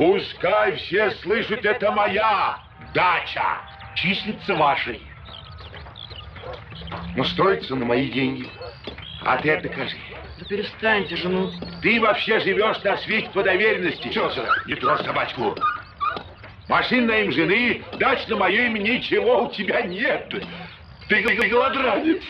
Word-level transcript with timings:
Пускай 0.00 0.76
все 0.76 1.10
слышат, 1.10 1.62
это 1.62 1.92
моя 1.92 2.58
дача. 2.94 3.58
Числится 3.94 4.54
вашей. 4.54 5.02
Но 7.14 7.22
строится 7.24 7.76
на 7.76 7.84
мои 7.84 8.10
деньги. 8.10 8.48
А 9.26 9.36
ты 9.36 9.50
это 9.50 9.68
докажи. 9.68 9.98
Да 10.38 10.46
перестаньте 10.46 11.16
же, 11.16 11.28
ну. 11.28 11.50
Ты 11.82 12.00
вообще 12.00 12.40
живешь 12.40 12.82
на 12.82 12.96
свете 12.96 13.28
по 13.34 13.42
доверенности. 13.42 14.10
Что 14.10 14.30
за? 14.30 14.48
Не 14.64 14.74
трожь 14.76 15.02
собачку. 15.02 15.54
Машин 16.66 17.04
на 17.04 17.20
им 17.20 17.30
жены, 17.30 17.84
дач 17.98 18.26
на 18.26 18.36
мое 18.36 18.68
имя 18.68 18.78
ничего 18.78 19.44
у 19.44 19.50
тебя 19.50 19.82
нет. 19.82 20.30
Ты, 21.10 21.22
ты 21.22 21.48
голодранец. 21.50 22.22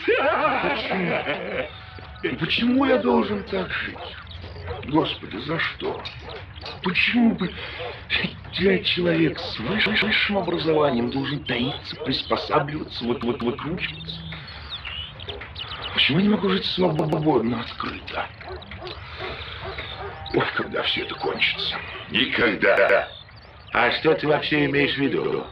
Почему 2.37 2.83
я 2.83 2.97
должен 2.97 3.45
так 3.45 3.71
жить? 3.71 3.97
Господи, 4.87 5.37
за 5.37 5.57
что? 5.57 6.03
Почему 6.83 7.35
бы 7.35 7.53
я 8.53 8.83
человек 8.83 9.39
с 9.39 9.59
высшим 9.59 10.37
образованием 10.37 11.09
должен 11.09 11.43
таиться, 11.45 11.95
приспосабливаться, 11.97 13.05
вот 13.05 13.23
вот 13.23 13.41
выкручиваться? 13.41 14.21
Почему 15.93 16.19
я 16.19 16.23
не 16.23 16.29
могу 16.29 16.49
жить 16.49 16.65
свободно, 16.65 17.61
открыто? 17.61 18.27
Ой, 20.33 20.45
когда 20.55 20.81
все 20.83 21.01
это 21.01 21.15
кончится? 21.15 21.77
Никогда. 22.09 23.09
А 23.73 23.91
что 23.91 24.13
ты 24.15 24.27
вообще 24.27 24.65
имеешь 24.65 24.95
в 24.95 24.97
виду? 24.97 25.45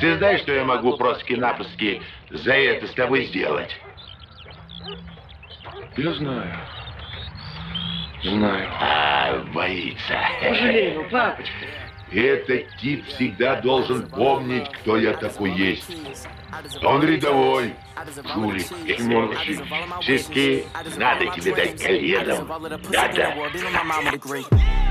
Ты 0.00 0.16
знаешь, 0.16 0.40
что 0.40 0.52
я 0.52 0.64
могу 0.64 0.96
просто-напросто 0.96 1.84
за 2.30 2.52
это 2.54 2.86
с 2.86 2.92
тобой 2.92 3.26
сделать? 3.26 3.70
Я 5.96 6.14
знаю. 6.14 6.56
Знаю. 8.22 8.68
А, 8.80 9.44
боится. 9.52 10.18
Пожалей 10.40 10.92
его, 10.92 11.04
папочка. 11.10 11.52
Этот 12.12 12.76
тип 12.76 13.06
всегда 13.06 13.60
должен 13.62 14.06
помнить, 14.08 14.70
кто 14.70 14.96
я 14.98 15.14
такой 15.14 15.50
есть. 15.52 15.90
Он 16.82 17.02
рядовой, 17.02 17.74
жулик 18.34 18.66
и 18.84 19.02
мелочи. 19.02 19.58
Все 20.18 20.64
надо 20.96 21.26
тебе 21.34 21.54
дать 21.54 21.82
коленом. 21.82 22.46
Надо. 22.90 23.34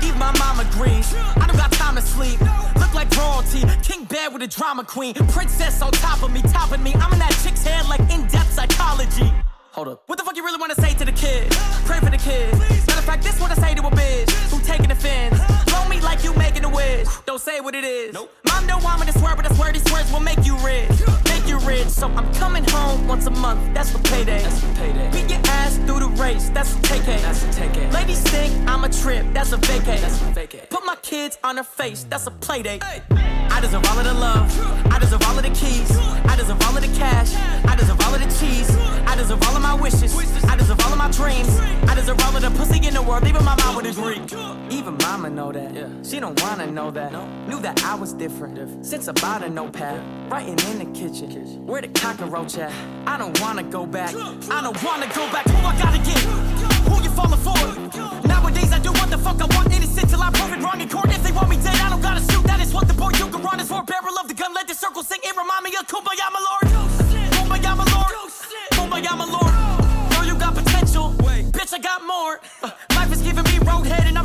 Even 0.02 0.18
my 0.18 0.32
mom 0.32 0.58
agrees. 0.58 1.14
I 1.36 1.46
don't 1.46 1.56
got 1.56 1.70
time 1.72 1.94
to 1.94 2.02
sleep. 2.02 2.40
Look 2.74 2.92
like 2.92 3.08
royalty. 3.16 3.62
King 3.82 4.04
bed 4.04 4.32
with 4.32 4.42
a 4.42 4.48
drama 4.48 4.84
queen. 4.84 5.14
Princess 5.32 5.80
on 5.80 5.92
top 5.92 6.24
of 6.24 6.32
me, 6.32 6.42
topping 6.42 6.82
me. 6.82 6.92
I'm 6.94 7.12
in 7.12 7.20
that 7.20 7.32
chick's 7.44 7.64
head 7.64 7.88
like 7.88 8.00
in-depth 8.10 8.52
psychology. 8.52 9.32
Hold 9.72 9.88
up. 9.88 10.02
What 10.06 10.18
the 10.18 10.24
fuck 10.24 10.36
you 10.36 10.44
really 10.44 10.60
wanna 10.60 10.74
say 10.74 10.92
to 10.92 11.04
the 11.04 11.12
kid? 11.12 11.50
Pray 11.86 11.98
for 11.98 12.10
the 12.10 12.18
kid. 12.18 12.52
Matter 12.58 12.98
of 12.98 13.04
fact, 13.04 13.22
this 13.22 13.40
what 13.40 13.50
I 13.50 13.54
say 13.54 13.74
to 13.74 13.80
a 13.80 13.90
bitch 13.90 14.30
who 14.50 14.60
taking 14.60 14.90
offense. 14.90 15.40
Blow 15.64 15.88
me 15.88 15.98
like 16.02 16.22
you 16.22 16.34
making 16.34 16.64
a 16.64 16.68
wish. 16.68 17.08
Don't 17.24 17.40
say 17.40 17.58
what 17.60 17.74
it 17.74 17.82
is. 17.82 18.12
Nope. 18.12 18.30
Mom 18.46 18.66
don't 18.66 18.84
want 18.84 19.00
me 19.00 19.06
to 19.06 19.18
swear, 19.18 19.34
but 19.34 19.50
I 19.50 19.54
swear 19.54 19.72
these 19.72 19.90
words 19.90 20.12
will 20.12 20.20
make 20.20 20.44
you 20.44 20.58
rich. 20.58 20.90
Make 21.24 21.48
you 21.48 21.58
rich. 21.60 21.88
So 21.88 22.06
I'm 22.08 22.30
coming 22.34 22.64
home 22.64 23.08
once 23.08 23.24
a 23.26 23.30
month. 23.30 23.62
That's 23.72 23.90
for 23.90 23.98
payday. 24.00 24.42
That's 24.42 24.60
for 24.60 24.74
payday. 24.74 25.10
Beat 25.10 25.30
your 25.30 25.40
ass 25.46 25.78
through 25.86 26.00
the 26.00 26.08
race. 26.20 26.50
That's 26.50 26.76
a 26.76 26.82
take 26.82 27.06
That's 27.06 27.42
a 27.42 27.52
take 27.52 27.92
Ladies 27.94 28.20
think 28.24 28.52
I'm 28.68 28.84
a 28.84 28.90
trip. 28.90 29.24
That's 29.32 29.52
a 29.52 29.56
vacay. 29.56 30.00
That's 30.02 30.20
a 30.20 30.24
vacay. 30.38 30.68
Put 30.68 30.84
my 30.84 30.96
kids 30.96 31.38
on 31.42 31.56
her 31.56 31.64
face. 31.64 32.04
That's 32.10 32.26
a 32.26 32.30
play 32.30 32.62
date. 32.62 32.84
Hey. 32.84 33.31
I 33.52 33.60
deserve 33.60 33.84
all 33.86 33.98
of 33.98 34.04
the 34.04 34.14
love. 34.14 34.48
I 34.92 34.98
deserve 34.98 35.22
all 35.26 35.36
of 35.36 35.42
the 35.44 35.50
keys. 35.50 35.90
I 36.32 36.36
deserve 36.36 36.60
all 36.62 36.76
of 36.76 36.82
the 36.82 36.98
cash. 36.98 37.34
I 37.66 37.76
deserve 37.76 38.00
all 38.00 38.14
of 38.14 38.20
the 38.20 38.30
cheese. 38.40 38.70
I 39.06 39.14
deserve 39.14 39.42
all 39.42 39.56
of 39.56 39.62
my 39.62 39.74
wishes. 39.74 40.12
I 40.44 40.56
deserve 40.56 40.80
all 40.80 40.92
of 40.92 40.98
my 40.98 41.10
dreams. 41.10 41.48
I 41.88 41.94
deserve 41.94 42.18
all 42.20 42.34
of 42.34 42.42
the 42.42 42.50
pussy 42.50 42.86
in 42.86 42.94
the 42.94 43.02
world. 43.02 43.26
Even 43.26 43.44
my 43.44 43.54
mom 43.56 43.76
would 43.76 43.86
agree. 43.86 44.20
Even 44.70 44.96
mama 44.98 45.28
know 45.30 45.52
that. 45.52 46.06
She 46.06 46.18
don't 46.18 46.40
wanna 46.42 46.66
know 46.66 46.90
that. 46.90 47.12
Knew 47.46 47.60
that 47.60 47.84
I 47.84 47.94
was 47.94 48.14
different. 48.14 48.84
Since 48.84 49.08
about 49.08 49.22
bought 49.22 49.42
a 49.44 49.50
notepad. 49.50 50.30
Writing 50.30 50.58
in 50.70 50.78
the 50.78 50.98
kitchen. 50.98 51.66
Where 51.66 51.82
the 51.82 51.88
cockroach 51.88 52.56
at? 52.58 52.72
I 53.06 53.18
don't 53.18 53.38
wanna 53.40 53.62
go 53.62 53.86
back. 53.86 54.14
I 54.14 54.62
don't 54.62 54.82
wanna 54.82 55.06
go 55.08 55.30
back. 55.30 55.46
Who 55.46 55.66
I 55.66 55.78
gotta 55.78 55.98
get? 55.98 56.51
Who 56.88 57.02
you 57.02 57.10
falling 57.10 57.40
for? 57.40 57.58
Nowadays 58.26 58.72
I 58.72 58.78
do 58.78 58.92
what 58.92 59.10
the 59.10 59.18
fuck 59.18 59.40
I 59.40 59.46
want. 59.56 59.72
Innocent 59.72 60.08
till 60.10 60.22
I 60.22 60.30
prove 60.30 60.52
it 60.52 60.62
wrong 60.62 60.80
in 60.80 60.88
court. 60.88 61.10
If 61.10 61.22
they 61.22 61.32
want 61.32 61.48
me 61.50 61.56
dead, 61.56 61.76
I 61.80 61.90
don't 61.90 62.00
gotta 62.02 62.20
shoot. 62.32 62.44
That 62.44 62.60
is 62.60 62.72
what 62.72 62.88
the 62.88 62.94
boy 62.94 63.10
you 63.20 63.28
can 63.28 63.42
run 63.42 63.60
is 63.60 63.68
for. 63.68 63.82
Barrel 63.82 64.18
of 64.18 64.28
the 64.28 64.34
gun. 64.34 64.52
Let 64.54 64.68
the 64.68 64.74
circle 64.74 65.02
sing. 65.02 65.20
It 65.22 65.36
remind 65.36 65.64
me 65.64 65.70
of 65.78 65.86
Kumbaya, 65.86 66.26
my 66.32 66.40
lord. 66.48 66.66
Kumbaya, 67.34 67.76
my 67.76 67.86
lord. 67.94 68.14
Kumbaya, 68.72 69.12
my 69.16 69.26
lord. 69.26 69.52
Know 70.12 70.22
you 70.22 70.38
got 70.38 70.54
potential. 70.54 71.14
Bitch, 71.56 71.72
I 71.74 71.78
got 71.78 72.02
more. 72.06 72.40
Uh, 72.62 72.70
life 72.96 73.12
is 73.12 73.22
giving 73.22 73.44
me 73.44 73.58
roadhead 73.70 74.06
and 74.06 74.18
I'm 74.18 74.21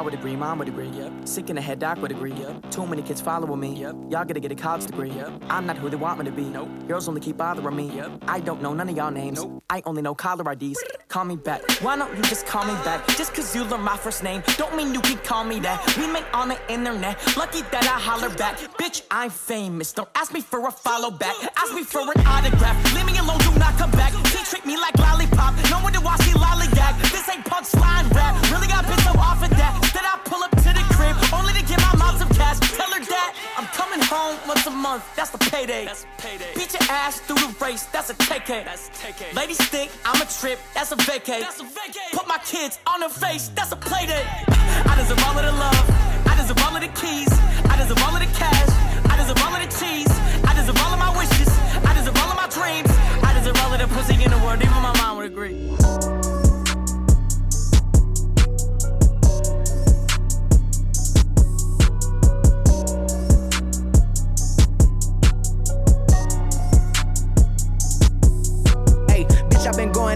Y'all 0.00 0.06
would 0.06 0.14
agree, 0.14 0.34
mom 0.34 0.58
would 0.58 0.68
agree, 0.68 0.88
yep. 0.88 1.12
Sick 1.24 1.50
in 1.50 1.56
the 1.56 1.60
head, 1.60 1.78
doc 1.78 2.00
would 2.00 2.10
agree, 2.10 2.32
yep. 2.32 2.70
Too 2.70 2.86
many 2.86 3.02
kids 3.02 3.20
following 3.20 3.60
me, 3.60 3.74
yep. 3.74 3.94
Y'all 4.08 4.24
gotta 4.24 4.40
get 4.40 4.50
a 4.50 4.54
college 4.54 4.86
degree, 4.86 5.10
yep. 5.10 5.30
I'm 5.50 5.66
not 5.66 5.76
who 5.76 5.90
they 5.90 5.96
want 5.96 6.18
me 6.20 6.24
to 6.24 6.32
be, 6.32 6.44
nope. 6.44 6.70
Girls 6.88 7.06
only 7.06 7.20
keep 7.20 7.36
bothering 7.36 7.76
me, 7.76 7.94
yep. 7.94 8.10
I 8.26 8.40
don't 8.40 8.62
know 8.62 8.72
none 8.72 8.88
of 8.88 8.96
y'all 8.96 9.10
names. 9.10 9.44
Nope. 9.44 9.62
I 9.68 9.82
only 9.84 10.00
know 10.00 10.14
caller 10.14 10.50
IDs. 10.52 10.82
Call 11.08 11.26
me 11.26 11.36
back. 11.36 11.60
Why 11.82 11.98
don't 11.98 12.16
you 12.16 12.22
just 12.22 12.46
call 12.46 12.64
me 12.64 12.72
back? 12.82 13.06
Just 13.08 13.34
cause 13.34 13.54
you 13.54 13.62
learn 13.64 13.82
my 13.82 13.98
first 13.98 14.22
name, 14.22 14.42
don't 14.56 14.74
mean 14.74 14.94
you 14.94 15.02
can 15.02 15.18
call 15.18 15.44
me 15.44 15.60
that. 15.60 15.94
We 15.98 16.06
met 16.06 16.24
on 16.32 16.48
the 16.48 16.72
internet, 16.72 17.18
lucky 17.36 17.60
that 17.70 17.84
I 17.84 18.00
holler 18.00 18.34
back. 18.36 18.56
Bitch, 18.78 19.02
I'm 19.10 19.28
famous. 19.28 19.92
Don't 19.92 20.08
ask 20.14 20.32
me 20.32 20.40
for 20.40 20.66
a 20.66 20.70
follow 20.70 21.10
back. 21.10 21.36
Ask 21.58 21.74
me 21.74 21.82
for 21.82 22.00
an 22.00 22.26
autograph. 22.26 22.94
Leave 22.94 23.04
me 23.04 23.18
alone, 23.18 23.38
do 23.40 23.52
not 23.58 23.76
come 23.76 23.90
back. 23.90 24.29
Treat 24.50 24.66
me 24.66 24.76
like 24.76 24.98
lollipop. 24.98 25.54
No 25.70 25.78
wonder 25.78 26.00
why 26.00 26.16
she 26.26 26.34
lollygag. 26.34 26.98
This 27.14 27.22
ain't 27.30 27.44
punchline 27.46 28.10
rap. 28.10 28.34
Really 28.50 28.66
got 28.66 28.82
been 28.84 28.98
so 29.06 29.14
off 29.14 29.38
of 29.46 29.50
that. 29.50 29.78
That 29.94 30.02
I 30.02 30.18
pull 30.26 30.42
up 30.42 30.50
to 30.50 30.70
the 30.74 30.82
crib 30.90 31.14
only 31.30 31.54
to 31.54 31.62
get 31.62 31.78
my 31.78 31.94
mom 31.94 32.18
some 32.18 32.28
cash. 32.34 32.58
Tell 32.74 32.90
her 32.90 32.98
that 32.98 33.30
I'm 33.56 33.66
coming 33.78 34.02
home 34.02 34.34
once 34.48 34.66
a 34.66 34.74
month. 34.74 35.06
That's 35.14 35.30
the 35.30 35.38
payday. 35.38 35.84
That's 35.84 36.04
payday. 36.18 36.50
Beat 36.56 36.74
your 36.74 36.82
ass 36.90 37.20
through 37.20 37.38
the 37.38 37.54
race. 37.62 37.84
That's 37.94 38.10
a 38.10 38.14
take 38.14 38.46
That's 38.46 38.90
Ladies 39.36 39.62
think 39.70 39.92
I'm 40.04 40.20
a 40.20 40.26
trip. 40.26 40.58
That's 40.74 40.90
a 40.90 40.96
vacay. 40.96 41.38
That's 41.46 41.60
a 41.60 41.68
vacay. 41.70 42.10
Put 42.10 42.26
my 42.26 42.38
kids 42.44 42.80
on 42.88 43.02
her 43.02 43.08
face. 43.08 43.52
That's 43.54 43.70
a 43.70 43.76
playdate. 43.76 44.26
I 44.50 44.98
deserve 44.98 45.22
all 45.30 45.38
of 45.38 45.46
the 45.46 45.54
love. 45.54 45.86
I 46.26 46.34
deserve 46.34 46.58
all 46.66 46.74
of 46.74 46.82
the 46.82 46.90
keys. 46.98 47.30
I 47.70 47.78
deserve 47.78 48.02
all 48.02 48.18
of 48.18 48.18
the 48.18 48.32
cash. 48.34 48.70
I 49.06 49.14
deserve 49.14 49.38
all 49.46 49.54
of 49.54 49.62
the 49.62 49.70
cheese. 49.78 50.09
World. 54.50 54.62
Even 54.62 54.82
my 54.82 54.92
mom 54.98 55.16
would 55.16 55.26
agree. 55.26 55.69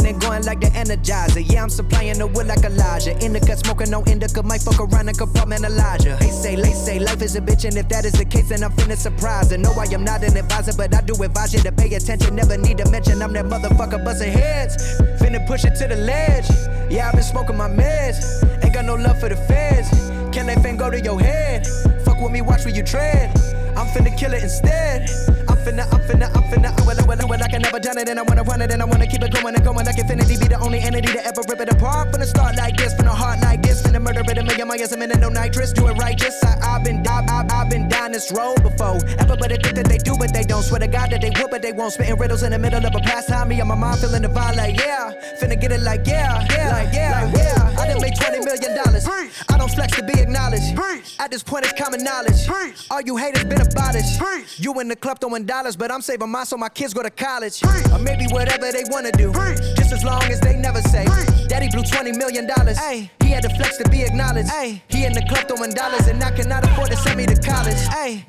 Going 0.05 0.17
and 0.17 0.23
going 0.23 0.45
like 0.45 0.61
the 0.61 0.67
energizer. 0.67 1.43
Yeah, 1.51 1.63
I'm 1.63 1.71
supplying 1.71 2.19
the 2.19 2.27
wood 2.27 2.47
like 2.47 2.63
Elijah. 2.63 3.17
In 3.25 3.33
the 3.33 3.41
cut, 3.41 3.59
smoking 3.65 3.91
no 3.91 4.05
indica, 4.05 4.43
might 4.43 4.61
fuck 4.61 4.79
around 4.79 5.09
and 5.09 5.17
compartment 5.17 5.65
Elijah. 5.65 6.19
They 6.21 6.29
say, 6.29 6.57
they 6.57 6.73
say, 6.73 6.99
life 6.99 7.23
is 7.23 7.37
a 7.37 7.41
bitch, 7.41 7.65
and 7.65 7.75
if 7.79 7.89
that 7.89 8.05
is 8.05 8.13
the 8.13 8.27
case, 8.27 8.51
then 8.51 8.63
I'm 8.63 8.73
finna 8.73 8.97
surprise 8.97 9.51
her. 9.51 9.57
No, 9.57 9.73
I 9.73 9.85
am 9.95 10.05
not 10.05 10.23
an 10.23 10.37
advisor, 10.37 10.73
but 10.77 10.95
I 10.95 11.01
do 11.01 11.15
advise 11.23 11.55
you 11.55 11.61
to 11.61 11.73
pay 11.73 11.95
attention. 11.95 12.37
Never 12.37 12.59
need 12.59 12.77
to 12.79 12.91
mention 12.91 13.23
I'm 13.23 13.33
that 13.33 13.47
motherfucker 13.47 14.05
busting 14.05 14.33
heads. 14.33 14.77
Finna 15.23 15.47
push 15.47 15.65
it 15.65 15.75
to 15.77 15.89
the 15.89 15.97
ledge. 15.97 16.51
Yeah, 16.93 17.09
I've 17.09 17.15
been 17.15 17.23
smoking 17.23 17.57
my 17.57 17.71
meds. 17.71 18.45
Ain't 18.63 18.75
got 18.75 18.85
no 18.85 18.97
love 18.97 19.19
for 19.19 19.31
the 19.31 19.37
feds. 19.37 19.89
Can 20.37 20.47
that 20.49 20.61
thing 20.63 20.77
go 20.77 20.91
to 20.91 21.01
your 21.01 21.19
head? 21.19 21.67
Fuck 22.05 22.21
with 22.21 22.31
me, 22.31 22.43
watch 22.43 22.67
where 22.67 22.75
you 22.75 22.83
tread. 22.83 23.31
I'm 23.75 23.87
finna 23.89 24.17
kill 24.19 24.35
it 24.35 24.43
instead. 24.43 25.09
I'm 25.49 25.57
finna, 25.65 25.85
I'm 25.95 26.01
finna, 26.03 26.29
I'm 26.37 26.45
finna. 26.53 26.79
I 26.79 26.87
will, 26.87 27.01
I 27.01 27.07
will, 27.07 27.21
I 27.21 27.25
will. 27.25 27.43
I 27.43 27.49
can 27.55 27.63
never 27.63 27.79
done 27.79 27.99
it, 27.99 28.09
and 28.09 28.19
I 28.19 28.23
wanna 28.23 28.43
run 28.43 28.61
it, 28.63 28.73
and 28.73 28.83
I 28.83 28.85
wanna 28.85 29.07
keep 29.07 29.23
it 29.23 29.33
going 29.33 29.55
and 29.55 29.65
going 29.65 29.87
like 29.87 29.97
infinity. 29.97 30.37
Be 30.37 30.49
the 30.49 30.59
only 30.59 30.81
entity 30.81 31.13
to 31.13 31.25
ever 31.25 31.43
rip 31.49 31.61
it 31.61 31.69
apart. 31.69 32.11
From 32.11 32.21
the 32.21 32.27
start 32.27 32.57
like 32.57 32.77
this, 32.77 32.93
from 32.95 33.07
the 33.07 33.15
heart 33.15 33.39
like 33.43 33.63
this, 33.63 33.81
finna 33.83 34.03
murder 34.03 34.23
it 34.27 34.39
a 34.39 34.43
million 34.43 34.67
miles 34.67 34.91
a 34.93 34.97
minute, 34.97 35.21
no 35.21 35.29
nitrous. 35.29 35.73
Do 35.73 35.87
it 35.87 35.95
righteous. 35.95 36.35
I, 36.43 36.59
I've 36.75 36.83
been, 36.83 37.07
I've, 37.07 37.31
I've, 37.31 37.51
I've 37.53 37.71
been 37.71 37.89
down 37.89 38.11
this 38.11 38.33
road 38.33 38.61
before. 38.63 38.99
Everybody 39.23 39.57
think 39.63 39.77
that 39.77 39.87
they 39.87 39.99
do, 39.99 40.17
but 40.19 40.35
they 40.35 40.43
don't. 40.43 40.65
Swear 40.65 40.81
to 40.81 40.89
God 40.89 41.11
that 41.11 41.21
they 41.21 41.31
would, 41.31 41.51
but 41.51 41.63
they 41.63 41.73
won't. 41.73 41.93
Spitting 41.93 42.19
riddles 42.19 42.43
in 42.43 42.51
the 42.51 42.59
middle 42.59 42.85
of 42.85 42.93
a 42.93 43.01
pastime. 43.01 43.49
Me 43.49 43.61
and 43.61 43.69
my 43.69 43.77
mom 43.77 43.99
feeling 43.99 44.23
the 44.23 44.29
vibe 44.29 44.57
like 44.57 44.77
yeah. 44.81 45.13
Finna 45.41 45.61
get 45.61 45.71
it 45.71 45.83
like 45.83 46.05
yeah, 46.07 46.45
yeah, 46.51 46.73
like 46.73 46.93
yeah, 46.93 47.23
like, 47.23 47.37
yeah. 47.37 47.81
I 47.81 47.87
done 47.87 48.01
made 48.03 48.17
20 48.17 48.45
million 48.45 48.75
dollars. 48.83 49.07
I 49.07 49.59
don't 49.59 49.71
flex 49.71 49.95
to 49.97 50.03
be 50.03 50.19
acknowledged. 50.19 50.77
At 51.21 51.31
this 51.31 51.43
point, 51.43 51.65
it's 51.65 51.81
common 51.81 52.03
knowledge. 52.03 52.49
All 52.91 53.01
you 53.01 53.17
haters 53.17 53.45
been 53.45 53.61
abolished. 53.61 54.21
You 54.59 54.79
in 54.81 54.89
the 54.89 54.97
club 54.97 55.21
throwing 55.21 55.45
dollars, 55.45 55.77
but 55.77 55.91
I'm 55.91 56.01
saving 56.01 56.31
mine 56.31 56.47
so 56.47 56.57
my 56.57 56.69
kids 56.69 56.95
go 56.95 57.03
to 57.03 57.11
college. 57.11 57.44
Or 57.93 57.99
maybe 57.99 58.27
whatever 58.31 58.73
they 58.73 58.85
wanna 58.89 59.13
do. 59.13 59.31
Just 59.85 60.01
as 60.01 60.05
long 60.05 60.23
as 60.33 60.41
they 60.41 60.57
never 60.57 60.81
say. 60.81 61.05
Daddy 61.47 61.69
blew 61.69 61.83
20 61.85 62.13
million 62.13 62.47
dollars. 62.47 62.79
He 63.21 63.29
had 63.29 63.43
to 63.43 63.51
flex 63.51 63.77
to 63.77 63.89
be 63.91 64.03
acknowledged. 64.03 64.49
He 64.89 65.05
in 65.05 65.13
the 65.13 65.21
club 65.29 65.47
throwing 65.47 65.75
dollars, 65.75 66.09
and 66.09 66.25
I 66.25 66.31
cannot 66.31 66.65
afford 66.65 66.91
to 66.91 66.97
send 66.97 67.19
me 67.19 67.27
to 67.27 67.37
college. 67.37 67.77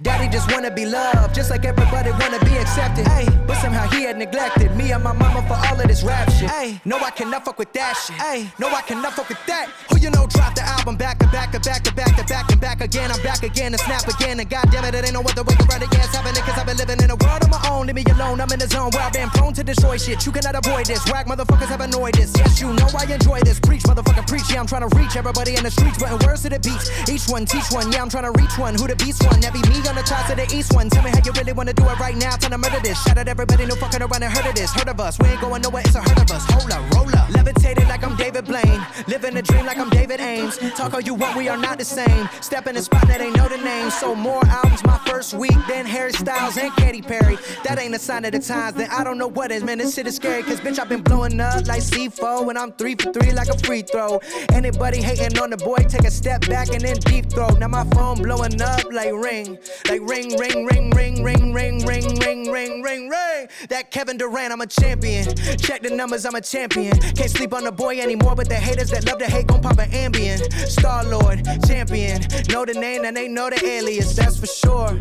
Daddy 0.02 0.28
just 0.28 0.52
wanna 0.52 0.70
be 0.70 0.86
loved, 0.86 1.34
just 1.34 1.50
like 1.50 1.64
everybody 1.64 2.12
wanna 2.12 2.44
be 2.44 2.58
accepted. 2.58 3.08
But 3.48 3.56
somehow 3.62 3.88
he 3.88 4.04
had 4.04 4.18
neglected 4.18 4.76
me 4.76 4.92
and 4.92 5.02
my 5.02 5.14
mama 5.14 5.48
for 5.48 5.56
all 5.56 5.80
of 5.80 5.88
this 5.88 6.04
rap 6.04 6.30
shit. 6.32 6.52
No, 6.84 6.98
I 6.98 7.12
cannot 7.12 7.46
fuck 7.46 7.58
with 7.58 7.72
that 7.72 7.96
shit. 8.04 8.20
No, 8.60 8.68
I 8.68 8.82
cannot 8.82 9.14
fuck 9.14 9.30
with 9.30 9.46
that. 9.48 9.70
Who 9.90 9.98
you 10.00 10.10
know 10.10 10.28
dropped 10.28 10.58
the 10.58 10.64
album 10.64 10.98
back 10.98 11.20
to 11.20 11.28
back 11.28 11.54
to 11.54 11.60
back 11.62 11.84
to 11.84 11.94
back 11.94 12.18
to 12.18 12.26
back 12.26 12.52
and 12.52 12.60
back 12.60 12.82
again. 12.82 13.12
I'm 13.12 13.22
back 13.24 13.44
again 13.44 13.72
and 13.72 13.80
snap 13.80 14.06
again. 14.10 14.42
And 14.42 14.50
goddamn 14.50 14.84
it, 14.84 14.96
it 14.96 15.06
ain't 15.06 15.14
no 15.14 15.22
other 15.22 15.44
way 15.44 15.56
to 15.56 15.64
run 15.72 15.82
against 15.82 16.16
happening. 16.16 16.44
Cause 16.44 16.60
I've 16.60 16.68
been 16.68 16.78
living 16.78 17.00
in 17.00 17.12
a 17.12 17.16
world 17.16 17.44
of 17.44 17.50
my 17.50 17.62
own. 17.72 17.88
Leave 17.88 17.96
me 17.96 18.04
alone, 18.12 18.42
I'm 18.42 18.52
in 18.52 18.60
the 18.60 18.68
zone 18.68 18.92
where 18.92 19.04
I've 19.04 19.14
been 19.14 19.30
prone 19.30 19.54
to 19.54 19.64
destroy 19.64 19.96
shit. 19.98 20.26
You 20.26 20.34
cannot 20.34 20.56
avoid 20.56 20.88
this. 20.88 21.00
Whack 21.12 21.28
motherfuckers 21.46 21.68
have 21.68 21.82
annoyed 21.82 22.14
this. 22.16 22.34
Yes, 22.38 22.62
you 22.62 22.74
know 22.74 22.88
I 22.98 23.06
enjoy 23.12 23.40
this. 23.42 23.60
Preach, 23.60 23.84
motherfucker, 23.84 24.28
preach. 24.28 24.52
Yeah, 24.52 24.60
I'm 24.60 24.68
trying 24.68 24.88
to 24.88 24.96
reach 24.98 25.16
everybody 25.16 25.56
in 25.56 25.64
the 25.64 25.72
streets, 25.72 25.98
putting 25.98 26.20
words 26.26 26.42
to 26.44 26.50
the 26.50 26.60
beats. 26.60 26.90
Each 27.10 27.28
one 27.30 27.46
teach 27.46 27.72
one. 27.72 27.92
Yeah, 27.92 28.02
I'm 28.02 28.10
trying 28.10 28.32
to 28.32 28.32
reach 28.40 28.58
one. 28.58 28.76
Who 28.76 28.88
the 28.88 28.96
beast 28.96 29.24
one? 29.24 29.40
That 29.42 29.54
be 29.54 29.62
me 29.70 29.78
on 29.88 29.96
the 29.96 30.04
top 30.04 30.28
to 30.30 30.36
the 30.36 30.48
east 30.56 30.74
one. 30.74 30.90
Tell 30.90 31.04
me 31.04 31.12
how 31.12 31.20
you 31.24 31.32
really 31.34 31.54
wanna 31.54 31.74
do 31.74 31.84
it 31.84 32.00
right 32.00 32.16
now. 32.16 32.36
Trying 32.38 32.52
to 32.52 32.58
murder 32.58 32.80
this. 32.82 33.02
Shout 33.04 33.18
out 33.18 33.28
everybody, 33.28 33.66
no 33.66 33.76
fucking 33.76 34.02
around 34.02 34.24
and 34.24 34.34
heard 34.34 34.46
of 34.46 34.56
this. 34.56 34.72
Heard 34.74 34.90
of 34.90 35.00
us. 35.00 35.18
We 35.20 35.30
ain't 35.30 35.42
going 35.42 35.62
nowhere, 35.62 35.84
it's 35.86 35.96
a 35.96 36.02
hurt 36.02 36.20
of 36.20 36.32
us. 36.32 36.46
Hold 36.52 36.72
up, 36.72 36.94
roll 36.94 37.10
up. 37.16 37.30
Levitated 37.30 37.88
like 37.88 38.04
I'm 38.04 38.16
David 38.16 38.46
Blaine. 38.46 38.86
Living 39.08 39.38
a 39.38 39.42
dream 39.42 39.66
like 39.66 39.78
I'm 39.78 39.90
David 39.90 40.20
Ames. 40.20 40.58
Talk 40.76 40.94
all 40.94 41.02
you 41.02 41.14
want, 41.14 41.38
we 41.38 41.50
are 41.50 41.58
not 41.58 41.78
the 41.78 41.86
same. 41.86 42.30
Step 42.42 42.68
in 42.68 42.76
the 42.76 42.82
spot 42.82 43.08
that 43.08 43.22
ain't 43.22 43.36
know 43.36 43.48
the 43.48 43.58
name. 43.58 43.90
So 43.90 44.16
more 44.16 44.46
albums 44.46 44.84
my 44.86 44.98
first 45.06 45.34
week 45.34 45.58
than 45.68 45.86
Harry 45.86 46.14
Styles 46.14 46.58
and 46.58 46.76
Katy 46.76 47.02
Perry. 47.02 47.38
That 47.64 47.80
ain't 47.80 47.96
a 47.96 48.00
sign 48.00 48.26
of 48.26 48.32
the 48.32 48.40
times, 48.40 48.76
then 48.76 48.90
I 48.92 49.04
don't 49.04 49.18
know 49.18 49.28
what 49.28 49.52
is. 49.52 49.64
Man, 49.64 49.78
this 49.78 49.96
shit 49.96 50.08
is 50.08 50.16
scary. 50.16 50.44
Cause 50.44 50.60
bitch, 50.60 50.80
I've 50.80 50.90
been 50.90 51.02
blowing 51.02 51.35
up 51.40 51.68
like 51.68 51.82
C4 51.82 52.50
and 52.50 52.58
I'm 52.58 52.72
three 52.74 52.96
for 52.96 53.12
three 53.12 53.32
like 53.32 53.50
a 53.50 53.58
free 53.60 53.82
throw. 53.82 54.20
Anybody 54.52 55.02
hating 55.02 55.38
on 55.40 55.50
the 55.50 55.58
boy, 55.58 55.78
take 55.78 56.06
a 56.06 56.12
step 56.12 56.42
back 56.48 56.70
and 56.70 56.82
then 56.82 56.98
deep 56.98 57.30
throw. 57.30 57.48
Now 57.50 57.68
my 57.68 57.84
phone 57.92 58.22
blowing 58.22 58.62
up 58.62 58.84
like 58.92 59.14
ring. 59.14 59.58
Like 59.88 60.02
ring, 60.02 60.38
ring, 60.38 60.66
ring, 60.66 60.90
ring, 60.92 61.24
ring, 61.24 61.54
ring, 61.54 61.86
ring, 61.86 62.18
ring, 62.18 62.52
ring, 62.52 62.82
ring, 62.82 63.10
ring. 63.10 63.48
That 63.70 63.92
Kevin 63.92 64.18
Durant, 64.18 64.52
I'm 64.52 64.62
a 64.62 64.68
champion. 64.68 65.36
Check 65.58 65.82
the 65.82 65.90
numbers, 65.90 66.26
I'm 66.26 66.36
a 66.36 66.42
champion. 66.42 66.98
Can't 67.00 67.30
sleep 67.30 67.54
on 67.54 67.64
the 67.64 67.72
boy 67.72 68.00
anymore, 68.00 68.36
but 68.36 68.50
the 68.50 68.56
haters 68.56 68.92
that 68.92 69.06
love 69.06 69.20
to 69.20 69.26
hate 69.26 69.48
gon' 69.48 69.62
pop 69.62 69.78
an 69.80 69.92
Ambien. 69.92 70.40
Star 70.68 71.04
Lord, 71.06 71.46
champion. 71.68 72.22
Know 72.50 72.66
the 72.66 72.74
name 72.74 73.06
and 73.06 73.16
they 73.16 73.28
know 73.28 73.50
the 73.50 73.64
alias, 73.66 74.16
that's 74.16 74.38
for 74.38 74.48
sure. 74.48 75.00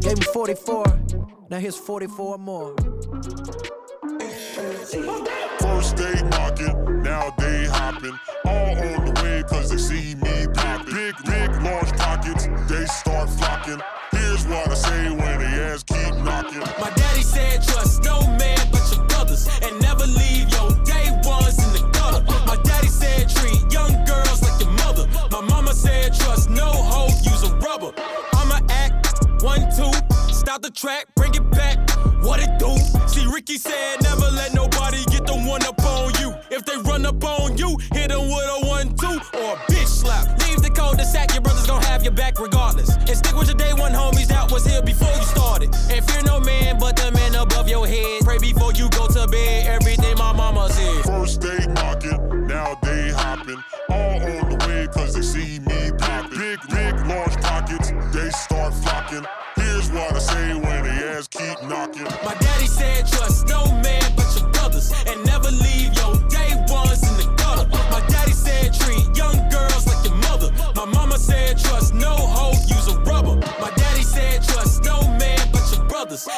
Gave 0.00 0.18
me 0.18 0.24
44. 0.32 0.84
Now 1.50 1.58
here's 1.58 1.76
44 1.76 2.38
more. 2.38 2.74
First 5.84 5.96
they 5.98 6.22
knocking, 6.28 7.02
now 7.02 7.34
they 7.36 7.66
hopping. 7.66 8.18
All 8.46 8.70
on 8.70 9.04
the 9.04 9.20
way 9.22 9.42
cause 9.42 9.68
they 9.68 9.76
see 9.76 10.14
me 10.14 10.46
popping. 10.54 10.73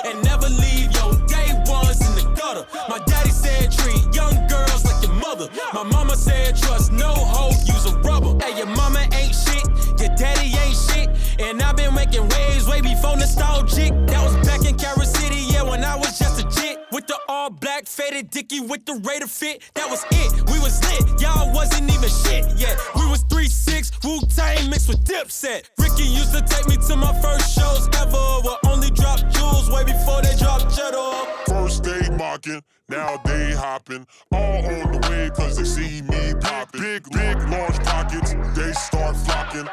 And 0.04 0.24
never 0.24 0.48
leave 0.48 0.90
your 0.92 1.12
day 1.26 1.52
ones 1.68 2.00
in 2.00 2.14
the 2.16 2.24
gutter. 2.34 2.64
My 2.88 2.98
daddy 3.04 3.30
said 3.30 3.70
treat 3.70 4.02
young 4.14 4.34
girls 4.48 4.84
like 4.84 5.02
your 5.04 5.12
mother. 5.12 5.48
My 5.74 5.82
mama 5.82 6.16
said 6.16 6.56
trust 6.56 6.92
no 6.92 7.12
hoe, 7.12 7.52
use 7.66 7.84
a 7.84 7.94
rubber. 7.98 8.32
Hey, 8.42 8.56
your 8.56 8.66
mama 8.66 9.00
ain't 9.12 9.34
shit, 9.34 9.64
your 10.00 10.16
daddy 10.16 10.56
ain't 10.56 10.76
shit, 10.76 11.08
and 11.40 11.60
I've 11.60 11.76
been 11.76 11.94
making 11.94 12.26
waves 12.26 12.66
way 12.66 12.80
before 12.80 13.16
nostalgic. 13.16 13.92
That 14.08 14.24
was 14.24 14.34
back 14.46 14.64
in 14.64 14.76
Carol 14.78 15.04
City, 15.04 15.40
yeah, 15.52 15.62
when 15.62 15.84
I 15.84 15.94
was 15.96 16.18
just 16.18 16.40
a 16.40 16.44
jit. 16.60 16.78
With 16.90 17.06
the 17.06 17.18
all 17.28 17.50
black 17.50 17.86
faded 17.86 18.30
dicky 18.30 18.60
with 18.60 18.86
the 18.86 18.94
Raider 19.04 19.26
fit, 19.26 19.62
that 19.74 19.90
was 19.90 20.04
it. 20.10 20.32
We 20.50 20.58
was 20.60 20.80
lit, 20.88 21.20
y'all 21.20 21.52
wasn't 21.52 21.92
even 21.92 22.08
shit 22.08 22.44
yet. 22.56 22.78
We 22.94 23.04
was 23.10 23.24
3-6, 23.24 24.02
Wu 24.04 24.20
Tang 24.34 24.70
mixed 24.70 24.88
with 24.88 25.04
Dipset. 25.04 25.68
Ricky 25.78 26.04
used 26.04 26.32
to 26.32 26.40
take 26.40 26.66
me 26.66 26.76
to 26.88 26.96
my 26.96 27.12
first 27.20 27.54
shows 27.54 27.88
ever. 28.00 28.45
Now 32.88 33.16
they 33.24 33.52
hopping. 33.52 34.06
All 34.32 34.66
on 34.66 34.92
the 34.92 35.08
way 35.10 35.30
cause 35.30 35.56
they 35.56 35.64
see 35.64 36.02
me 36.02 36.34
popping. 36.40 36.80
Big, 36.80 37.04
big, 37.10 37.36
large 37.48 37.78
pockets, 37.84 38.34
they 38.54 38.72
start 38.72 39.16
flocking. 39.16 39.68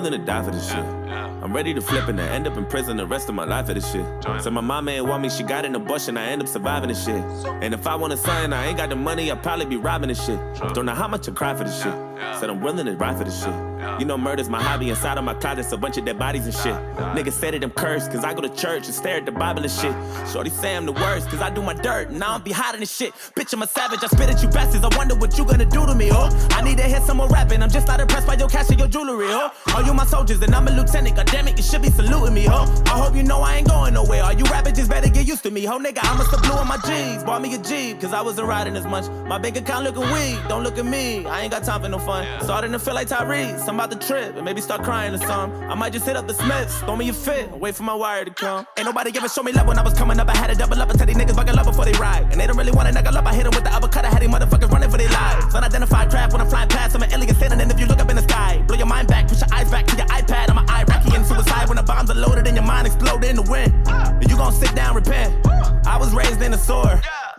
I'm 0.00 0.04
willing 0.04 0.18
to 0.18 0.26
die 0.26 0.42
for 0.42 0.50
this 0.50 0.66
shit. 0.66 0.78
I'm 0.78 1.52
ready 1.52 1.74
to 1.74 1.80
flip 1.82 2.08
and 2.08 2.18
end 2.18 2.46
up 2.46 2.56
in 2.56 2.64
prison 2.64 2.96
the 2.96 3.06
rest 3.06 3.28
of 3.28 3.34
my 3.34 3.44
life 3.44 3.66
for 3.66 3.74
this 3.74 3.92
shit. 3.92 4.06
So 4.40 4.50
my 4.50 4.62
mama 4.62 4.92
ain't 4.92 5.04
want 5.06 5.22
me, 5.22 5.28
she 5.28 5.42
got 5.42 5.66
in 5.66 5.72
the 5.72 5.78
bush 5.78 6.08
and 6.08 6.18
I 6.18 6.24
end 6.28 6.40
up 6.40 6.48
surviving 6.48 6.88
this 6.88 7.04
shit. 7.04 7.22
And 7.60 7.74
if 7.74 7.86
I 7.86 7.96
want 7.96 8.14
a 8.14 8.16
son, 8.16 8.54
I 8.54 8.68
ain't 8.68 8.78
got 8.78 8.88
the 8.88 8.96
money, 8.96 9.30
I'd 9.30 9.42
probably 9.42 9.66
be 9.66 9.76
robbing 9.76 10.08
this 10.08 10.24
shit. 10.24 10.40
Don't 10.72 10.86
know 10.86 10.94
how 10.94 11.06
much 11.06 11.28
I 11.28 11.32
cry 11.32 11.54
for 11.54 11.64
this 11.64 11.82
shit. 11.82 11.92
Said 12.38 12.48
I'm 12.48 12.62
willing 12.62 12.86
to 12.86 12.96
ride 12.96 13.18
for 13.18 13.24
this 13.24 13.44
shit. 13.44 13.52
You 13.98 14.06
know 14.06 14.18
murder's 14.18 14.48
my 14.48 14.62
hobby, 14.62 14.90
inside 14.90 15.18
of 15.18 15.24
my 15.24 15.34
closet's 15.34 15.72
a 15.72 15.76
bunch 15.76 15.96
of 15.96 16.04
dead 16.04 16.18
bodies 16.18 16.44
and 16.46 16.54
shit. 16.54 16.74
Niggas 17.16 17.32
say 17.32 17.50
that 17.50 17.62
I'm 17.62 17.70
cursed, 17.70 18.10
cause 18.10 18.24
I 18.24 18.34
go 18.34 18.40
to 18.40 18.48
church 18.48 18.86
and 18.86 18.94
stare 18.94 19.16
at 19.16 19.26
the 19.26 19.32
Bible 19.32 19.62
and 19.62 19.70
shit. 19.70 19.94
Shorty 20.30 20.50
say 20.50 20.76
I'm 20.76 20.86
the 20.86 20.92
worst, 20.92 21.28
cause 21.28 21.40
I 21.40 21.50
do 21.50 21.62
my 21.62 21.74
dirt 21.74 22.08
and 22.08 22.22
I 22.22 22.32
don't 22.32 22.44
be 22.44 22.52
hiding 22.52 22.80
this 22.80 22.94
shit. 22.94 23.12
Bitch, 23.36 23.52
I'm 23.52 23.62
a 23.62 23.66
savage, 23.66 24.00
I 24.02 24.06
spit 24.06 24.28
at 24.28 24.42
you 24.42 24.48
bastards, 24.48 24.84
I 24.84 24.96
wonder 24.96 25.14
what 25.14 25.36
you 25.38 25.44
gonna 25.44 25.64
do 25.64 25.86
to 25.86 25.94
me, 25.94 26.10
oh. 26.12 26.28
I 26.50 26.62
need 26.62 26.78
to 26.78 26.84
hear 26.84 27.00
someone 27.00 27.28
rapping, 27.28 27.62
I'm 27.62 27.70
just 27.70 27.86
not 27.86 28.00
impressed 28.00 28.26
by 28.26 28.34
your 28.34 28.48
cash 28.48 28.68
and 28.70 28.78
your 28.78 28.88
jewelry, 28.88 29.26
oh. 29.28 29.52
Are 29.74 29.82
you 29.82 29.94
my 29.94 30.06
soldiers, 30.06 30.40
and 30.42 30.54
I'm 30.54 30.66
a 30.68 30.70
lieutenant, 30.70 31.16
god 31.16 31.26
damn 31.26 31.48
it, 31.48 31.56
you 31.56 31.62
should 31.62 31.82
be 31.82 31.90
saluting 31.90 32.34
me, 32.34 32.44
ho. 32.44 32.64
I 32.86 32.98
hope 33.00 33.14
you 33.14 33.22
know 33.22 33.40
I 33.40 33.56
ain't 33.56 33.68
going 33.68 33.94
nowhere. 33.94 34.22
All 34.22 34.32
you 34.32 34.44
rappers 34.44 34.74
just 34.74 34.90
better 34.90 35.08
get 35.08 35.26
used 35.26 35.42
to 35.44 35.50
me, 35.50 35.64
ho 35.64 35.78
nigga. 35.78 36.00
I 36.02 36.16
must 36.16 36.30
have 36.30 36.42
blew 36.42 36.52
on 36.52 36.68
my 36.68 36.78
G's, 36.78 37.24
bought 37.24 37.42
me 37.42 37.54
a 37.54 37.58
Jeep, 37.58 38.00
cause 38.00 38.12
I 38.12 38.22
wasn't 38.22 38.48
riding 38.48 38.76
as 38.76 38.86
much. 38.86 39.08
My 39.26 39.38
bank 39.38 39.56
account 39.56 39.84
looking 39.84 40.10
weak, 40.12 40.38
don't 40.48 40.62
look 40.62 40.78
at 40.78 40.86
me. 40.86 41.24
I 41.26 41.42
ain't 41.42 41.52
got 41.52 41.64
time 41.64 41.82
for 41.82 41.88
no 41.88 41.98
fun. 41.98 42.26
Starting 42.42 42.72
to 42.72 42.78
feel 42.78 42.94
like 42.94 43.08
Tyrese, 43.08 43.64
I'm 43.70 43.76
about 43.78 43.92
to 43.92 44.04
trip 44.04 44.34
and 44.34 44.44
maybe 44.44 44.60
start 44.60 44.82
crying 44.82 45.14
or 45.14 45.18
something. 45.18 45.62
I 45.70 45.76
might 45.76 45.92
just 45.92 46.04
hit 46.04 46.16
up 46.16 46.26
the 46.26 46.34
Smiths, 46.34 46.80
throw 46.80 46.96
me 46.96 47.08
a 47.08 47.12
fit, 47.12 47.52
and 47.52 47.60
wait 47.60 47.76
for 47.76 47.84
my 47.84 47.94
wire 47.94 48.24
to 48.24 48.32
come. 48.32 48.66
Ain't 48.76 48.84
nobody 48.84 49.16
ever 49.16 49.28
show 49.28 49.44
me 49.44 49.52
love 49.52 49.68
when 49.68 49.78
I 49.78 49.82
was 49.84 49.94
coming 49.94 50.18
up. 50.18 50.28
I 50.28 50.36
had 50.36 50.48
to 50.48 50.56
double 50.56 50.82
up 50.82 50.90
and 50.90 50.98
tell 50.98 51.06
these 51.06 51.14
niggas 51.14 51.36
buckle 51.36 51.56
up 51.56 51.66
before 51.66 51.84
they 51.84 51.92
ride. 51.92 52.26
And 52.32 52.40
they 52.40 52.48
don't 52.48 52.56
really 52.56 52.72
wanna 52.72 52.90
knuckle 52.90 53.16
up. 53.16 53.24
I 53.26 53.32
hit 53.32 53.44
them 53.44 53.54
with 53.54 53.62
the 53.62 53.72
uppercut. 53.72 54.04
I 54.04 54.08
had 54.08 54.22
these 54.22 54.28
motherfuckers 54.28 54.72
running 54.72 54.90
for 54.90 54.98
their 54.98 55.08
lives. 55.10 55.54
Unidentified 55.54 56.10
craft 56.10 56.32
when 56.32 56.40
I'm 56.40 56.48
flying 56.48 56.68
past. 56.68 56.96
I'm 56.96 57.02
an 57.04 57.12
alien 57.12 57.32
standing, 57.36 57.60
and 57.60 57.70
if 57.70 57.78
you 57.78 57.86
look 57.86 58.00
up 58.00 58.10
in 58.10 58.16
the 58.16 58.22
sky, 58.22 58.60
blow 58.66 58.76
your 58.76 58.88
mind 58.88 59.06
back, 59.06 59.28
push 59.28 59.40
your 59.40 59.54
eyes 59.54 59.70
back 59.70 59.86
to 59.86 59.96
your 59.96 60.06
iPad. 60.06 60.50
I'm 60.50 60.58
an 60.58 60.68
Iraqi 60.68 61.14
in 61.14 61.24
suicide 61.24 61.68
when 61.68 61.76
the 61.76 61.84
bombs 61.84 62.10
are 62.10 62.16
loaded 62.16 62.48
and 62.48 62.56
your 62.56 62.66
mind 62.66 62.88
explode 62.88 63.22
in 63.22 63.36
the 63.36 63.42
wind. 63.42 63.69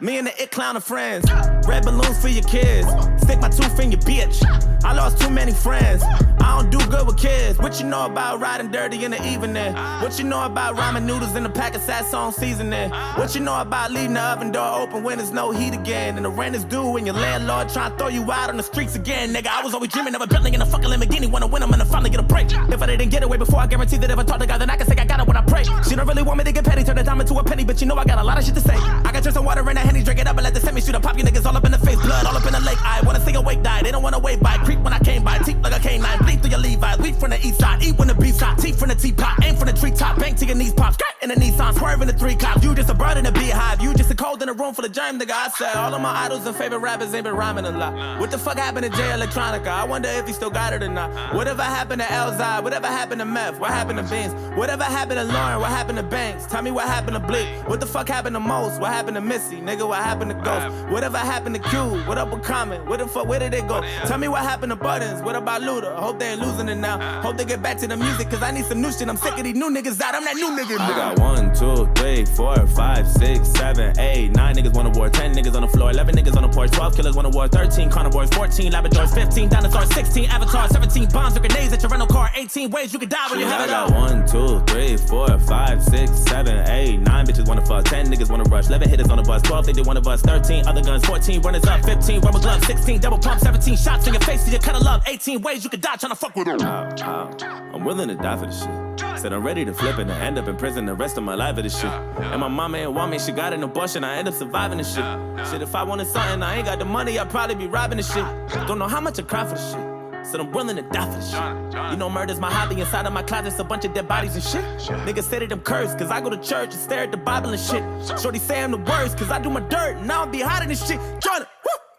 Me 0.01 0.17
and 0.17 0.25
the 0.25 0.41
it 0.41 0.49
clown 0.49 0.75
are 0.75 0.81
friends. 0.81 1.31
Red 1.67 1.85
balloons 1.85 2.19
for 2.19 2.27
your 2.27 2.43
kids. 2.45 2.87
Stick 3.21 3.39
my 3.39 3.49
tooth 3.49 3.79
in 3.79 3.91
your 3.91 4.01
bitch. 4.01 4.41
I 4.83 4.93
lost 4.93 5.21
too 5.21 5.29
many 5.29 5.51
friends. 5.51 6.01
I 6.39 6.59
don't 6.59 6.71
do 6.71 6.79
good 6.89 7.05
with 7.05 7.17
kids. 7.17 7.59
What 7.59 7.79
you 7.79 7.85
know 7.85 8.07
about 8.07 8.39
riding 8.39 8.71
dirty 8.71 9.05
in 9.05 9.11
the 9.11 9.23
evening? 9.23 9.75
What 10.01 10.17
you 10.17 10.25
know 10.25 10.43
about 10.43 10.75
ramen 10.75 11.03
noodles 11.03 11.35
in 11.35 11.45
a 11.45 11.49
pack 11.49 11.75
of 11.75 11.81
Satsong 11.81 12.33
seasoning? 12.33 12.89
What 12.89 13.35
you 13.35 13.41
know 13.41 13.61
about 13.61 13.91
leaving 13.91 14.15
the 14.15 14.21
oven 14.21 14.51
door 14.51 14.81
open 14.81 15.03
when 15.03 15.19
there's 15.19 15.31
no 15.31 15.51
heat 15.51 15.75
again? 15.75 16.15
And 16.17 16.25
the 16.25 16.31
rent 16.31 16.55
is 16.55 16.63
due 16.63 16.97
and 16.97 17.05
your 17.05 17.15
landlord 17.15 17.69
trying 17.69 17.91
to 17.91 17.97
throw 17.99 18.07
you 18.07 18.23
out 18.31 18.49
on 18.49 18.57
the 18.57 18.63
streets 18.63 18.95
again. 18.95 19.31
Nigga, 19.31 19.49
I 19.49 19.63
was 19.63 19.75
always 19.75 19.91
dreaming 19.91 20.15
of 20.15 20.21
a 20.21 20.27
Bentley 20.27 20.51
and 20.51 20.63
a 20.63 20.65
fucking 20.65 20.89
Lamborghini. 20.89 21.29
Wanna 21.29 21.45
win, 21.45 21.61
I'm 21.61 21.69
gonna 21.69 21.85
finally 21.85 22.09
get 22.09 22.19
a 22.19 22.23
break. 22.23 22.51
If 22.51 22.81
I 22.81 22.87
didn't 22.87 23.09
get 23.09 23.21
away 23.21 23.37
before, 23.37 23.59
I 23.59 23.67
guarantee 23.67 23.97
that 23.97 24.09
if 24.09 24.17
I 24.17 24.23
talk 24.23 24.39
to 24.39 24.47
God, 24.47 24.57
then 24.57 24.71
I 24.71 24.77
can 24.77 24.87
say 24.87 24.95
I 24.97 25.05
got 25.05 25.19
it 25.19 25.27
when 25.27 25.37
I 25.37 25.43
pray. 25.43 25.63
She 25.87 25.95
don't 25.95 26.07
really 26.07 26.23
want 26.23 26.39
me 26.39 26.43
to 26.45 26.51
get 26.51 26.65
petty, 26.65 26.83
turn 26.83 26.97
a 26.97 27.03
dime 27.03 27.21
into 27.21 27.35
a 27.35 27.43
penny, 27.43 27.63
but 27.63 27.79
you 27.81 27.85
know 27.85 27.95
I 27.97 28.03
got 28.03 28.17
a 28.17 28.23
lot 28.23 28.39
of 28.39 28.43
shit 28.43 28.55
to 28.55 28.61
say. 28.61 28.75
I 28.75 29.11
got 29.11 29.21
just 29.21 29.35
some 29.35 29.45
water 29.45 29.69
in 29.69 29.77
a 29.77 29.90
henny, 29.91 30.03
drink 30.03 30.19
it 30.19 30.27
up 30.27 30.37
and 30.37 30.43
let 30.43 30.53
the 30.53 30.59
semi 30.59 30.81
shoot 30.81 30.95
a 30.95 30.99
pop 30.99 31.17
you 31.17 31.23
niggas 31.23 31.45
all 31.45 31.55
up 31.55 31.65
in 31.65 31.71
the 31.71 31.77
face, 31.77 31.99
blood 32.01 32.25
all 32.25 32.35
up 32.35 32.45
in 32.45 32.53
the 32.53 32.59
lake. 32.61 32.81
I 32.81 33.01
wanna 33.05 33.19
see 33.19 33.33
a 33.33 33.39
awake 33.39 33.61
die, 33.61 33.83
they 33.83 33.91
don't 33.91 34.03
wanna 34.03 34.19
wait 34.19 34.39
by. 34.39 34.57
Creep 34.65 34.79
when 34.79 34.93
I 34.93 34.99
came 34.99 35.23
by, 35.23 35.37
teeth 35.39 35.57
like 35.61 35.73
a 35.73 35.79
canine, 35.79 36.17
bleed 36.19 36.41
through 36.41 36.51
your 36.51 36.59
Levi's, 36.59 36.97
weak 36.99 37.15
from 37.15 37.31
the 37.31 37.39
east 37.45 37.59
side, 37.59 37.83
eat 37.83 37.97
when 37.97 38.07
the 38.07 38.15
beef 38.15 38.39
hot, 38.39 38.57
teeth 38.57 38.79
from 38.79 38.89
the 38.89 38.95
teapot, 38.95 39.43
aim 39.43 39.55
from 39.55 39.67
the 39.67 39.73
treetop, 39.73 40.17
bang 40.17 40.35
to 40.35 40.45
your 40.45 40.55
knees 40.55 40.73
pop, 40.73 40.93
skirt 40.93 41.11
in 41.21 41.29
the 41.29 41.35
Nissan, 41.35 41.77
swerving 41.77 42.07
the 42.07 42.13
three 42.13 42.35
cops. 42.35 42.63
You 42.63 42.73
just 42.73 42.89
a 42.89 42.93
bird 42.95 43.17
in 43.17 43.25
a 43.25 43.31
beehive, 43.31 43.81
you 43.81 43.93
just 43.93 44.09
a 44.09 44.15
cold 44.15 44.41
in 44.41 44.49
a 44.49 44.53
room 44.53 44.73
full 44.73 44.85
of 44.85 44.91
germ, 44.91 45.19
nigga. 45.19 45.31
I 45.31 45.49
said 45.49 45.75
all 45.75 45.93
of 45.93 46.01
my 46.01 46.25
idols 46.25 46.45
and 46.47 46.55
favorite 46.55 46.79
rappers 46.79 47.13
ain't 47.13 47.25
been 47.25 47.35
rhyming 47.35 47.65
a 47.65 47.71
lot. 47.71 48.19
What 48.19 48.31
the 48.31 48.37
fuck 48.37 48.57
happened 48.57 48.85
to 48.85 48.97
Jay 48.97 49.09
Electronica? 49.09 49.67
I 49.67 49.85
wonder 49.85 50.09
if 50.09 50.25
he 50.25 50.33
still 50.33 50.49
got 50.49 50.73
it 50.73 50.81
or 50.81 50.89
not. 50.89 51.35
Whatever 51.35 51.61
happened 51.61 52.01
to 52.01 52.07
Elzhi? 52.07 52.63
Whatever 52.63 52.87
happened 52.87 53.19
to 53.19 53.25
Meth? 53.25 53.59
What 53.59 53.69
happened 53.69 53.99
to 53.99 54.03
Beans? 54.03 54.33
Whatever 54.57 54.83
happened 54.83 55.19
to 55.19 55.33
Lauryn? 55.33 55.59
What 55.59 55.69
happened 55.69 55.97
to 55.97 56.03
Banks? 56.03 56.47
Tell 56.47 56.61
me 56.61 56.71
what 56.71 56.87
happened 56.87 57.13
to 57.13 57.19
Blick? 57.19 57.47
What 57.67 57.79
the 57.79 57.85
fuck 57.85 58.07
happened 58.07 58.35
to 58.35 58.39
Mos? 58.39 58.79
What 58.79 58.91
happened 58.91 59.15
to 59.15 59.21
Missy? 59.21 59.57
Nigga, 59.57 59.80
what 59.87 59.99
happened 59.99 60.31
to 60.31 60.37
Ghost? 60.37 60.91
Whatever 60.91 61.17
happened 61.17 61.55
to 61.55 61.61
Q? 61.61 62.03
What 62.07 62.17
up 62.17 62.31
with 62.31 62.43
Common? 62.43 62.85
Where 62.87 62.97
the 62.97 63.07
fuck, 63.07 63.27
where 63.27 63.39
did 63.39 63.51
they 63.51 63.61
go? 63.61 63.81
Tell 64.05 64.17
me 64.17 64.27
what 64.27 64.41
happened 64.41 64.71
to 64.71 64.75
Buttons? 64.75 65.21
What 65.21 65.35
about 65.35 65.61
Luda? 65.61 65.95
Hope 65.95 66.19
they 66.19 66.27
ain't 66.33 66.41
losing 66.41 66.69
it 66.69 66.75
now. 66.75 67.21
Hope 67.21 67.37
they 67.37 67.45
get 67.45 67.61
back 67.61 67.77
to 67.79 67.87
the 67.87 67.97
music, 67.97 68.29
cause 68.29 68.41
I 68.41 68.51
need 68.51 68.65
some 68.65 68.81
new 68.81 68.91
shit. 68.91 69.07
I'm 69.09 69.17
sick 69.17 69.37
of 69.37 69.43
these 69.43 69.55
new 69.55 69.69
niggas 69.69 70.01
out. 70.01 70.15
I'm 70.15 70.23
that 70.25 70.35
new 70.35 70.51
nigga. 70.51 70.79
I 70.79 70.89
got 70.89 71.19
one, 71.19 71.53
two, 71.53 71.87
three, 71.95 72.25
four, 72.25 72.55
five, 72.67 73.07
six, 73.07 73.47
seven, 73.49 73.97
eight, 73.99 74.31
nine 74.31 74.55
niggas 74.55 74.73
wanna 74.73 74.89
war, 74.89 75.09
ten 75.09 75.33
niggas 75.33 75.55
on 75.55 75.61
the 75.61 75.67
floor, 75.67 75.91
eleven 75.91 76.15
niggas 76.15 76.35
on 76.35 76.43
the 76.43 76.49
porch, 76.49 76.71
twelve 76.71 76.95
killers 76.95 77.15
wanna 77.15 77.29
war, 77.29 77.47
thirteen 77.47 77.89
carnivores, 77.89 78.29
fourteen 78.31 78.71
labradors, 78.71 79.13
fifteen 79.13 79.49
dinosaurs, 79.49 79.89
sixteen 79.93 80.29
avatars, 80.29 80.71
seventeen 80.71 81.07
bombs 81.09 81.35
or 81.35 81.39
grenades 81.39 81.73
at 81.73 81.81
your 81.81 81.89
rental 81.89 82.07
car, 82.07 82.29
eighteen 82.35 82.69
ways 82.69 82.93
you 82.93 82.99
could 82.99 83.09
die 83.09 83.27
when 83.29 83.39
you 83.39 83.45
have 83.45 83.61
it 83.61 83.67
got 83.67 83.91
all. 83.91 84.01
one, 84.01 84.25
two, 84.27 84.59
three, 84.71 84.97
four, 84.97 85.27
five, 85.39 85.83
six, 85.83 86.11
seven, 86.25 86.67
eight, 86.69 86.99
nine 86.99 87.25
bitches 87.25 87.47
wanna 87.47 87.65
fuck, 87.65 87.85
ten 87.85 88.07
niggas 88.07 88.29
wanna 88.29 88.43
rush, 88.45 88.67
eleven 88.67 88.89
hitters 88.89 89.09
on 89.09 89.17
the 89.17 89.23
bus, 89.23 89.41
twelve 89.41 89.60
they 89.65 89.73
did 89.73 89.85
one 89.85 89.97
of 89.97 90.07
us, 90.07 90.21
thirteen 90.21 90.65
other 90.67 90.81
guns, 90.81 91.05
fourteen 91.05 91.41
runners 91.41 91.65
up, 91.65 91.83
fifteen 91.83 92.21
rubber 92.21 92.39
gloves, 92.39 92.65
sixteen 92.67 92.99
double 92.99 93.17
pump, 93.17 93.39
seventeen 93.39 93.77
shots 93.77 94.07
in 94.07 94.13
your 94.13 94.21
face 94.21 94.43
to 94.45 94.51
your 94.51 94.59
cut 94.59 94.75
of 94.75 94.81
love, 94.81 95.03
eighteen 95.07 95.41
ways 95.41 95.63
you 95.63 95.69
could 95.69 95.81
die 95.81 95.95
trying 95.95 96.11
to 96.11 96.15
fuck 96.15 96.35
with 96.35 96.47
her. 96.47 96.57
Ow, 96.61 96.95
ow. 97.01 97.71
I'm 97.73 97.83
willing 97.83 98.09
to 98.09 98.15
die 98.15 98.37
for 98.37 98.45
this 98.45 98.59
shit. 98.61 99.19
Said 99.19 99.33
I'm 99.33 99.43
ready 99.43 99.65
to 99.65 99.73
flip 99.73 99.97
and 99.97 100.09
end 100.09 100.37
up 100.37 100.47
in 100.47 100.55
prison 100.55 100.85
the 100.85 100.93
rest 100.93 101.17
of 101.17 101.23
my 101.23 101.35
life 101.35 101.55
for 101.55 101.61
this 101.61 101.79
shit. 101.79 101.91
And 101.91 102.41
my 102.41 102.47
mama 102.47 102.77
ain't 102.79 102.93
want 102.93 103.11
me, 103.11 103.19
she 103.19 103.31
got 103.31 103.53
an 103.53 103.63
abortion, 103.63 104.03
I 104.03 104.17
end 104.17 104.27
up 104.27 104.33
surviving 104.33 104.77
this 104.77 104.95
shit. 104.95 105.05
Shit, 105.47 105.61
if 105.61 105.75
I 105.75 105.83
wanted 105.83 106.07
something, 106.07 106.41
I 106.41 106.57
ain't 106.57 106.65
got 106.65 106.79
the 106.79 106.85
money, 106.85 107.17
I'd 107.19 107.29
probably 107.29 107.55
be 107.55 107.67
robbing 107.67 107.97
this 107.97 108.11
shit. 108.11 108.25
Don't 108.67 108.79
know 108.79 108.87
how 108.87 109.01
much 109.01 109.19
I 109.19 109.23
cry 109.23 109.45
for 109.45 109.55
this 109.55 109.71
shit. 109.71 109.90
Said 110.23 110.39
I'm 110.39 110.51
willing 110.51 110.75
to 110.75 110.81
die 110.83 111.05
for 111.09 111.17
this 111.17 111.31
shit. 111.31 111.91
You 111.91 111.97
know, 111.97 112.09
murder's 112.09 112.39
my 112.39 112.51
hobby. 112.51 112.79
Inside 112.79 113.05
of 113.05 113.13
my 113.13 113.23
closet's 113.23 113.59
a 113.59 113.63
bunch 113.63 113.85
of 113.85 113.93
dead 113.93 114.07
bodies 114.07 114.35
and 114.35 114.43
shit. 114.43 114.63
Niggas 115.05 115.23
say 115.23 115.39
that 115.39 115.51
I'm 115.51 115.61
cursed, 115.61 115.97
cause 115.97 116.11
I 116.11 116.21
go 116.21 116.29
to 116.29 116.37
church 116.37 116.71
and 116.73 116.81
stare 116.81 117.03
at 117.03 117.11
the 117.11 117.17
Bible 117.17 117.49
and 117.49 117.59
shit. 117.59 117.83
Shorty 118.19 118.39
say 118.39 118.61
I'm 118.63 118.71
the 118.71 118.77
worst, 118.77 119.17
cause 119.17 119.29
I 119.31 119.39
do 119.39 119.49
my 119.49 119.61
dirt 119.61 119.97
and 119.97 120.07
now 120.07 120.23
I'm 120.23 120.31
be 120.31 120.39
hiding 120.41 120.69
this 120.69 120.87
shit. 120.87 120.99
Tryna, 121.19 121.47
woo! 121.65 121.90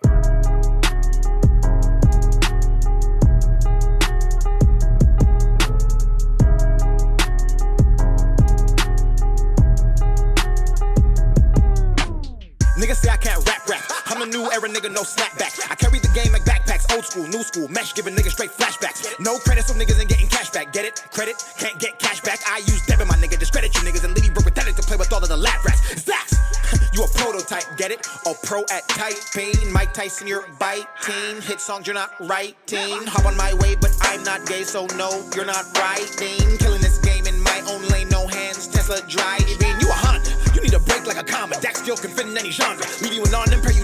Nigga, 14.72 14.90
no 14.92 15.02
snapback. 15.02 15.70
I 15.70 15.74
carry 15.74 15.98
the 15.98 16.08
game 16.08 16.32
like 16.32 16.44
backpacks, 16.44 16.88
old 16.94 17.04
school, 17.04 17.26
new 17.28 17.42
school, 17.42 17.68
mesh 17.68 17.94
giving 17.94 18.14
niggas 18.14 18.32
straight 18.32 18.50
flashbacks. 18.50 19.20
No 19.20 19.38
credit, 19.38 19.64
so 19.64 19.74
niggas 19.74 20.00
ain't 20.00 20.08
getting 20.08 20.28
cash 20.28 20.50
back. 20.50 20.72
Get 20.72 20.84
it? 20.84 21.04
Credit? 21.12 21.36
Can't 21.58 21.78
get 21.78 21.98
cash 21.98 22.20
back. 22.22 22.40
I 22.48 22.58
use 22.58 22.84
debit, 22.86 23.06
my 23.06 23.16
nigga. 23.16 23.38
Discredit 23.38 23.74
you 23.74 23.80
niggas 23.80 24.04
and 24.04 24.14
leave 24.14 24.24
you 24.24 24.32
broke 24.32 24.46
pathetic 24.46 24.76
to 24.76 24.82
play 24.82 24.96
with 24.96 25.12
all 25.12 25.22
of 25.22 25.28
the 25.28 25.36
lap 25.36 25.64
rats. 25.64 25.80
Zax! 26.02 26.38
You 26.94 27.04
a 27.04 27.08
prototype, 27.08 27.64
get 27.76 27.90
it? 27.90 28.06
A 28.26 28.34
pro 28.46 28.64
at 28.70 28.86
typing. 28.88 29.72
Mike 29.72 29.92
Tyson, 29.92 30.26
you're 30.26 30.46
biting. 30.58 31.40
Hit 31.40 31.60
songs 31.60 31.86
you're 31.86 31.94
not 31.94 32.10
writing. 32.20 33.06
Hop 33.08 33.26
on 33.26 33.36
my 33.36 33.54
way, 33.54 33.76
but 33.76 33.90
I'm 34.02 34.22
not 34.24 34.46
gay, 34.46 34.62
so 34.62 34.86
no, 34.96 35.22
you're 35.34 35.46
not 35.46 35.64
writing. 35.76 36.58
Killing 36.58 36.80
this 36.80 36.98
game 36.98 37.26
in 37.26 37.40
my 37.40 37.62
own 37.68 37.82
lane, 37.88 38.08
no 38.10 38.26
hands. 38.26 38.68
Tesla 38.68 39.00
driving. 39.08 39.80
You 39.80 39.88
a 39.88 39.96
Honda. 39.96 40.32
You 40.54 40.60
need 40.62 40.74
a 40.74 40.80
break 40.80 41.06
like 41.06 41.16
a 41.16 41.24
comma. 41.24 41.58
Dax 41.60 41.80
still 41.80 41.96
can 41.96 42.10
fit 42.10 42.26
in 42.26 42.36
any 42.36 42.50
genre. 42.50 42.84
Leave 43.00 43.14
you 43.14 43.24
in 43.24 43.34
on 43.34 43.52
and 43.52 43.62
you 43.74 43.81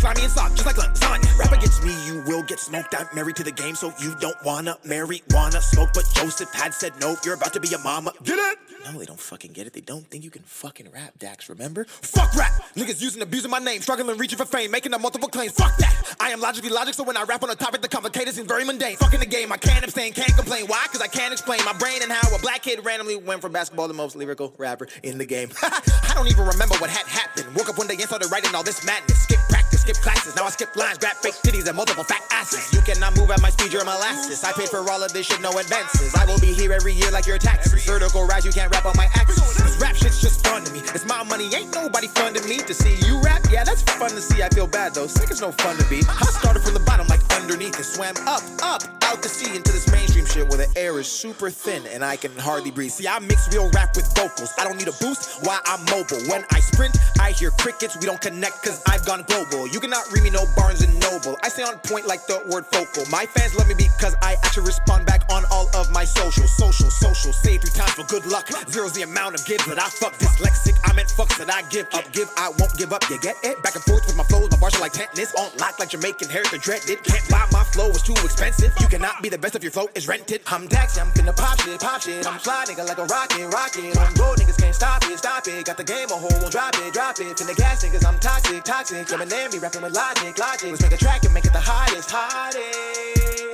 slimy 0.00 0.22
and 0.22 0.32
soft, 0.32 0.56
just 0.56 0.66
like 0.66 0.76
lasagna. 0.76 1.38
Rap 1.38 1.52
against 1.52 1.84
me, 1.84 1.94
you 2.06 2.22
will 2.26 2.42
get 2.42 2.58
smoked. 2.58 2.94
I'm 2.98 3.06
married 3.14 3.36
to 3.36 3.44
the 3.44 3.52
game, 3.52 3.74
so 3.74 3.92
you 4.00 4.14
don't 4.20 4.36
wanna 4.44 4.76
marijuana 4.84 5.60
smoke. 5.60 5.90
But 5.92 6.06
Joseph 6.14 6.52
had 6.52 6.72
said 6.74 6.92
no, 7.00 7.16
you're 7.24 7.34
about 7.34 7.52
to 7.52 7.60
be 7.60 7.72
a 7.74 7.78
mama. 7.78 8.12
Get 8.24 8.38
it? 8.38 8.58
No, 8.84 8.98
they 8.98 9.04
don't 9.04 9.20
fucking 9.20 9.52
get 9.52 9.66
it. 9.66 9.74
They 9.74 9.82
don't 9.82 10.06
think 10.06 10.24
you 10.24 10.30
can 10.30 10.42
fucking 10.42 10.90
rap, 10.90 11.18
Dax, 11.18 11.48
remember? 11.48 11.84
Fuck 11.84 12.34
rap! 12.34 12.52
Niggas 12.74 13.02
using, 13.02 13.20
abusing 13.20 13.50
my 13.50 13.58
name, 13.58 13.82
struggling, 13.82 14.16
reaching 14.16 14.38
for 14.38 14.46
fame, 14.46 14.70
making 14.70 14.94
up 14.94 15.02
multiple 15.02 15.28
claims. 15.28 15.52
Fuck 15.52 15.76
that! 15.76 16.16
I 16.18 16.30
am 16.30 16.40
logically 16.40 16.70
logic, 16.70 16.94
so 16.94 17.04
when 17.04 17.16
I 17.16 17.24
rap 17.24 17.42
on 17.42 17.50
a 17.50 17.54
topic, 17.54 17.82
the 17.82 17.88
complicated 17.88 18.34
seems 18.34 18.48
very 18.48 18.64
mundane. 18.64 18.96
Fucking 18.96 19.20
the 19.20 19.26
game, 19.26 19.52
I 19.52 19.58
can't 19.58 19.84
abstain, 19.84 20.12
can't 20.12 20.34
complain. 20.34 20.66
Why? 20.66 20.86
Cause 20.90 21.02
I 21.02 21.08
can't 21.08 21.32
explain 21.32 21.60
my 21.64 21.74
brain 21.74 22.02
and 22.02 22.10
how 22.10 22.34
a 22.34 22.38
black 22.40 22.62
kid 22.62 22.84
randomly 22.84 23.16
went 23.16 23.42
from 23.42 23.52
basketball 23.52 23.88
to 23.88 23.94
most 23.94 24.16
lyrical 24.16 24.54
rapper 24.56 24.88
in 25.02 25.18
the 25.18 25.26
game. 25.26 25.50
I 25.62 26.12
don't 26.14 26.28
even 26.28 26.46
remember 26.46 26.74
what 26.76 26.90
had 26.90 27.06
happened. 27.06 27.54
Woke 27.54 27.68
up 27.68 27.78
one 27.78 27.86
day 27.86 27.94
and 27.94 28.02
started 28.02 28.30
writing 28.30 28.54
all 28.54 28.62
this 28.62 28.84
madness. 28.84 29.22
Skip 29.22 29.40
skip 29.80 29.96
classes. 29.96 30.36
Now 30.36 30.44
I 30.44 30.50
skip 30.50 30.76
lines, 30.76 30.98
grab 30.98 31.16
fake 31.16 31.34
titties 31.42 31.66
and 31.66 31.76
multiple 31.76 32.04
fat 32.04 32.22
asses. 32.30 32.72
You 32.72 32.82
cannot 32.82 33.16
move 33.16 33.30
at 33.30 33.40
my 33.40 33.50
speed, 33.50 33.72
you're 33.72 33.84
molasses. 33.84 34.44
I 34.44 34.52
paid 34.52 34.68
for 34.68 34.88
all 34.90 35.02
of 35.02 35.12
this 35.12 35.26
shit, 35.26 35.40
no 35.40 35.50
advances. 35.58 36.14
I 36.14 36.24
will 36.26 36.38
be 36.38 36.52
here 36.52 36.72
every 36.72 36.92
year 36.92 37.10
like 37.10 37.26
your 37.26 37.38
taxes. 37.38 37.84
Vertical 37.86 38.24
rise, 38.26 38.44
you 38.44 38.52
can't 38.52 38.70
rap 38.70 38.84
on 38.84 38.94
my 38.96 39.08
axis. 39.14 39.69
Rap 39.80 39.96
shit's 39.96 40.20
just 40.20 40.46
fun 40.46 40.62
to 40.62 40.72
me. 40.74 40.80
It's 40.94 41.06
my 41.06 41.24
money, 41.24 41.48
ain't 41.54 41.74
nobody 41.74 42.06
funding 42.08 42.46
me. 42.46 42.58
To 42.58 42.74
see 42.74 42.96
you 43.06 43.18
rap, 43.22 43.42
yeah, 43.50 43.64
that's 43.64 43.80
fun 43.82 44.10
to 44.10 44.20
see. 44.20 44.42
I 44.42 44.50
feel 44.50 44.66
bad 44.66 44.94
though. 44.94 45.06
Sick 45.06 45.30
is 45.30 45.40
no 45.40 45.52
fun 45.52 45.76
to 45.78 45.88
be. 45.88 46.02
I 46.06 46.24
started 46.26 46.62
from 46.62 46.74
the 46.74 46.80
bottom 46.80 47.06
like 47.08 47.20
underneath 47.32 47.76
and 47.76 47.84
swam 47.84 48.14
up, 48.28 48.42
up, 48.62 48.82
out 49.04 49.22
the 49.22 49.28
sea 49.28 49.56
into 49.56 49.72
this 49.72 49.90
mainstream 49.90 50.26
shit 50.26 50.46
where 50.48 50.58
the 50.58 50.68
air 50.78 50.98
is 51.00 51.10
super 51.10 51.48
thin 51.48 51.86
and 51.86 52.04
I 52.04 52.16
can 52.16 52.36
hardly 52.36 52.70
breathe. 52.70 52.90
See, 52.90 53.08
I 53.08 53.18
mix 53.20 53.48
real 53.54 53.70
rap 53.70 53.96
with 53.96 54.06
vocals. 54.14 54.52
I 54.58 54.64
don't 54.64 54.76
need 54.76 54.88
a 54.88 54.96
boost 55.00 55.46
while 55.46 55.60
I'm 55.64 55.82
mobile. 55.86 56.20
When 56.28 56.44
I 56.52 56.60
sprint, 56.60 56.98
I 57.18 57.32
hear 57.32 57.50
crickets. 57.50 57.96
We 57.98 58.04
don't 58.04 58.20
connect 58.20 58.62
cause 58.62 58.82
I've 58.86 59.06
gone 59.06 59.24
global. 59.28 59.66
You 59.66 59.80
cannot 59.80 60.12
read 60.12 60.24
me 60.24 60.30
no 60.30 60.44
Barnes 60.56 60.82
and 60.82 60.92
Noble. 61.00 61.38
I 61.42 61.48
stay 61.48 61.62
on 61.62 61.78
point 61.88 62.06
like 62.06 62.26
the 62.26 62.44
word 62.52 62.66
focal. 62.66 63.08
My 63.10 63.24
fans 63.24 63.56
love 63.56 63.68
me 63.68 63.74
because 63.74 64.14
I 64.20 64.36
actually 64.44 64.66
respond 64.66 65.06
back 65.06 65.24
on 65.32 65.44
all 65.50 65.68
of 65.74 65.90
my 65.90 66.04
social, 66.04 66.46
social, 66.46 66.90
social. 66.90 67.32
Say 67.32 67.56
three 67.56 67.70
times 67.70 67.92
for 67.92 68.04
good 68.04 68.26
luck. 68.26 68.48
Zero's 68.68 68.92
the 68.92 69.02
amount 69.02 69.40
of 69.40 69.46
give 69.46 69.64
that 69.70 69.78
I 69.78 69.88
fuck 69.88 70.14
dyslexic. 70.18 70.74
I 70.84 70.92
meant 70.92 71.08
fucks 71.08 71.38
that 71.38 71.50
I 71.50 71.62
give 71.70 71.86
up. 71.94 72.10
Give, 72.12 72.28
I 72.36 72.50
won't 72.58 72.74
give 72.76 72.92
up. 72.92 73.02
You 73.08 73.20
get 73.20 73.36
it? 73.42 73.62
Back 73.62 73.74
and 73.74 73.84
forth 73.84 74.06
with 74.06 74.16
my 74.16 74.24
flows. 74.24 74.50
My 74.50 74.58
bars 74.58 74.74
are 74.74 74.80
like 74.80 74.92
tennis. 74.92 75.34
On 75.34 75.50
lock 75.58 75.78
like 75.78 75.90
Jamaican 75.90 76.28
hair. 76.28 76.42
The 76.50 76.58
dreaded. 76.58 77.02
Can't 77.04 77.26
buy 77.30 77.46
my 77.52 77.62
flow. 77.70 77.88
It's 77.90 78.02
too 78.02 78.18
expensive. 78.24 78.74
You 78.80 78.88
cannot 78.88 79.22
be 79.22 79.28
the 79.28 79.38
best 79.38 79.54
if 79.54 79.62
your 79.62 79.72
flow 79.72 79.86
is 79.94 80.08
rented. 80.08 80.42
I'm 80.46 80.66
Dax. 80.66 80.98
I'm 80.98 81.08
finna 81.12 81.36
pop 81.36 81.60
shit, 81.60 81.80
pop 81.80 82.02
shit. 82.02 82.26
I'm 82.26 82.38
fly 82.38 82.64
nigga 82.66 82.86
like 82.86 82.98
a 82.98 83.06
rocket, 83.06 83.46
rocket. 83.54 83.96
On 83.96 84.12
road 84.18 84.38
niggas 84.38 84.58
can't 84.58 84.74
stop 84.74 85.04
it, 85.06 85.18
stop 85.18 85.46
it. 85.46 85.64
Got 85.64 85.76
the 85.76 85.84
game 85.84 86.10
on 86.10 86.20
hold. 86.20 86.34
Won't 86.40 86.52
drop 86.52 86.74
it, 86.74 86.92
drop 86.92 87.18
it. 87.20 87.36
Finna 87.38 87.56
gas 87.56 87.84
niggas. 87.84 88.04
I'm 88.04 88.18
toxic, 88.18 88.64
toxic. 88.64 89.06
In 89.10 89.18
me 89.18 89.58
rapping 89.58 89.82
with 89.82 89.94
logic, 89.94 90.38
logic. 90.38 90.70
Let's 90.70 90.82
make 90.82 90.92
a 90.92 90.96
track 90.96 91.24
and 91.24 91.34
make 91.34 91.44
it 91.44 91.52
the 91.52 91.60
hottest, 91.60 92.10
hottest. 92.10 93.49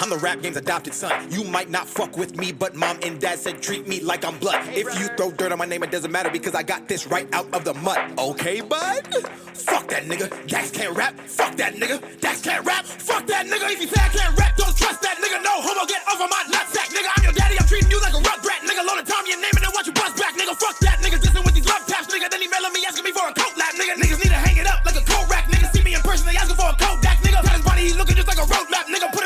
I'm 0.00 0.08
the 0.08 0.16
rap 0.16 0.40
game's 0.40 0.56
adopted 0.56 0.94
son. 0.94 1.12
You 1.30 1.44
might 1.44 1.68
not 1.68 1.86
fuck 1.86 2.16
with 2.16 2.32
me, 2.34 2.52
but 2.52 2.74
mom 2.74 2.96
and 3.04 3.20
dad 3.20 3.38
said 3.38 3.60
treat 3.60 3.86
me 3.86 4.00
like 4.00 4.24
I'm 4.24 4.38
blood. 4.38 4.64
If 4.72 4.88
you 4.98 5.12
throw 5.12 5.30
dirt 5.30 5.52
on 5.52 5.58
my 5.58 5.66
name, 5.68 5.82
it 5.84 5.90
doesn't 5.92 6.10
matter 6.10 6.30
because 6.32 6.54
I 6.54 6.62
got 6.62 6.88
this 6.88 7.06
right 7.06 7.28
out 7.36 7.52
of 7.52 7.68
the 7.68 7.74
mud. 7.74 8.00
Okay, 8.16 8.62
bud? 8.62 9.04
Fuck 9.52 9.92
that 9.92 10.08
nigga. 10.08 10.32
Dax 10.48 10.70
can't 10.72 10.96
rap. 10.96 11.12
Fuck 11.28 11.54
that 11.60 11.76
nigga. 11.76 12.00
Dax 12.18 12.40
can't 12.40 12.64
rap. 12.64 12.86
Fuck 12.86 13.26
that 13.26 13.44
nigga. 13.44 13.68
If 13.68 13.80
you 13.84 13.88
say 13.92 14.00
I 14.00 14.08
can't 14.08 14.32
rap, 14.40 14.56
don't 14.56 14.72
trust 14.72 15.04
that 15.04 15.20
nigga. 15.20 15.36
No 15.44 15.60
homo, 15.60 15.84
get 15.84 16.00
of 16.08 16.16
my 16.16 16.48
nutsack, 16.48 16.88
nigga. 16.96 17.12
I'm 17.20 17.24
your 17.28 17.36
daddy. 17.36 17.60
I'm 17.60 17.68
treating 17.68 17.92
you 17.92 18.00
like 18.00 18.16
a 18.16 18.24
rug 18.24 18.40
rat, 18.40 18.64
nigga. 18.64 18.80
Load 18.80 19.04
of 19.04 19.06
Tommy 19.06 19.36
your 19.36 19.40
name 19.44 19.52
and 19.52 19.68
and 19.68 19.74
watch 19.76 19.84
you 19.84 19.92
bust 19.92 20.16
back, 20.16 20.32
nigga. 20.32 20.56
Fuck 20.56 20.80
that 20.80 21.04
nigga. 21.04 21.20
Dissing 21.20 21.44
with 21.44 21.52
these 21.52 21.68
love 21.68 21.84
taps, 21.84 22.08
nigga. 22.08 22.32
Then 22.32 22.40
he 22.40 22.48
mailing 22.48 22.72
me 22.72 22.88
asking 22.88 23.04
me 23.04 23.12
for 23.12 23.28
a 23.28 23.36
coat 23.36 23.52
lap, 23.60 23.76
nigga. 23.76 24.00
Niggas 24.00 24.24
need 24.24 24.32
to 24.32 24.40
hang 24.40 24.56
it 24.56 24.64
up 24.64 24.80
like 24.80 24.96
a 24.96 25.04
coat 25.04 25.28
rack, 25.28 25.44
nigga. 25.52 25.68
See 25.76 25.84
me 25.84 25.92
in 25.92 26.00
person, 26.00 26.24
they 26.24 26.40
asking 26.40 26.56
for 26.56 26.72
a 26.72 26.76
Kodak, 26.80 27.20
nigga. 27.20 27.44
Got 27.44 27.52
his 27.52 27.64
body, 27.68 27.84
he 27.84 27.92
looking 27.92 28.16
just 28.16 28.32
like 28.32 28.40
a 28.40 28.48
road. 28.48 28.64
Put 28.64 28.79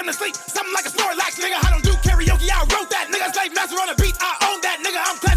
to 0.07 0.13
sleep, 0.13 0.37
something 0.37 0.75
like 0.75 0.87
a 0.87 0.93
Snorlax, 0.93 1.41
nigga. 1.41 1.59
I 1.59 1.71
don't 1.71 1.85
do 1.85 1.93
karaoke, 2.05 2.49
I 2.51 2.61
wrote 2.73 2.91
that, 2.91 3.09
nigga. 3.11 3.33
Slave 3.33 3.55
master 3.55 3.77
on 3.77 3.89
the 3.89 3.97
beat, 4.01 4.17
I 4.21 4.53
own 4.53 4.61
that, 4.63 4.79
nigga. 4.85 5.01
I'm 5.01 5.19
classic 5.19 5.34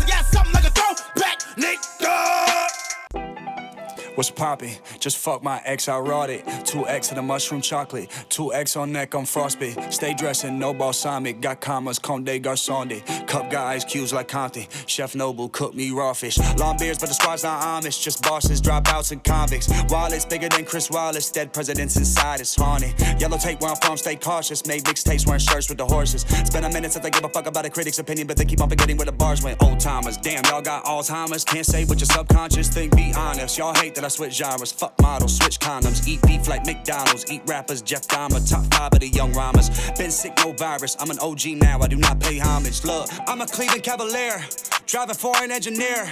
What's 4.17 4.31
poppin'? 4.31 4.71
Just 4.99 5.17
fuck 5.17 5.43
my 5.43 5.61
ex, 5.63 5.87
I 5.87 5.99
wrought 5.99 6.31
it. 6.31 6.43
2X 6.43 7.11
of 7.11 7.17
the 7.17 7.21
mushroom 7.21 7.61
chocolate. 7.61 8.09
2X 8.29 8.75
on 8.75 8.91
neck, 8.91 9.13
I'm 9.13 9.25
frostbit. 9.25 9.93
Stay 9.93 10.15
dressing, 10.15 10.57
no 10.57 10.73
balsamic. 10.73 11.39
Got 11.39 11.61
commas, 11.61 11.99
Comme 11.99 12.23
des 12.23 12.39
Garçons. 12.39 13.03
Cup 13.27 13.51
guy 13.51 13.75
ice 13.75 13.85
cubes 13.85 14.13
like 14.13 14.27
Compton. 14.27 14.65
Chef 14.87 15.13
Nobu, 15.13 15.51
cook 15.51 15.75
me 15.75 15.91
raw 15.91 16.13
fish. 16.13 16.39
Long 16.57 16.77
beards, 16.77 16.97
but 16.97 17.09
the 17.09 17.13
squad's 17.13 17.43
not 17.43 17.61
Amish. 17.61 18.01
Just 18.01 18.23
bosses, 18.23 18.59
dropouts, 18.59 19.11
and 19.11 19.23
convicts. 19.23 19.69
Wallets 19.87 20.25
bigger 20.25 20.49
than 20.49 20.65
Chris 20.65 20.89
Wallace. 20.89 21.29
Dead 21.29 21.53
presidents 21.53 21.95
inside, 21.95 22.39
it's 22.39 22.55
haunted. 22.55 22.95
Yellow 23.21 23.37
tape 23.37 23.61
where 23.61 23.69
I'm 23.69 23.77
from, 23.77 23.97
stay 23.97 24.15
cautious. 24.15 24.65
Made 24.65 24.83
mixtapes 24.85 25.27
wearing 25.27 25.41
shirts 25.41 25.69
with 25.69 25.77
the 25.77 25.85
horses. 25.85 26.25
It's 26.29 26.49
been 26.49 26.63
a 26.63 26.71
minute 26.71 26.91
since 26.91 27.05
I 27.05 27.11
give 27.11 27.23
a 27.23 27.29
fuck 27.29 27.45
about 27.45 27.67
a 27.67 27.69
critic's 27.69 27.99
opinion, 27.99 28.25
but 28.25 28.35
they 28.35 28.45
keep 28.45 28.61
on 28.61 28.69
forgetting 28.69 28.97
where 28.97 29.05
the 29.05 29.11
bars 29.11 29.43
went. 29.43 29.61
Old 29.61 29.79
timers, 29.79 30.17
damn, 30.17 30.43
y'all 30.45 30.63
got 30.63 30.85
Alzheimer's. 30.85 31.43
Can't 31.45 31.67
say 31.67 31.85
what 31.85 31.99
your 31.99 32.07
subconscious 32.07 32.69
think, 32.69 32.95
be 32.95 33.13
honest. 33.15 33.59
Y'all 33.59 33.75
hate 33.75 33.93
that 33.93 34.03
I 34.03 34.06
switch 34.09 34.33
genres. 34.33 34.71
Fuck 34.71 34.93
models, 35.01 35.37
switch 35.37 35.59
condoms. 35.59 36.07
Eat 36.07 36.21
beef 36.23 36.47
like 36.47 36.65
McDonald's. 36.65 37.29
Eat 37.31 37.41
rappers, 37.45 37.81
Jeff 37.81 38.07
Dahmer. 38.07 38.47
Top 38.49 38.65
five 38.73 38.93
of 38.93 38.99
the 38.99 39.09
young 39.09 39.31
rhymers. 39.33 39.69
Been 39.91 40.11
sick, 40.11 40.33
no 40.43 40.53
virus. 40.53 40.95
I'm 40.99 41.09
an 41.09 41.19
OG 41.19 41.57
now, 41.57 41.79
I 41.79 41.87
do 41.87 41.97
not 41.97 42.19
pay 42.19 42.37
homage. 42.37 42.83
Look, 42.83 43.09
I'm 43.27 43.41
a 43.41 43.47
Cleveland 43.47 43.83
Cavalier. 43.83 44.43
Driving 44.85 45.15
foreign 45.15 45.51
engineer. 45.51 46.09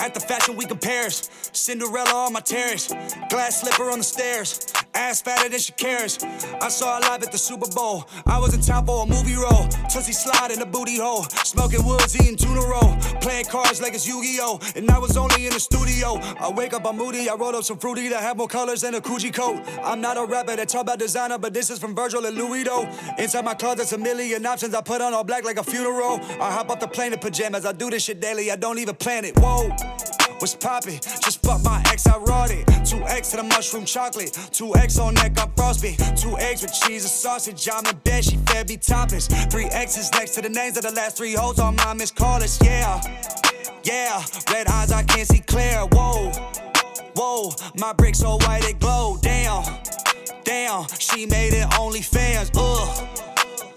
At 0.00 0.14
the 0.14 0.20
fashion 0.20 0.56
week 0.56 0.70
of 0.70 0.80
Paris. 0.80 1.30
Cinderella 1.52 2.26
on 2.26 2.32
my 2.34 2.40
terrace. 2.40 2.88
Glass 3.30 3.62
slipper 3.62 3.90
on 3.90 3.98
the 3.98 4.04
stairs. 4.04 4.60
Ass 4.98 5.22
fatter 5.22 5.48
than 5.48 5.60
she 5.60 5.72
cares. 5.74 6.18
I 6.60 6.68
saw 6.68 6.96
her 6.96 7.00
live 7.02 7.22
at 7.22 7.30
the 7.30 7.38
Super 7.38 7.70
Bowl. 7.70 8.08
I 8.26 8.36
was 8.40 8.52
in 8.52 8.60
town 8.60 8.84
for 8.84 9.04
a 9.04 9.06
movie 9.06 9.36
role. 9.36 9.68
Tussie 9.88 10.12
slide 10.12 10.50
in 10.50 10.60
a 10.60 10.66
booty 10.66 10.98
hole. 10.98 11.22
Smoking 11.44 11.86
woods, 11.86 12.16
eating 12.16 12.36
tuna 12.36 12.62
roll. 12.62 12.96
Playing 13.20 13.44
cards 13.44 13.80
like 13.80 13.94
it's 13.94 14.08
Yu 14.08 14.20
Gi 14.20 14.38
Oh! 14.40 14.58
And 14.74 14.90
I 14.90 14.98
was 14.98 15.16
only 15.16 15.46
in 15.46 15.52
the 15.52 15.60
studio. 15.60 16.18
I 16.40 16.50
wake 16.50 16.72
up, 16.72 16.84
I'm 16.84 16.96
moody. 16.96 17.28
I 17.28 17.34
roll 17.34 17.54
up 17.54 17.62
some 17.62 17.78
fruity 17.78 18.08
that 18.08 18.22
have 18.22 18.38
more 18.38 18.48
colors 18.48 18.80
than 18.80 18.96
a 18.96 19.00
Gucci 19.00 19.32
coat. 19.32 19.62
I'm 19.84 20.00
not 20.00 20.16
a 20.16 20.24
rapper 20.24 20.56
that 20.56 20.68
talk 20.68 20.82
about 20.82 20.98
designer, 20.98 21.38
but 21.38 21.54
this 21.54 21.70
is 21.70 21.78
from 21.78 21.94
Virgil 21.94 22.26
and 22.26 22.36
Louis 22.36 22.64
though. 22.64 22.88
Inside 23.18 23.44
my 23.44 23.54
closet's 23.54 23.92
a 23.92 23.98
million 23.98 24.44
options. 24.46 24.74
I 24.74 24.80
put 24.80 25.00
on 25.00 25.14
all 25.14 25.22
black 25.22 25.44
like 25.44 25.58
a 25.58 25.64
funeral. 25.64 26.18
I 26.40 26.50
hop 26.50 26.70
off 26.70 26.80
the 26.80 26.88
plane 26.88 27.12
in 27.12 27.20
pajamas. 27.20 27.64
I 27.64 27.70
do 27.70 27.88
this 27.88 28.02
shit 28.02 28.18
daily. 28.20 28.50
I 28.50 28.56
don't 28.56 28.80
even 28.80 28.96
plan 28.96 29.24
it. 29.24 29.38
Whoa. 29.38 29.70
What's 30.38 30.54
poppin'? 30.54 31.00
Just 31.02 31.42
fuck 31.42 31.64
my 31.64 31.82
ex, 31.90 32.06
I 32.06 32.16
wrote 32.16 32.52
it. 32.52 32.64
2x 32.86 33.32
to 33.32 33.38
the 33.38 33.42
mushroom 33.42 33.84
chocolate. 33.84 34.30
2x 34.30 34.87
racks 34.88 34.98
on 34.98 35.14
neck, 35.14 35.32
I'm 35.38 35.50
Frosty. 35.52 35.96
Two 36.16 36.36
eggs 36.38 36.62
with 36.62 36.72
cheese 36.72 37.04
and 37.04 37.10
sausage, 37.10 37.68
I'm 37.70 37.84
in 37.86 37.96
bed, 37.98 38.24
she 38.24 38.36
fed 38.36 38.68
me 38.68 38.76
toppings. 38.76 39.28
Three 39.50 39.66
X's 39.66 40.10
next 40.12 40.34
to 40.34 40.42
the 40.42 40.48
names 40.48 40.76
of 40.76 40.84
the 40.84 40.92
last 40.92 41.16
three 41.16 41.34
hoes 41.34 41.58
on 41.58 41.76
my 41.76 41.94
missed 41.94 42.16
callers, 42.16 42.58
yeah. 42.62 43.00
Yeah, 43.84 44.22
red 44.50 44.66
eyes, 44.66 44.92
I 44.92 45.02
can't 45.02 45.28
see 45.28 45.40
clear, 45.40 45.80
whoa. 45.92 46.30
Whoa, 47.14 47.52
my 47.76 47.92
brick 47.92 48.14
so 48.14 48.38
white 48.38 48.64
it 48.64 48.80
glow, 48.80 49.18
damn. 49.20 49.64
Damn, 50.44 50.86
she 50.98 51.26
made 51.26 51.52
it 51.52 51.66
only 51.78 52.00
OnlyFans, 52.00 52.50
ugh. 52.56 53.08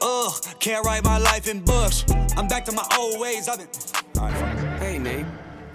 Ugh, 0.01 0.60
can't 0.60 0.86
write 0.86 1.03
my 1.03 1.18
life 1.18 1.48
in 1.48 1.60
books. 1.62 2.06
I'm 2.38 2.48
back 2.48 2.65
to 2.65 2.72
my 2.72 2.88
old 2.98 3.20
ways, 3.20 3.50
I've 3.50 3.58
been. 3.58 4.80
Hey, 4.80 4.98
Nate, 4.98 5.25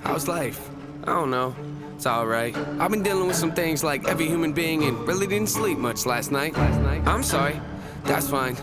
how's 0.03 0.27
life? 0.27 0.71
I 1.05 1.07
don't 1.07 1.31
know. 1.31 1.55
It's 1.97 2.07
alright. 2.07 2.55
I've 2.79 2.91
been 2.91 3.03
dealing 3.03 3.27
with 3.27 3.37
some 3.37 3.53
things 3.53 3.83
like 3.83 4.07
every 4.07 4.27
human 4.27 4.53
being 4.53 4.85
and 4.85 5.09
really 5.09 5.27
didn't 5.27 5.49
sleep 5.49 5.79
much 5.79 6.05
last 6.05 6.31
night. 6.31 6.53
Last 6.53 6.79
night. 6.83 7.01
I'm 7.07 7.23
sorry. 7.23 7.59
That's 8.05 8.29
fine. 8.29 8.55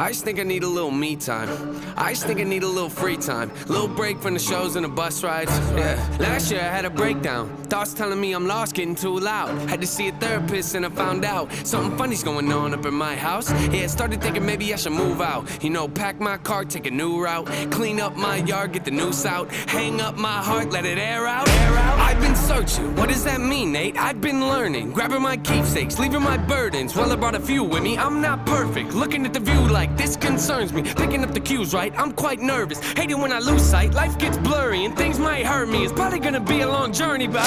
I 0.00 0.10
just 0.10 0.24
think 0.24 0.38
I 0.38 0.44
need 0.44 0.62
a 0.62 0.68
little 0.68 0.92
me 0.92 1.16
time. 1.16 1.48
I 1.96 2.10
just 2.10 2.24
think 2.24 2.38
I 2.38 2.44
need 2.44 2.62
a 2.62 2.68
little 2.68 2.88
free 2.88 3.16
time. 3.16 3.50
Little 3.66 3.88
break 3.88 4.20
from 4.20 4.34
the 4.34 4.40
shows 4.40 4.76
and 4.76 4.84
the 4.84 4.88
bus 4.88 5.24
rides. 5.24 5.50
Yeah. 5.74 6.16
Last 6.20 6.52
year 6.52 6.60
I 6.60 6.68
had 6.68 6.84
a 6.84 6.90
breakdown. 6.90 7.48
Thoughts 7.64 7.94
telling 7.94 8.20
me 8.20 8.32
I'm 8.32 8.46
lost, 8.46 8.74
getting 8.74 8.94
too 8.94 9.18
loud. 9.18 9.58
Had 9.68 9.80
to 9.80 9.88
see 9.88 10.08
a 10.08 10.12
therapist 10.12 10.76
and 10.76 10.86
I 10.86 10.90
found 10.90 11.24
out 11.24 11.50
something 11.64 11.98
funny's 11.98 12.22
going 12.22 12.52
on 12.52 12.74
up 12.74 12.86
in 12.86 12.94
my 12.94 13.16
house. 13.16 13.50
Yeah, 13.72 13.88
started 13.88 14.20
thinking 14.22 14.46
maybe 14.46 14.72
I 14.72 14.76
should 14.76 14.92
move 14.92 15.20
out. 15.20 15.64
You 15.64 15.70
know, 15.70 15.88
pack 15.88 16.20
my 16.20 16.38
car, 16.38 16.64
take 16.64 16.86
a 16.86 16.92
new 16.92 17.20
route. 17.20 17.46
Clean 17.72 17.98
up 17.98 18.14
my 18.14 18.36
yard, 18.36 18.74
get 18.74 18.84
the 18.84 18.92
noose 18.92 19.26
out. 19.26 19.52
Hang 19.52 20.00
up 20.00 20.16
my 20.16 20.40
heart, 20.40 20.70
let 20.70 20.84
it 20.84 20.98
air 20.98 21.26
out. 21.26 21.48
Air 21.48 21.76
out. 21.76 21.98
I've 21.98 22.20
been 22.20 22.36
searching. 22.36 22.94
What 22.94 23.08
does 23.08 23.24
that 23.24 23.40
mean, 23.40 23.72
Nate? 23.72 23.96
I've 23.98 24.20
been 24.20 24.48
learning. 24.48 24.92
Grabbing 24.92 25.22
my 25.22 25.38
keepsakes, 25.38 25.98
leaving 25.98 26.22
my 26.22 26.36
burdens. 26.36 26.94
Well, 26.94 27.10
I 27.10 27.16
brought 27.16 27.34
a 27.34 27.40
few 27.40 27.64
with 27.64 27.82
me. 27.82 27.98
I'm 27.98 28.20
not 28.20 28.46
perfect. 28.46 28.94
Looking 28.94 29.26
at 29.26 29.34
the 29.34 29.40
view 29.40 29.66
like 29.66 29.87
this 29.96 30.16
concerns 30.16 30.72
me. 30.72 30.82
Picking 30.82 31.24
up 31.24 31.32
the 31.32 31.40
cues 31.40 31.72
right. 31.74 31.92
I'm 31.98 32.12
quite 32.12 32.40
nervous. 32.40 32.80
Hate 32.92 33.10
it 33.10 33.18
when 33.18 33.32
I 33.32 33.38
lose 33.38 33.62
sight. 33.62 33.94
Life 33.94 34.18
gets 34.18 34.38
blurry 34.38 34.84
and 34.84 34.96
things 34.96 35.18
might 35.18 35.46
hurt 35.46 35.68
me. 35.68 35.84
It's 35.84 35.92
probably 35.92 36.18
gonna 36.18 36.40
be 36.40 36.60
a 36.60 36.68
long 36.68 36.92
journey, 36.92 37.26
but 37.26 37.46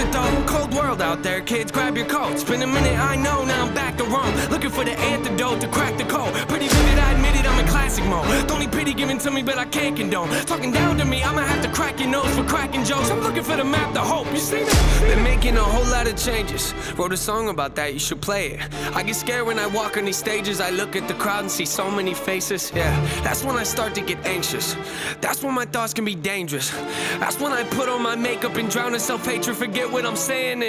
it 0.00 0.12
though. 0.12 0.44
Cold 0.46 0.74
world 0.74 1.00
out 1.00 1.22
there, 1.22 1.40
kids. 1.40 1.70
Grab 1.72 1.96
your 1.96 2.06
coats. 2.06 2.44
Been 2.44 2.62
a 2.62 2.66
minute, 2.66 2.98
I 2.98 3.16
know. 3.16 3.44
Now 3.44 3.66
I'm 3.66 3.74
back 3.74 3.96
to 3.98 4.04
Rome. 4.04 4.34
Looking 4.50 4.70
for 4.70 4.84
the 4.84 4.98
antidote 4.98 5.60
to 5.60 5.68
crack 5.68 5.96
the 5.96 6.04
code. 6.04 6.32
Pretty 6.48 6.68
vivid, 6.68 6.98
I 6.98 7.12
admit 7.12 7.34
it. 7.36 7.46
I'm 7.46 7.58
in 7.58 7.66
classic 7.66 8.04
mode. 8.06 8.26
The 8.48 8.54
only 8.54 8.68
pity 8.68 8.94
given 8.94 9.18
to 9.18 9.30
me, 9.30 9.42
but 9.42 9.58
I 9.58 9.64
can't 9.64 9.96
condone. 9.96 10.28
Talking 10.46 10.72
down 10.72 10.96
to 10.98 11.04
me, 11.04 11.22
I'ma 11.22 11.42
have 11.42 11.62
to 11.62 11.70
crack 11.72 11.98
your 12.00 12.08
nose 12.08 12.34
for 12.36 12.44
cracking 12.44 12.84
jokes. 12.84 13.10
I'm 13.10 13.20
looking 13.20 13.42
for 13.42 13.56
the 13.56 13.64
map 13.64 13.94
to 13.94 14.00
hope. 14.00 14.26
You 14.32 14.38
see 14.38 14.64
me? 14.64 14.70
Been 15.00 15.22
making 15.22 15.56
a 15.56 15.62
whole 15.62 15.90
lot 15.90 16.06
of 16.06 16.16
changes. 16.16 16.74
Wrote 16.96 17.12
a 17.12 17.16
song 17.16 17.48
about 17.48 17.74
that. 17.76 17.92
You 17.92 18.00
should 18.00 18.20
play 18.20 18.52
it. 18.52 18.60
I 18.94 19.02
get 19.02 19.16
scared 19.16 19.46
when 19.46 19.58
I 19.58 19.66
walk 19.66 19.96
on 19.96 20.04
these 20.04 20.16
stages. 20.16 20.60
I 20.60 20.70
look 20.70 20.96
at 20.96 21.08
the 21.08 21.14
crowd 21.14 21.40
and 21.40 21.50
see 21.50 21.66
so 21.66 21.90
many 21.90 22.14
faces. 22.14 22.72
Yeah, 22.74 22.94
that's 23.22 23.44
when 23.44 23.56
I 23.56 23.62
start 23.62 23.94
to 23.96 24.00
get 24.00 24.18
anxious. 24.26 24.76
That's 25.20 25.42
when 25.42 25.54
my 25.54 25.66
thoughts 25.66 25.94
can 25.94 26.04
be 26.04 26.14
dangerous. 26.14 26.70
That's 27.18 27.38
when 27.40 27.52
I 27.52 27.64
put 27.64 27.88
on 27.88 28.02
my 28.02 28.16
makeup 28.16 28.56
and 28.56 28.70
drown 28.70 28.94
in 28.94 29.00
self-hatred. 29.00 29.56
Forget 29.56 29.83
what 29.90 30.06
I'm 30.06 30.16
saying 30.16 30.60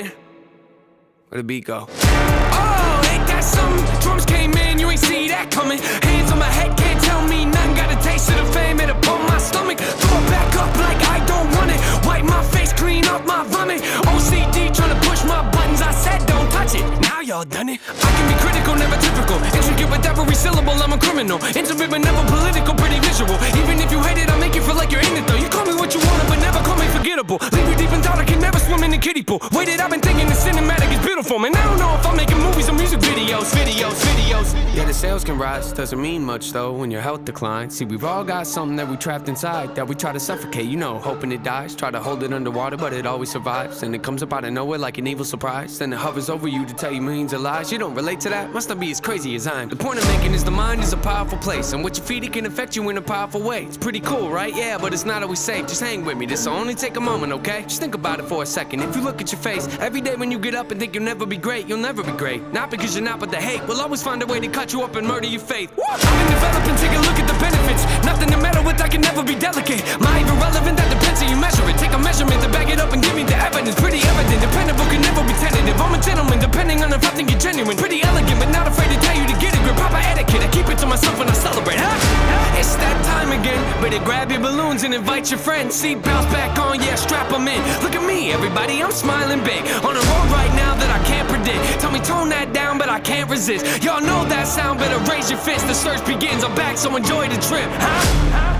where 1.30 1.42
the 1.42 1.44
beat 1.44 1.66
go? 1.66 1.88
Oh, 1.90 3.10
ain't 3.12 3.28
that 3.28 3.44
something? 3.44 4.02
Drums 4.02 4.26
came 4.26 4.54
in, 4.54 4.80
you 4.80 4.90
ain't 4.90 5.00
see 5.00 5.28
that 5.28 5.50
coming. 5.52 5.80
Hands 5.80 6.32
on 6.32 6.40
my 6.40 6.46
head, 6.46 6.78
can't 6.78 7.02
tell 7.04 7.26
me 7.28 7.46
nothing. 7.46 7.76
Got 7.76 7.92
a 7.92 8.00
taste 8.04 8.30
of 8.30 8.38
the 8.38 8.54
fame, 8.54 8.80
it 8.80 8.90
upon 8.90 9.26
my 9.26 9.38
stomach. 9.38 9.80
Throw 9.80 10.20
back 10.30 10.56
up 10.56 10.72
like 10.78 11.02
I 11.10 11.26
don't 11.26 11.50
want 11.58 11.72
it. 11.72 11.80
Wipe 12.06 12.26
my 12.26 12.44
face, 12.56 12.74
clean 12.74 13.06
up 13.06 13.26
my 13.26 13.44
vomit. 13.48 13.82
OCD 13.82 14.74
trying 14.74 14.94
to 14.94 15.08
push 15.08 15.24
my 15.26 15.42
buttons. 15.52 15.82
I 15.82 15.92
said 15.92 16.26
don't 16.28 16.50
touch 16.52 16.76
it. 16.76 17.05
Y'all 17.26 17.44
done 17.44 17.70
it. 17.70 17.82
I 17.90 18.10
can 18.14 18.26
be 18.30 18.38
critical, 18.38 18.78
never 18.78 19.02
typical. 19.02 19.42
Intricate 19.50 19.90
with 19.90 20.06
every 20.06 20.36
syllable, 20.36 20.78
I'm 20.78 20.94
a 20.94 20.98
criminal. 21.02 21.42
Intimate 21.58 21.90
but 21.90 21.98
never 21.98 22.22
political, 22.30 22.78
pretty 22.78 23.02
visual. 23.02 23.34
Even 23.58 23.82
if 23.82 23.90
you 23.90 23.98
hate 23.98 24.22
it, 24.22 24.30
I 24.30 24.38
make 24.38 24.54
you 24.54 24.62
feel 24.62 24.78
like 24.78 24.94
you're 24.94 25.02
in 25.02 25.18
it 25.18 25.26
though. 25.26 25.42
You 25.42 25.50
call 25.50 25.66
me 25.66 25.74
what 25.74 25.90
you 25.90 26.06
want, 26.06 26.22
but 26.30 26.38
never 26.38 26.62
call 26.62 26.78
me 26.78 26.86
forgettable. 26.94 27.42
Leave 27.50 27.66
you 27.66 27.78
deep 27.82 27.90
in 27.98 28.06
thought, 28.06 28.22
I 28.22 28.26
can 28.26 28.38
never 28.38 28.60
swim 28.62 28.84
in 28.86 28.92
the 28.92 29.02
kiddie 29.02 29.24
pool. 29.24 29.42
Waited, 29.58 29.82
I've 29.82 29.90
been 29.90 30.06
thinking 30.06 30.30
the 30.30 30.38
cinematic 30.38 30.94
is 30.94 31.02
beautiful, 31.02 31.42
man. 31.42 31.58
I 31.58 31.66
don't 31.66 31.82
know 31.82 31.98
if 31.98 32.06
I'm 32.06 32.16
making 32.16 32.38
movies 32.38 32.70
or 32.70 32.78
music 32.78 33.02
videos, 33.02 33.50
videos, 33.58 33.98
videos. 34.06 34.54
Yeah, 34.78 34.85
sales 34.96 35.26
can 35.26 35.38
rise, 35.38 35.74
doesn't 35.74 36.02
mean 36.02 36.24
much 36.24 36.54
though 36.54 36.72
when 36.72 36.90
your 36.90 37.02
health 37.02 37.26
declines. 37.26 37.76
See, 37.76 37.84
we've 37.84 38.06
all 38.06 38.24
got 38.24 38.48
something 38.48 38.78
that 38.78 38.88
we 38.88 38.96
trapped 38.96 39.28
inside 39.28 39.76
that 39.76 39.86
we 39.86 39.94
try 39.94 40.14
to 40.14 40.20
suffocate, 40.20 40.66
you 40.66 40.78
know, 40.78 40.98
hoping 41.00 41.34
it 41.34 41.44
dies. 41.44 41.76
Try 41.76 41.92
to 41.92 42.00
hold 42.00 42.24
it 42.24 42.32
underwater, 42.32 42.78
but 42.78 42.94
it 42.94 43.06
always 43.06 43.30
survives. 43.30 43.84
And 43.84 43.94
it 43.94 44.04
comes 44.04 44.24
up 44.24 44.32
out 44.32 44.46
of 44.46 44.54
nowhere 44.54 44.80
like 44.80 44.98
an 44.98 45.06
evil 45.06 45.26
surprise. 45.26 45.78
Then 45.80 45.92
it 45.92 45.98
hovers 45.98 46.30
over 46.30 46.48
you 46.48 46.66
to 46.66 46.74
tell 46.74 46.94
you 46.94 47.02
millions 47.02 47.34
of 47.34 47.42
lies. 47.42 47.72
You 47.74 47.78
don't 47.78 47.94
relate 47.94 48.22
to 48.22 48.30
that? 48.30 48.52
Must 48.54 48.70
not 48.70 48.80
be 48.80 48.90
as 48.90 49.02
crazy 49.02 49.36
as 49.36 49.48
I 49.48 49.64
am. 49.64 49.70
The 49.70 49.76
point 49.76 50.00
I'm 50.00 50.08
making 50.18 50.34
is 50.34 50.46
the 50.46 50.52
mind 50.52 50.82
is 50.82 50.94
a 50.94 50.98
powerful 50.98 51.38
place, 51.40 51.74
and 51.74 51.84
what 51.84 51.98
you 51.98 52.04
feed 52.04 52.24
it 52.24 52.32
can 52.32 52.46
affect 52.46 52.78
you 52.78 52.90
in 52.90 52.98
a 52.98 53.02
powerful 53.02 53.42
way. 53.42 53.66
It's 53.66 53.78
pretty 53.78 54.00
cool, 54.00 54.30
right? 54.30 54.56
Yeah, 54.56 54.78
but 54.78 54.94
it's 54.94 55.06
not 55.06 55.24
always 55.24 55.40
safe. 55.40 55.68
Just 55.68 55.82
hang 55.82 56.06
with 56.06 56.18
me. 56.18 56.26
This'll 56.26 56.54
only 56.54 56.74
take 56.74 56.96
a 56.96 57.02
moment, 57.02 57.34
okay? 57.34 57.64
Just 57.64 57.82
think 57.82 57.96
about 57.96 58.22
it 58.22 58.28
for 58.28 58.44
a 58.44 58.46
second. 58.46 58.82
If 58.82 58.96
you 58.96 59.02
look 59.02 59.20
at 59.20 59.32
your 59.34 59.42
face 59.42 59.68
every 59.80 60.00
day 60.00 60.16
when 60.16 60.32
you 60.32 60.40
get 60.40 60.56
up 60.56 60.72
and 60.72 60.80
think 60.80 60.96
you'll 60.96 61.04
never 61.04 61.26
be 61.26 61.38
great, 61.38 61.68
you'll 61.68 61.86
never 61.90 62.02
be 62.02 62.14
great. 62.14 62.42
Not 62.54 62.72
because 62.72 62.96
you're 62.96 63.04
not, 63.04 63.20
but 63.20 63.30
the 63.30 63.38
hate 63.38 63.62
will 63.68 63.82
always 63.82 64.02
find 64.02 64.24
a 64.24 64.26
way 64.26 64.40
to 64.40 64.48
cut 64.48 64.72
you 64.72 64.85
up 64.86 64.96
and 64.96 65.08
murder 65.08 65.26
your 65.26 65.42
faith. 65.42 65.74
I'm 65.82 66.18
in 66.22 66.28
developing, 66.30 66.78
take 66.78 66.94
a 66.94 67.02
look 67.02 67.18
at 67.18 67.26
the 67.26 67.38
benefits. 67.42 67.82
Nothing 68.06 68.30
to 68.30 68.38
meddle 68.38 68.62
with, 68.62 68.78
I 68.78 68.88
can 68.88 69.02
never 69.02 69.26
be 69.26 69.34
delicate. 69.34 69.82
My 69.98 70.22
irrelevant, 70.22 70.78
that 70.78 70.90
depends 70.94 71.26
how 71.26 71.28
you 71.28 71.38
measure 71.42 71.66
it. 71.66 71.78
Take 71.82 71.98
a 71.98 71.98
measurement 71.98 72.38
to 72.46 72.50
back 72.54 72.70
it 72.70 72.78
up 72.78 72.94
and 72.94 73.02
give 73.02 73.18
me 73.18 73.26
the 73.26 73.34
evidence. 73.34 73.74
Pretty 73.82 74.06
evident, 74.06 74.40
dependable 74.46 74.86
can 74.94 75.02
never 75.02 75.26
be 75.26 75.34
tentative. 75.42 75.74
I'm 75.82 75.98
a 75.98 76.02
gentleman, 76.06 76.38
depending 76.38 76.86
on 76.86 76.94
if 76.94 77.02
I 77.02 77.12
think 77.18 77.34
you're 77.34 77.42
genuine. 77.42 77.76
Pretty 77.82 78.06
elegant, 78.06 78.38
but 78.38 78.54
not 78.54 78.70
afraid 78.70 78.94
to 78.94 79.00
tell 79.02 79.18
you 79.18 79.26
to 79.26 79.36
get 79.42 79.58
a 79.58 79.60
grip. 79.66 79.74
Proper 79.82 80.02
etiquette, 80.06 80.46
I 80.46 80.50
keep 80.54 80.70
it 80.70 80.78
to 80.86 80.88
myself 80.88 81.18
when 81.18 81.30
I 81.34 81.34
celebrate. 81.34 81.82
Huh? 81.82 82.62
It's 82.62 82.78
that 82.78 82.98
time 83.10 83.34
again. 83.34 83.58
Better 83.82 84.04
grab 84.06 84.30
your 84.30 84.42
balloons 84.46 84.86
and 84.86 84.94
invite 84.94 85.34
your 85.34 85.42
friends. 85.42 85.74
See, 85.74 85.96
bounce 85.98 86.30
back 86.30 86.62
on, 86.62 86.78
yeah, 86.78 86.94
strap 86.94 87.34
them 87.34 87.50
in. 87.50 87.58
Look 87.82 87.98
at 87.98 88.06
me, 88.06 88.32
everybody, 88.32 88.84
I'm 88.86 88.94
smiling 88.94 89.42
big. 89.42 89.66
On 89.82 89.98
a 89.98 90.04
road 90.14 90.28
right 90.30 90.54
now 90.54 90.78
that 90.78 90.92
I 90.94 91.02
can't 91.10 91.25
predict. 91.46 91.82
Tell 91.82 91.92
me, 91.92 92.00
tone 92.00 92.30
that 92.30 92.54
down, 92.54 92.78
but 92.78 92.90
I 92.90 93.00
can't 93.00 93.30
resist. 93.30 93.84
Y'all 93.84 94.02
know 94.02 94.26
that 94.26 94.48
sound, 94.48 94.80
better 94.80 95.00
raise 95.12 95.30
your 95.30 95.40
fist. 95.40 95.68
The 95.68 95.74
search 95.74 96.06
begins, 96.06 96.44
I'm 96.44 96.56
back, 96.56 96.78
so 96.78 96.96
enjoy 96.96 97.28
the 97.30 97.38
trip, 97.42 97.70
huh? 97.72 98.52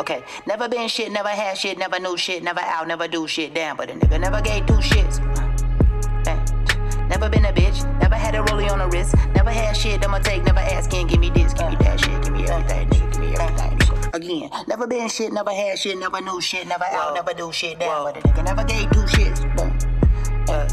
Okay, 0.00 0.22
never 0.46 0.68
been 0.68 0.88
shit, 0.88 1.12
never 1.12 1.28
had 1.28 1.58
shit, 1.58 1.78
never 1.78 1.98
knew 2.00 2.16
shit, 2.16 2.42
never 2.42 2.60
out, 2.60 2.88
never 2.88 3.08
do 3.08 3.26
shit, 3.26 3.52
damn, 3.52 3.76
but 3.76 3.90
a 3.90 3.94
nigga 3.94 4.20
never 4.20 4.40
gave 4.40 4.64
two 4.66 4.74
shits. 4.74 5.18
Never 7.08 7.28
been 7.28 7.44
a 7.46 7.52
bitch, 7.52 8.00
never 8.00 8.14
had 8.14 8.34
a 8.34 8.38
rollie 8.38 8.70
on 8.70 8.78
the 8.78 8.86
wrist, 8.88 9.14
never 9.34 9.50
had 9.50 9.76
shit, 9.76 10.04
I'ma 10.04 10.18
take, 10.18 10.44
never 10.44 10.60
asking, 10.60 11.08
give 11.08 11.20
me 11.20 11.30
this, 11.30 11.52
give 11.52 11.68
me 11.70 11.76
that 11.76 12.00
shit, 12.00 12.22
give 12.22 12.32
me 12.32 12.46
everything, 12.46 12.88
nigga, 12.88 13.12
give 13.12 13.20
me 13.20 13.34
everything. 13.34 13.77
Again, 14.14 14.50
never 14.66 14.86
been 14.86 15.08
shit, 15.08 15.32
never 15.32 15.50
had 15.50 15.78
shit, 15.78 15.98
never 15.98 16.20
knew 16.20 16.40
shit, 16.40 16.66
never 16.66 16.84
out, 16.84 17.14
never 17.14 17.34
do 17.34 17.52
shit, 17.52 17.78
damn, 17.78 18.04
but 18.04 18.16
a 18.16 18.20
nigga 18.20 18.44
never 18.44 18.64
gave 18.64 18.90
two 18.90 19.00
shits. 19.00 19.40
Boom. 19.56 19.76
Uh, 20.48 20.66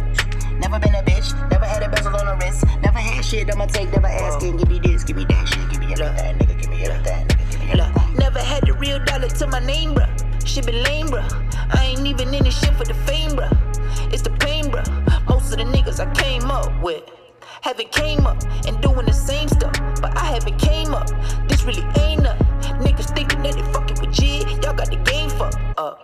never 0.59 0.79
been 0.79 0.95
a 0.95 1.03
bitch, 1.03 1.33
never 1.49 1.65
had 1.65 1.83
a 1.83 1.89
bezel 1.89 2.15
on 2.15 2.25
the 2.25 2.45
wrist, 2.45 2.63
never 2.81 2.97
had 2.97 3.23
shit, 3.25 3.51
I'ma 3.51 3.65
take, 3.65 3.91
never 3.91 4.07
asking, 4.07 4.57
give 4.57 4.69
me 4.69 4.79
this, 4.79 5.03
give 5.03 5.17
me 5.17 5.25
that 5.25 5.47
shit, 5.47 5.69
give 5.69 5.79
me 5.79 5.93
everything, 5.93 6.37
nigga, 6.37 6.61
give 6.61 6.69
me 6.69 6.85
everything, 6.85 7.27
nigga, 7.27 7.51
give 7.51 7.59
me 7.59 7.71
everything. 7.71 8.17
Never 8.17 8.39
had 8.39 8.65
the 8.65 8.73
real 8.73 8.99
dollar 9.03 9.27
to 9.27 9.47
my 9.47 9.59
name, 9.59 9.93
bruh. 9.93 10.47
Shit 10.47 10.65
been 10.65 10.81
lame, 10.83 11.07
bruh. 11.07 11.29
I 11.75 11.83
ain't 11.83 12.07
even 12.07 12.33
in 12.33 12.43
this 12.43 12.57
shit 12.57 12.73
for 12.75 12.85
the 12.85 12.93
fame, 12.93 13.31
bruh. 13.31 13.51
It's 14.13 14.21
the 14.21 14.31
pain, 14.31 14.65
bruh. 14.65 14.87
Most 15.27 15.51
of 15.51 15.57
the 15.57 15.65
niggas 15.65 15.99
I 15.99 16.11
came 16.13 16.49
up 16.49 16.81
with 16.81 17.03
haven't 17.61 17.91
came 17.91 18.27
up 18.27 18.41
and 18.67 18.79
doing 18.81 19.05
the 19.07 19.11
same 19.11 19.47
stuff, 19.47 19.73
but 19.99 20.15
I 20.15 20.25
haven't 20.25 20.59
came 20.59 20.93
up. 20.93 21.09
This 21.49 21.63
really 21.63 21.83
ain't 21.99 22.21
nothing. 22.21 22.44
Niggas 22.79 23.13
thinking 23.15 23.41
that 23.43 23.53
they 23.53 23.63
fucking 23.71 23.99
with 24.01 24.13
G, 24.13 24.39
y'all 24.61 24.73
got 24.73 24.89
the 24.89 24.97
game 24.97 25.29
fucked 25.29 25.57
up. 25.77 26.01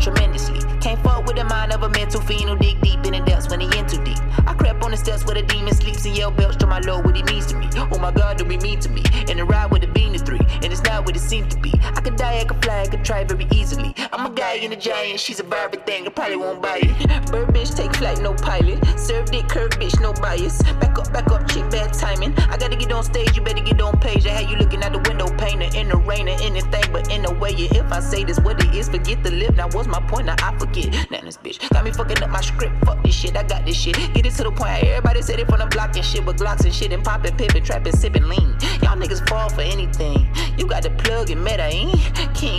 Tremendously, 0.00 0.60
can't 0.80 1.02
fuck 1.02 1.24
with 1.26 1.38
a 1.38 1.44
mind 1.44 1.72
of 1.72 1.82
a 1.82 1.88
mental 1.88 2.20
fiend 2.20 2.48
who 2.50 2.56
dig 2.56 2.80
deep 2.80 3.04
in 3.06 3.12
the 3.12 3.20
depths 3.26 3.48
when 3.48 3.60
he 3.60 3.78
in 3.78 3.86
too 3.86 4.02
deep. 4.04 4.18
I 4.46 4.54
crept 4.54 4.84
on 4.84 4.90
the 4.90 4.96
steps 4.96 5.24
where 5.24 5.34
the 5.34 5.42
demon 5.42 5.74
sleeps 5.74 6.04
and 6.04 6.16
yell 6.16 6.30
belch 6.30 6.58
to 6.58 6.66
my 6.66 6.80
lord 6.80 7.04
what 7.06 7.16
he 7.16 7.22
means 7.24 7.46
to 7.46 7.56
me. 7.56 7.68
Oh 7.92 7.98
my 7.98 8.12
god, 8.12 8.36
don't 8.36 8.48
be 8.48 8.58
mean 8.58 8.78
to 8.80 8.88
me. 8.90 9.02
And 9.28 9.40
a 9.40 9.44
ride 9.44 9.70
with 9.72 9.82
a 9.84 9.88
bean 9.88 10.12
to 10.12 10.18
three, 10.18 10.40
and 10.62 10.66
it's 10.66 10.82
not 10.82 11.06
what 11.06 11.16
it 11.16 11.20
seems 11.20 11.54
to 11.54 11.60
be. 11.60 11.72
I 11.82 12.00
could 12.00 12.16
die, 12.16 12.40
I 12.40 12.44
I 12.76 12.86
could 12.86 13.04
try 13.04 13.24
very 13.24 13.46
easily. 13.52 13.94
I'm 14.12 14.26
a 14.26 14.30
guy 14.30 14.54
in 14.54 14.72
a 14.72 14.76
giant, 14.76 15.20
she's 15.20 15.40
a 15.40 15.44
Barbie 15.44 15.78
thing, 15.78 16.06
I 16.06 16.10
probably 16.10 16.36
won't 16.36 16.62
buy 16.62 16.80
it. 16.82 17.30
Bird 17.30 17.48
bitch, 17.48 17.74
take 17.74 17.94
flight, 17.96 18.20
no 18.20 18.34
pilot. 18.34 18.84
Served 18.98 19.34
it, 19.34 19.48
curve 19.48 19.70
bitch, 19.72 20.00
no 20.00 20.12
bias. 20.12 20.62
Back 20.80 20.98
up, 20.98 21.12
back 21.12 21.30
up, 21.30 21.48
chick, 21.48 21.68
bad 21.70 21.92
timing. 21.92 22.34
I 22.38 22.56
gotta 22.56 22.76
get 22.76 22.92
on 22.92 23.02
stage, 23.02 23.36
you 23.36 23.42
better 23.42 23.62
get 23.62 23.80
on 23.80 23.98
page. 24.00 24.26
I 24.26 24.30
had 24.30 24.50
you 24.50 24.56
looking 24.56 24.82
out 24.82 24.92
the 24.92 24.98
window, 25.08 25.26
painter, 25.36 25.68
in 25.76 25.88
the 25.88 25.96
rain 25.96 26.28
or 26.28 26.36
anything, 26.42 26.84
but 26.92 27.10
in 27.10 27.24
a 27.24 27.32
way, 27.32 27.50
yeah, 27.50 27.84
if 27.84 27.92
I 27.92 28.00
say 28.00 28.24
this 28.24 28.38
what 28.40 28.62
it 28.62 28.74
is, 28.74 28.88
forget 28.88 29.22
the 29.22 29.30
lip. 29.30 29.56
Now 29.56 29.68
what's 29.68 29.88
my 29.88 30.00
point? 30.00 30.26
Now 30.26 30.36
I 30.42 30.56
forget. 30.58 31.10
Now 31.10 31.20
this 31.22 31.36
bitch 31.36 31.68
got 31.70 31.84
me 31.84 31.92
fucking 31.92 32.22
up 32.22 32.30
my 32.30 32.40
script. 32.40 32.74
Fuck 32.84 33.02
this 33.02 33.14
shit, 33.14 33.36
I 33.36 33.42
got 33.42 33.64
this 33.64 33.76
shit. 33.76 33.96
Get 34.14 34.26
it 34.26 34.32
to 34.34 34.44
the 34.44 34.52
point. 34.52 34.84
Everybody 34.84 35.22
said 35.22 35.40
it 35.40 35.48
from 35.48 35.60
the 35.60 35.66
block 35.66 35.96
and 35.96 36.04
shit 36.04 36.24
with 36.24 36.36
Glocks 36.38 36.64
and 36.64 36.74
shit 36.74 36.92
and 36.92 37.02
popping, 37.02 37.36
pippin', 37.36 37.64
trapping, 37.64 37.94
sipping 37.94 38.28
lean. 38.28 38.56
Y'all 38.82 38.96
niggas 38.96 39.26
fall 39.28 39.48
for 39.48 39.62
anything. 39.62 40.28
You 40.58 40.66
got 40.66 40.82
the 40.82 40.90
plug 40.90 41.30
and 41.30 41.42
meta, 41.42 41.64
ain't? 41.64 41.98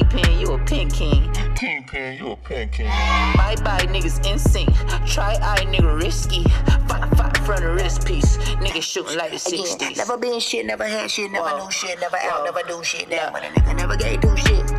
Kingpin, 0.09 0.39
you 0.39 0.53
a 0.53 0.57
pin 0.59 0.89
king. 0.89 1.33
Kingpin, 1.55 2.17
you 2.17 2.31
a 2.31 2.35
pin 2.37 2.69
king. 2.69 2.87
Bye 2.87 3.55
bye, 3.63 3.85
niggas 3.87 4.25
insane. 4.25 4.71
Try 5.05 5.37
eye, 5.41 5.65
nigga 5.65 6.01
risky. 6.01 6.43
Fight, 6.87 7.13
fight 7.17 7.37
front 7.39 7.65
of 7.65 7.75
wrist 7.75 8.07
piece. 8.07 8.37
Niggas 8.37 8.83
shooting 8.83 9.17
like 9.17 9.31
the 9.31 9.37
60s. 9.37 9.97
Never 9.97 10.17
been 10.17 10.39
shit, 10.39 10.65
never 10.65 10.85
had 10.85 11.11
shit, 11.11 11.29
never 11.29 11.57
knew 11.57 11.69
shit, 11.71 11.99
never 11.99 12.15
out, 12.17 12.45
never 12.45 12.61
do 12.67 12.81
shit. 12.83 13.09
Damn, 13.09 13.33
but 13.33 13.43
a 13.43 13.47
nigga 13.47 13.75
never 13.75 13.97
gave 13.97 14.21
do 14.21 14.37
shit. 14.37 14.71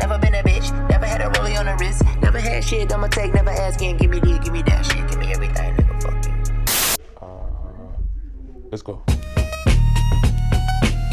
Never 0.00 0.18
been 0.18 0.34
a 0.34 0.42
bitch, 0.42 0.88
never 0.90 1.06
had 1.06 1.22
a 1.22 1.30
rollie 1.30 1.58
on 1.58 1.64
the 1.66 1.76
wrist, 1.80 2.04
never 2.20 2.38
had 2.38 2.62
shit, 2.62 2.92
I'ma 2.92 3.06
take, 3.06 3.32
never 3.32 3.50
asking, 3.50 3.96
give 3.98 4.10
me 4.10 4.20
this, 4.20 4.38
give 4.40 4.52
me 4.52 4.62
that 4.62 4.84
shit, 4.84 5.08
give 5.08 5.18
me 5.18 5.32
everything, 5.32 5.76
nigga, 5.76 6.02
fuck 6.02 6.26
you. 6.26 6.34
Let's 8.70 8.82
go. 8.82 9.02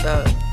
Uh, 0.06 0.24
yeah. 0.26 0.47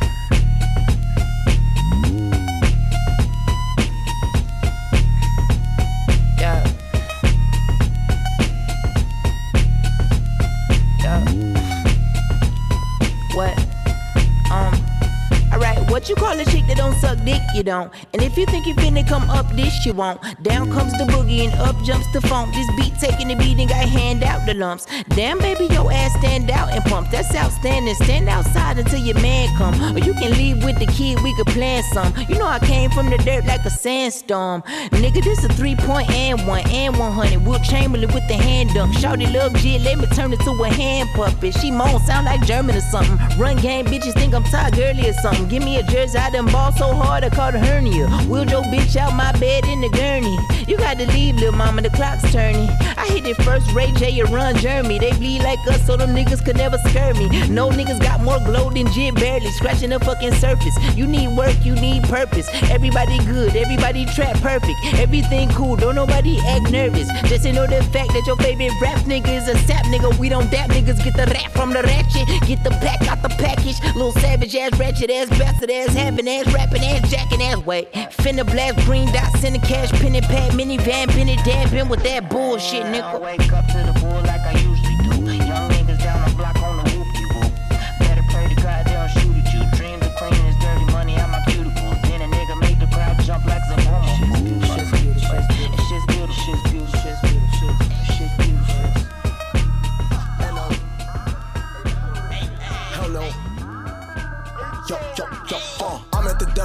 You 17.55 17.63
don't. 17.63 17.93
And 18.13 18.21
if 18.21 18.37
you 18.37 18.47
think 18.47 18.67
you 18.67 18.75
finna 18.75 19.07
come 19.07 19.31
up 19.31 19.49
this, 19.55 19.87
you 19.87 19.93
won't. 19.93 20.21
Down 20.43 20.73
comes 20.73 20.91
the 20.99 21.05
boogie 21.05 21.45
and 21.45 21.55
up 21.61 21.77
jumps 21.85 22.07
the 22.13 22.21
funk. 22.23 22.53
This 22.53 22.69
beat 22.77 22.99
taking 22.99 23.29
the 23.29 23.37
beat 23.37 23.59
and 23.61 23.69
got 23.69 23.89
hand 23.89 24.25
out 24.25 24.45
the 24.45 24.55
lumps. 24.55 24.87
Damn, 25.11 25.39
baby, 25.39 25.73
your 25.73 25.93
ass 25.93 26.13
stand 26.19 26.51
out 26.51 26.71
and 26.71 26.83
pump. 26.87 27.13
That's 27.13 27.33
outstanding. 27.33 27.95
Stand 27.95 28.29
outside 28.29 28.79
until 28.79 28.99
your 28.99 29.21
man 29.21 29.57
come. 29.57 29.75
Or 29.95 30.01
you 30.01 30.15
can 30.15 30.33
leave 30.33 30.65
with 30.65 30.81
the 30.81 30.87
kid, 30.87 31.21
we 31.23 31.33
could 31.37 31.47
plan 31.47 31.85
some. 31.93 32.13
You 32.29 32.39
know 32.41 32.47
I 32.47 32.59
came 32.59 32.91
from 32.91 33.09
the 33.09 33.19
dirt 33.19 33.45
like 33.45 33.65
a 33.65 33.71
sandstorm. 33.71 34.63
Nigga, 34.91 35.23
this 35.23 35.45
a 35.45 35.49
three 35.51 35.77
point 35.77 36.11
and 36.11 36.45
one 36.49 36.69
and 36.71 36.99
100. 36.99 37.47
Wilt 37.47 37.63
Chamberlain 37.63 38.13
with 38.13 38.27
the 38.27 38.35
hand 38.35 38.71
dunk. 38.75 38.95
Shorty 38.99 39.27
love 39.27 39.55
G, 39.55 39.79
let 39.79 39.99
me 39.99 40.07
turn 40.07 40.33
it 40.33 40.41
to 40.41 40.51
a 40.51 40.69
hand 40.69 41.09
puppet. 41.15 41.55
She 41.55 41.71
moan, 41.71 42.01
sound 42.01 42.27
like 42.27 42.45
German 42.45 42.75
or 42.75 42.81
something. 42.81 43.17
Run 43.39 43.59
game, 43.59 43.87
bitches 43.87 44.15
think 44.15 44.35
I'm 44.35 44.43
Todd 44.43 44.75
Gurley 44.75 45.09
or 45.09 45.13
something. 45.13 45.47
Give 45.49 45.63
me 45.63 45.77
a 45.79 45.85
jersey, 45.85 46.19
I 46.19 46.31
done 46.31 46.51
ball 46.51 46.73
so 46.73 46.93
hard 46.93 47.23
I 47.23 47.29
caught 47.45 47.55
a 47.55 47.59
hernia. 47.59 48.09
Wheeled 48.25 48.51
your 48.51 48.63
bitch 48.63 48.97
out 48.97 49.13
my 49.15 49.31
bed 49.39 49.67
in 49.67 49.83
the 49.83 49.91
gurney. 49.91 50.35
You 50.67 50.79
got 50.79 50.97
to 50.99 51.07
leave, 51.13 51.35
little 51.37 51.53
mama, 51.53 51.83
the 51.83 51.91
clock's 51.91 52.33
turning. 52.33 52.71
I 52.97 53.07
hit 53.09 53.27
it 53.27 53.37
first, 53.43 53.71
Ray 53.73 53.93
J 53.93 54.19
and 54.21 54.31
Ron 54.31 54.57
Jeremy. 54.57 54.99
They 54.99 55.13
bleed 55.13 55.43
like 55.43 55.59
us, 55.69 55.85
so 55.87 55.95
them 55.99 56.15
niggas 56.17 56.43
could 56.43 56.57
never 56.57 56.79
scare 56.89 57.13
me. 57.13 57.29
No 57.49 57.69
niggas 57.69 58.01
got 58.01 58.23
more 58.23 58.39
glow 58.39 58.71
than 58.71 58.91
Jit 58.93 59.15
barely 59.17 59.51
scratching 59.53 59.91
the 59.91 60.01
fucking 60.01 60.33
surface. 60.37 60.75
You 60.97 61.07
need 61.07 61.37
work, 61.37 61.55
you 61.65 61.75
need 61.75 62.05
purpose. 62.05 62.49
Everybody 62.71 63.19
good, 63.27 63.55
everybody 63.55 64.07
trap 64.07 64.37
perfect. 64.41 64.79
Everything 64.95 65.51
cool, 65.51 65.77
don't 65.77 65.97
nobody 65.97 66.39
act 66.47 66.71
nervous. 66.71 67.09
Just 67.29 67.45
to 67.45 67.53
know 67.53 67.67
the 67.67 67.83
fact 67.93 68.15
that 68.15 68.25
your 68.27 68.37
favorite 68.37 68.73
rap 68.81 69.01
nigga 69.01 69.29
is 69.37 69.49
a 69.49 69.59
sap 69.67 69.85
nigga. 69.87 70.19
We 70.19 70.31
don't 70.31 70.51
dap 70.51 70.71
niggas, 70.71 71.05
get 71.05 71.15
the 71.15 71.27
rap 71.27 71.53
from 71.53 71.75
the 71.75 71.83
ratchet. 71.83 72.27
Get 72.49 72.65
the 72.65 72.71
pack 72.81 73.07
out 73.07 73.21
the 73.21 73.29
package. 73.29 73.77
Little 73.95 74.13
savage 74.13 74.57
ass, 74.57 74.79
ratchet 74.79 75.11
ass, 75.11 75.29
bastard 75.39 75.71
ass, 75.71 75.93
having 75.93 76.27
ass, 76.27 76.51
rapping 76.55 76.83
ass, 76.83 77.11
jacking 77.35 77.47
ass. 77.47 77.65
Wait, 77.67 77.93
finna 77.93 78.45
blast 78.45 78.77
green 78.87 79.11
dots 79.13 79.45
in 79.45 79.53
the 79.53 79.59
cash, 79.59 79.91
penny 79.93 80.21
pad, 80.21 80.53
minivan, 80.53 81.09
penny 81.09 81.37
dabbing 81.45 81.89
with 81.89 82.03
that 82.03 82.29
bullshit, 82.31 82.85
nigga. 82.85 83.21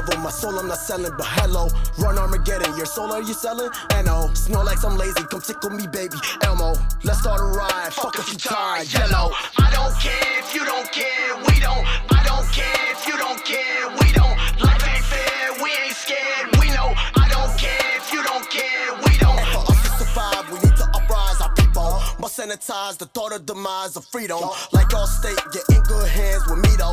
Devil, 0.09 0.23
my 0.23 0.29
soul 0.31 0.57
I'm 0.57 0.67
not 0.67 0.77
selling, 0.77 1.11
but 1.17 1.27
hello. 1.27 1.69
Run 1.97 2.17
Armageddon, 2.17 2.75
your 2.77 2.85
soul 2.85 3.11
are 3.11 3.21
you 3.21 3.33
selling? 3.33 3.69
No, 4.05 4.29
smell 4.33 4.65
like 4.65 4.83
I'm 4.83 4.97
lazy, 4.97 5.23
come 5.29 5.41
tickle 5.41 5.69
me, 5.69 5.87
baby. 5.87 6.15
Elmo, 6.43 6.73
let's 7.03 7.19
start 7.19 7.39
a 7.39 7.43
ride, 7.43 7.93
fuck 7.93 8.17
if 8.17 8.31
you 8.31 8.37
tired, 8.37 8.91
yellow. 8.91 9.31
I 9.57 9.69
don't 9.71 9.93
care 9.99 10.39
if 10.39 10.55
you 10.55 10.65
don't 10.65 10.91
care, 10.91 11.35
we 11.47 11.59
don't. 11.59 11.85
I 12.09 12.23
don't 12.25 12.47
care 12.51 12.91
if 12.91 13.05
you 13.07 13.17
don't 13.17 13.43
care, 13.45 13.89
we 14.01 14.11
don't. 14.13 14.37
Life 14.61 14.81
ain't 14.87 15.05
fair, 15.05 15.53
we 15.61 15.69
ain't 15.83 15.95
scared, 15.95 16.57
we 16.59 16.69
know. 16.69 16.93
I 17.15 17.27
don't 17.29 17.53
care 17.59 17.97
if 17.97 18.11
you 18.11 18.23
don't 18.23 18.49
care, 18.49 18.95
we 19.05 19.17
don't. 19.17 19.39
For 19.53 19.71
us 19.71 19.81
to 19.83 19.89
survive, 20.03 20.49
we 20.51 20.57
need 20.59 20.77
to 20.77 20.85
uprise 20.95 21.41
our 21.41 21.53
people. 21.53 22.01
Must 22.19 22.39
sanitize 22.39 22.97
the 22.97 23.05
thought 23.07 23.33
of 23.33 23.45
demise 23.45 23.95
of 23.95 24.05
freedom. 24.05 24.39
Like 24.71 24.93
all 24.93 25.07
state, 25.07 25.37
you're 25.53 25.77
in 25.77 25.83
good 25.83 26.07
hands 26.07 26.47
with 26.49 26.59
me 26.59 26.75
though. 26.77 26.88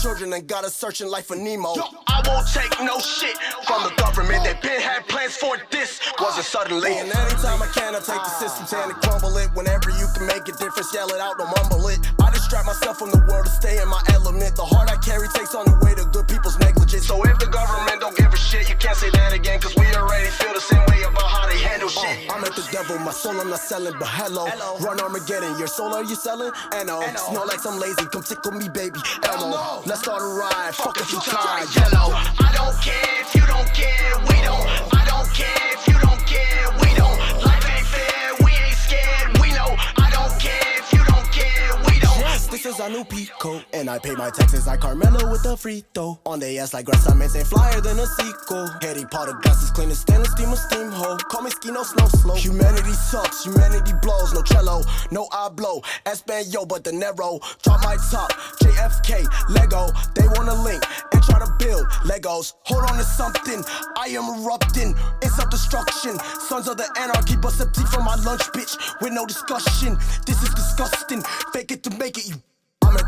Children 0.00 0.32
and 0.32 0.46
got 0.46 0.64
us 0.64 0.76
searching 0.76 1.08
life 1.08 1.26
for 1.26 1.34
Nemo. 1.34 1.74
I 2.06 2.22
won't 2.28 2.46
take 2.54 2.70
no 2.86 3.00
shit 3.00 3.36
from 3.66 3.82
the 3.82 3.90
government. 3.98 4.44
They 4.44 4.54
been 4.62 4.80
had 4.80 5.06
plans 5.08 5.36
for 5.36 5.58
this, 5.70 6.00
wasn't 6.20 6.46
suddenly. 6.46 6.98
And 6.98 7.10
anytime 7.10 7.60
I 7.60 7.66
can, 7.74 7.96
I 7.96 7.98
take 7.98 8.22
the 8.22 8.30
system 8.38 8.78
and 8.78 8.92
crumble 9.02 9.36
it. 9.38 9.50
Whenever 9.54 9.90
you 9.90 10.06
can 10.14 10.26
make 10.26 10.46
a 10.46 10.52
difference, 10.52 10.94
yell 10.94 11.08
it 11.08 11.20
out, 11.20 11.38
don't 11.38 11.50
mumble 11.50 11.88
it. 11.88 11.98
I 12.22 12.30
distract 12.48 12.66
myself 12.66 12.96
from 12.98 13.10
the 13.10 13.20
world 13.28 13.44
to 13.44 13.52
stay 13.52 13.76
in 13.76 13.88
my 13.88 14.00
element. 14.14 14.56
The 14.56 14.64
heart 14.64 14.88
I 14.88 14.96
carry 14.96 15.28
takes 15.28 15.54
on 15.54 15.66
the 15.68 15.76
weight 15.84 15.98
of 16.00 16.10
good 16.12 16.26
people's 16.26 16.58
negligence. 16.58 17.06
So 17.06 17.20
if 17.24 17.38
the 17.38 17.46
government 17.46 18.00
don't 18.00 18.16
give 18.16 18.32
a 18.32 18.36
shit, 18.36 18.70
you 18.70 18.76
can't 18.76 18.96
say 18.96 19.10
that 19.10 19.34
again, 19.34 19.60
cause 19.60 19.76
we 19.76 19.84
already 19.92 20.30
feel 20.40 20.54
the 20.54 20.60
same 20.60 20.80
way 20.88 21.04
about 21.04 21.28
how 21.28 21.44
they 21.44 21.58
handle 21.60 21.92
uh, 21.92 22.00
shit. 22.00 22.32
I'm 22.32 22.42
at 22.44 22.56
the 22.56 22.64
devil, 22.72 22.96
my 23.00 23.12
soul 23.12 23.38
I'm 23.38 23.50
not 23.50 23.60
selling, 23.60 23.92
but 24.00 24.08
hello. 24.08 24.48
Run 24.80 24.98
Armageddon, 25.00 25.58
your 25.58 25.68
soul 25.68 25.92
are 25.92 26.04
you 26.04 26.16
selling? 26.16 26.52
No. 26.88 27.04
Smell 27.28 27.46
like 27.46 27.60
some 27.60 27.78
lazy, 27.78 28.08
come 28.08 28.22
tickle 28.22 28.52
me, 28.52 28.68
baby. 28.72 28.96
Elmo, 29.28 29.84
let's 29.84 30.00
start 30.00 30.22
a 30.22 30.30
ride. 30.32 30.72
Fuck 30.72 30.96
if 30.96 31.12
you 31.12 31.20
try. 31.20 31.68
Yellow. 31.76 32.16
I 32.16 32.48
don't 32.56 32.76
care 32.80 33.20
if 33.20 33.34
you 33.36 33.44
don't 33.44 33.68
care. 33.76 34.16
We 34.24 34.40
don't. 34.40 34.64
I 34.96 35.04
don't 35.04 35.28
care 35.36 35.76
if 35.76 35.84
you 35.84 36.00
don't 36.00 36.07
Yes, 42.68 42.80
a 42.80 42.90
new 42.90 43.02
Pico, 43.02 43.62
and 43.72 43.88
I 43.88 43.98
pay 43.98 44.14
my 44.14 44.28
taxes 44.28 44.66
like 44.66 44.80
Carmelo 44.80 45.30
with 45.32 45.42
a 45.46 45.56
free 45.56 45.82
throw. 45.94 46.20
On 46.26 46.38
the 46.38 46.58
ass 46.58 46.74
like 46.74 46.84
grass, 46.84 47.08
I 47.08 47.12
ain't 47.18 47.46
flyer 47.46 47.80
than 47.80 47.98
a 47.98 48.04
sequel. 48.04 48.68
Harry 48.82 49.06
Potter 49.10 49.32
glasses 49.40 49.70
clean 49.70 49.90
as 49.90 50.00
stainless 50.00 50.32
steam 50.32 50.50
a 50.50 50.56
steam 50.56 50.90
hole. 50.90 51.16
Call 51.16 51.40
me 51.40 51.50
Skino 51.50 51.82
snow 51.82 52.06
Slow. 52.08 52.34
Humanity 52.34 52.92
sucks, 52.92 53.44
humanity 53.44 53.94
blows. 54.02 54.34
No 54.34 54.42
cello, 54.42 54.82
no 55.10 55.28
I 55.32 55.48
blow. 55.48 55.80
Espanol, 56.04 56.66
but 56.66 56.84
the 56.84 56.92
narrow. 56.92 57.40
Drop 57.62 57.82
my 57.84 57.96
top, 58.10 58.32
JFK, 58.60 59.24
Lego. 59.48 59.88
They 60.14 60.28
wanna 60.36 60.62
link 60.62 60.84
and 61.14 61.22
try 61.22 61.38
to 61.38 61.50
build 61.58 61.86
Legos. 62.04 62.52
Hold 62.64 62.84
on 62.90 62.98
to 62.98 63.04
something, 63.04 63.64
I 63.96 64.08
am 64.08 64.44
erupting. 64.44 64.94
It's 65.22 65.36
self 65.36 65.48
destruction. 65.48 66.18
Sons 66.38 66.68
of 66.68 66.76
the 66.76 66.86
anarchy, 67.00 67.36
bust 67.36 67.62
a 67.62 67.72
tea 67.72 67.86
from 67.86 68.04
my 68.04 68.16
lunch, 68.16 68.42
bitch, 68.52 68.76
with 69.00 69.14
no 69.14 69.24
discussion. 69.24 69.96
This 70.26 70.42
is 70.42 70.50
disgusting. 70.50 71.22
Fake 71.54 71.72
it 71.72 71.82
to 71.84 71.90
make 71.96 72.18
it, 72.18 72.28
you 72.28 72.34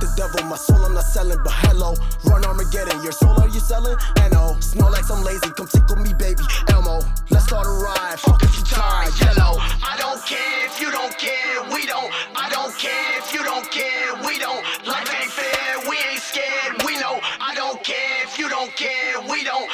The 0.01 0.09
devil, 0.17 0.43
my 0.49 0.57
soul 0.57 0.85
I'm 0.85 0.95
not 0.95 1.05
selling, 1.05 1.39
but 1.45 1.53
hello. 1.53 1.95
Run 2.25 2.45
Armageddon, 2.45 3.03
your 3.03 3.13
soul 3.13 3.39
are 3.39 3.49
you 3.49 3.61
selling? 3.61 3.97
No. 4.33 4.57
Oh, 4.57 4.61
smell 4.61 4.91
like 4.91 5.05
some 5.05 5.23
lazy, 5.23 5.51
come 5.53 5.67
tickle 5.67 5.97
me, 5.97 6.15
baby. 6.15 6.43
Elmo, 6.73 7.01
let's 7.31 7.45
start 7.45 7.67
a 7.67 7.71
ride. 7.71 8.19
Fuck 8.19 8.43
if 8.43 8.57
you 8.57 8.65
tired. 8.65 9.13
Yellow. 9.21 9.61
I 9.85 9.97
don't 9.99 10.23
care 10.25 10.67
if 10.67 10.81
you 10.81 10.91
don't 10.91 11.13
care. 11.19 11.63
We 11.75 11.85
don't. 11.85 12.11
I 12.35 12.49
don't 12.49 12.73
care 12.79 13.19
if 13.19 13.35
you 13.35 13.45
don't 13.45 13.69
care. 13.71 14.17
We 14.25 14.39
don't. 14.39 14.63
Life 14.87 15.13
ain't 15.13 15.31
fair. 15.31 15.85
We 15.89 15.97
ain't 16.09 16.23
scared. 16.23 16.83
We 16.87 16.99
know. 16.99 17.21
I 17.23 17.55
don't 17.55 17.83
care 17.85 18.25
if 18.25 18.39
you 18.39 18.49
don't 18.49 18.75
care. 18.77 19.21
We 19.29 19.45
don't. 19.45 19.69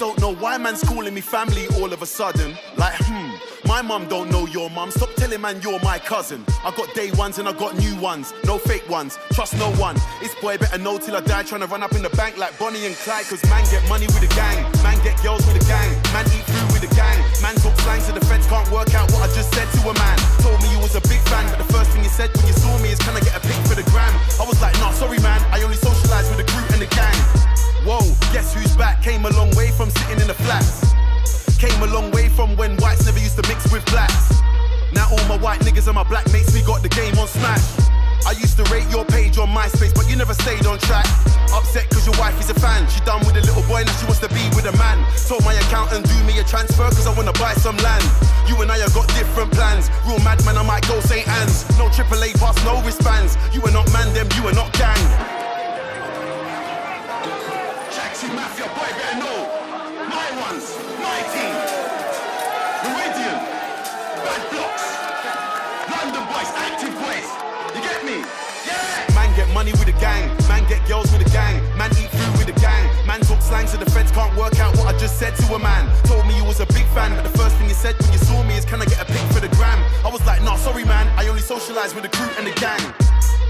Don't 0.00 0.18
know 0.18 0.34
why 0.34 0.56
man's 0.56 0.82
calling 0.82 1.12
me 1.12 1.20
family 1.20 1.66
all 1.76 1.92
of 1.92 2.00
a 2.00 2.06
sudden. 2.06 2.56
Like, 2.78 2.94
hmm, 3.00 3.36
my 3.68 3.82
mum 3.82 4.08
don't 4.08 4.30
know 4.30 4.46
your 4.46 4.70
mum. 4.70 4.90
Stop 4.90 5.12
telling 5.14 5.42
man 5.42 5.60
you're 5.60 5.78
my 5.80 5.98
cousin. 5.98 6.42
I 6.64 6.70
got 6.74 6.94
day 6.94 7.10
ones 7.12 7.38
and 7.38 7.46
I 7.46 7.52
got 7.52 7.76
new 7.76 7.94
ones. 7.96 8.32
No 8.46 8.56
fake 8.56 8.88
ones. 8.88 9.18
Trust 9.34 9.58
no 9.58 9.70
one. 9.72 9.96
This 10.20 10.34
boy 10.36 10.56
better 10.56 10.78
know 10.78 10.96
till 10.96 11.16
I 11.16 11.20
die 11.20 11.42
trying 11.42 11.60
to 11.60 11.66
run 11.66 11.82
up 11.82 11.92
in 11.92 12.02
the 12.02 12.08
bank 12.10 12.38
like 12.38 12.58
Bonnie 12.58 12.86
and 12.86 12.96
Clyde. 12.96 13.26
Cause 13.26 13.44
man 13.44 13.62
get 13.70 13.86
money 13.90 14.06
with 14.06 14.22
a 14.24 14.34
gang. 14.34 14.64
Man 14.82 14.96
get 15.04 15.22
girls 15.22 15.46
with 15.46 15.62
a 15.62 15.66
gang. 15.68 15.92
Man 16.14 16.24
eat 16.32 16.48
food 16.48 16.80
with 16.80 16.90
a 16.90 16.94
gang. 16.96 17.20
Man 17.42 17.54
talk 17.56 17.69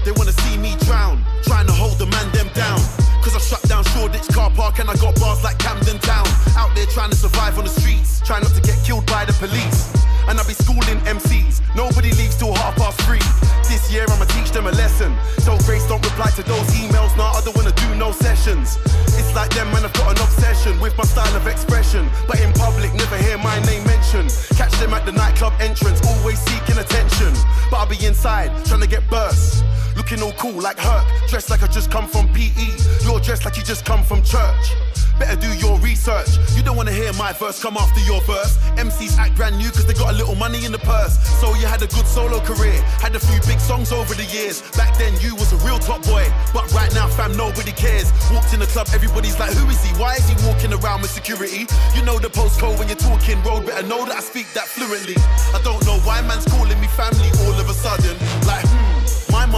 They 0.03 0.11
wanna 0.11 0.33
see 0.33 0.57
me 0.57 0.75
drown, 0.81 1.23
trying 1.43 1.67
to 1.67 1.73
hold 1.73 1.99
the 1.99 2.07
man 2.07 2.31
them 2.31 2.49
down. 2.53 2.79
Cause 3.21 3.35
I 3.35 3.39
shut 3.39 3.61
down 3.69 3.83
Shoreditch 3.93 4.27
car 4.33 4.49
park 4.49 4.79
and 4.79 4.89
I 4.89 4.95
got 4.95 5.13
bars 5.19 5.43
like 5.43 5.59
Camden 5.59 5.99
Town. 5.99 6.25
Out 6.57 6.73
there 6.75 6.87
trying 6.87 7.11
to 7.11 7.15
survive 7.15 7.57
on 7.59 7.65
the 7.65 7.69
streets, 7.69 8.19
trying 8.25 8.41
not 8.41 8.53
to 8.55 8.61
get 8.61 8.81
killed 8.83 9.05
by 9.05 9.25
the 9.25 9.33
police. 9.33 9.93
And 10.27 10.39
I 10.39 10.43
be 10.49 10.53
schooling 10.53 10.97
MCs, 11.05 11.61
nobody 11.75 12.09
leaves 12.17 12.35
till 12.37 12.53
half 12.53 12.75
past 12.77 12.99
three. 13.01 13.21
This 13.69 13.93
year 13.93 14.05
I'ma 14.09 14.25
teach 14.25 14.49
them 14.49 14.65
a 14.65 14.71
lesson. 14.71 15.13
So 15.45 15.55
Grace 15.69 15.85
don't 15.85 16.03
reply 16.03 16.31
to 16.33 16.43
those 16.43 16.65
emails, 16.81 17.15
nah, 17.15 17.37
I 17.37 17.41
don't 17.45 17.55
wanna 17.55 17.71
do 17.71 17.93
no 17.93 18.11
sessions. 18.11 18.79
It's 19.21 19.35
like 19.35 19.53
them 19.53 19.69
man, 19.69 19.85
I've 19.85 19.93
got 19.93 20.17
an 20.17 20.21
obsession 20.25 20.79
with 20.81 20.97
my 20.97 21.05
style 21.05 21.35
of 21.37 21.45
expression. 21.45 22.09
But 22.27 22.41
in 22.41 22.51
public, 22.53 22.91
never 22.95 23.17
hear 23.17 23.37
my 23.37 23.59
name 23.69 23.85
mentioned. 23.85 24.33
Catch 24.57 24.73
them 24.81 24.93
at 24.97 25.05
the 25.05 25.11
nightclub 25.11 25.53
entrance, 25.61 26.01
always 26.09 26.39
seeking 26.39 26.81
attention. 26.81 27.33
But 27.69 27.85
I'll 27.85 27.89
be 27.89 28.01
inside, 28.03 28.49
trying 28.65 28.81
to 28.81 28.87
get 28.87 29.07
burst. 29.09 29.63
Looking 30.11 30.25
all 30.25 30.33
cool 30.33 30.61
like 30.61 30.77
Herc, 30.77 31.05
dressed 31.29 31.49
like 31.49 31.63
I 31.63 31.67
just 31.67 31.89
come 31.89 32.05
from 32.05 32.27
PE. 32.33 32.67
You're 33.05 33.21
dressed 33.21 33.45
like 33.45 33.55
you 33.55 33.63
just 33.63 33.85
come 33.85 34.03
from 34.03 34.21
church. 34.23 34.75
Better 35.17 35.39
do 35.39 35.53
your 35.55 35.79
research. 35.79 36.27
You 36.57 36.63
don't 36.63 36.75
wanna 36.75 36.91
hear 36.91 37.13
my 37.13 37.31
verse 37.31 37.61
come 37.61 37.77
after 37.77 38.01
your 38.01 38.19
verse. 38.27 38.57
MCs 38.75 39.17
act 39.17 39.37
brand 39.37 39.57
new 39.57 39.69
cause 39.69 39.85
they 39.85 39.93
got 39.93 40.11
a 40.11 40.17
little 40.17 40.35
money 40.35 40.65
in 40.65 40.73
the 40.73 40.79
purse. 40.79 41.15
So 41.39 41.55
you 41.55 41.65
had 41.65 41.81
a 41.81 41.87
good 41.87 42.07
solo 42.07 42.41
career, 42.41 42.75
had 42.99 43.15
a 43.15 43.19
few 43.19 43.39
big 43.47 43.59
songs 43.61 43.93
over 43.93 44.13
the 44.13 44.25
years. 44.25 44.59
Back 44.75 44.97
then 44.97 45.13
you 45.21 45.35
was 45.35 45.53
a 45.53 45.57
real 45.63 45.79
top 45.79 46.03
boy, 46.03 46.25
but 46.53 46.67
right 46.73 46.91
now 46.93 47.07
fam 47.07 47.37
nobody 47.37 47.71
cares. 47.71 48.11
Walked 48.33 48.53
in 48.53 48.59
the 48.59 48.67
club, 48.67 48.87
everybody's 48.93 49.39
like, 49.39 49.53
who 49.53 49.69
is 49.69 49.81
he? 49.81 49.95
Why 49.95 50.15
is 50.15 50.27
he 50.27 50.35
walking 50.45 50.73
around 50.73 51.03
with 51.03 51.11
security? 51.11 51.67
You 51.95 52.03
know 52.03 52.19
the 52.19 52.29
postcode 52.29 52.77
when 52.79 52.89
you're 52.89 52.99
talking 52.99 53.41
road, 53.43 53.65
better 53.65 53.87
know 53.87 54.03
that 54.05 54.17
I 54.17 54.21
speak 54.21 54.51
that 54.55 54.67
fluently. 54.67 55.15
I 55.55 55.61
don't 55.63 55.85
know 55.85 55.99
why 56.03 56.19
man's 56.27 56.45
calling 56.51 56.79
me 56.81 56.87
family 56.99 57.29
all 57.47 57.55
of 57.55 57.69
a 57.69 57.73
sudden. 57.73 58.17
Like, 58.43 58.65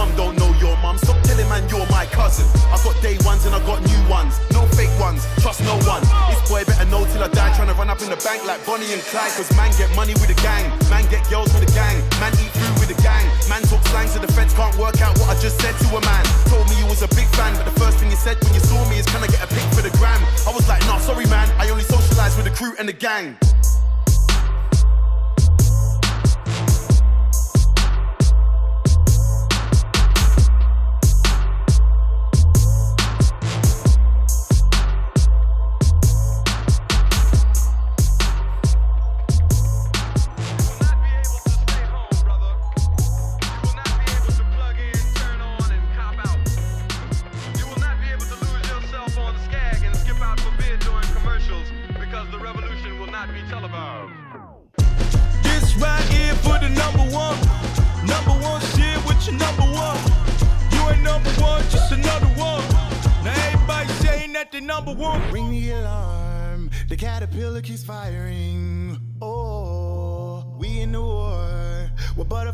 mum 0.04 0.16
don't 0.16 0.36
know 0.36 0.52
your 0.60 0.76
mum. 0.84 0.96
Stop 0.98 1.16
telling 1.24 1.48
man 1.48 1.64
you're 1.68 1.86
my 1.88 2.04
cousin. 2.06 2.44
I 2.68 2.76
got 2.84 2.96
day 3.00 3.16
ones 3.24 3.44
and 3.46 3.54
I 3.54 3.60
got 3.64 3.80
new 3.80 4.02
ones. 4.08 4.36
No 4.52 4.66
fake 4.76 4.92
ones. 5.00 5.24
Trust 5.40 5.64
no 5.64 5.76
one. 5.88 6.04
This 6.28 6.40
boy 6.48 6.64
better 6.64 6.84
know 6.92 7.04
till 7.08 7.24
I 7.24 7.28
die. 7.28 7.52
Trying 7.56 7.68
to 7.68 7.74
run 7.74 7.88
up 7.88 8.00
in 8.02 8.10
the 8.10 8.20
bank 8.20 8.44
like 8.44 8.60
Bonnie 8.66 8.92
and 8.92 9.00
Clyde. 9.08 9.32
Cause 9.36 9.48
man 9.56 9.72
get 9.80 9.88
money 9.96 10.12
with 10.20 10.28
the 10.28 10.38
gang. 10.44 10.68
Man 10.92 11.04
get 11.08 11.24
girls 11.30 11.52
with 11.54 11.64
the 11.64 11.72
gang. 11.72 11.96
Man 12.20 12.32
eat 12.36 12.52
food 12.52 12.74
with 12.80 12.90
the 12.92 12.98
gang. 13.00 13.24
Man 13.48 13.62
talk 13.64 13.82
slang 13.88 14.08
so 14.08 14.18
the 14.20 14.30
feds 14.32 14.52
can't 14.54 14.76
work 14.76 15.00
out 15.00 15.16
what 15.18 15.32
I 15.32 15.36
just 15.40 15.60
said 15.60 15.72
to 15.72 15.88
a 15.96 16.00
man. 16.04 16.24
Told 16.52 16.68
me 16.68 16.76
you 16.76 16.86
was 16.86 17.02
a 17.02 17.10
big 17.16 17.28
fan, 17.36 17.56
but 17.56 17.64
the 17.64 17.76
first 17.80 17.98
thing 17.98 18.10
you 18.10 18.20
said 18.20 18.36
when 18.44 18.52
you 18.52 18.60
saw 18.60 18.78
me 18.88 18.98
is 19.00 19.06
can 19.06 19.22
I 19.24 19.28
get 19.28 19.40
a 19.40 19.48
pic 19.48 19.64
for 19.72 19.82
the 19.82 19.92
gram? 19.96 20.20
I 20.46 20.52
was 20.52 20.68
like, 20.68 20.84
nah, 20.84 20.98
sorry 20.98 21.26
man. 21.26 21.48
I 21.56 21.70
only 21.70 21.84
socialize 21.84 22.36
with 22.36 22.44
the 22.44 22.54
crew 22.54 22.74
and 22.78 22.88
the 22.88 22.96
gang. 22.96 23.36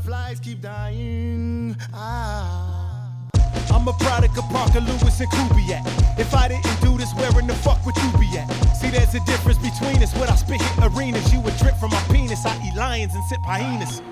Butterflies 0.01 0.41
keep 0.41 0.61
dying. 0.61 1.77
Ah. 1.93 2.87
I'm 3.73 3.87
a 3.87 3.93
product 3.95 4.37
of 4.39 4.45
Parker 4.45 4.81
Lewis 4.81 5.21
and 5.21 5.31
Kubiak. 5.31 5.85
If 6.19 6.35
I 6.35 6.49
didn't 6.49 6.81
do 6.81 6.97
this, 6.97 7.13
where 7.15 7.39
in 7.39 7.47
the 7.47 7.55
fuck 7.55 7.85
would 7.87 7.97
you 7.97 8.11
be 8.19 8.39
at? 8.39 8.49
See, 8.75 8.91
there's 8.91 9.15
a 9.15 9.25
difference 9.25 9.59
between 9.59 10.03
us. 10.03 10.15
When 10.15 10.29
I 10.29 10.37
spit 10.37 10.61
hit 10.61 10.85
arenas, 10.85 11.33
you 11.33 11.41
would 11.41 11.57
drip 11.59 11.77
from 11.77 11.91
my 11.91 12.03
penis. 12.11 12.45
I 12.45 12.57
eat 12.67 12.77
lions 12.77 13.15
and 13.15 13.25
sip 13.25 13.41
hyenas. 13.45 14.03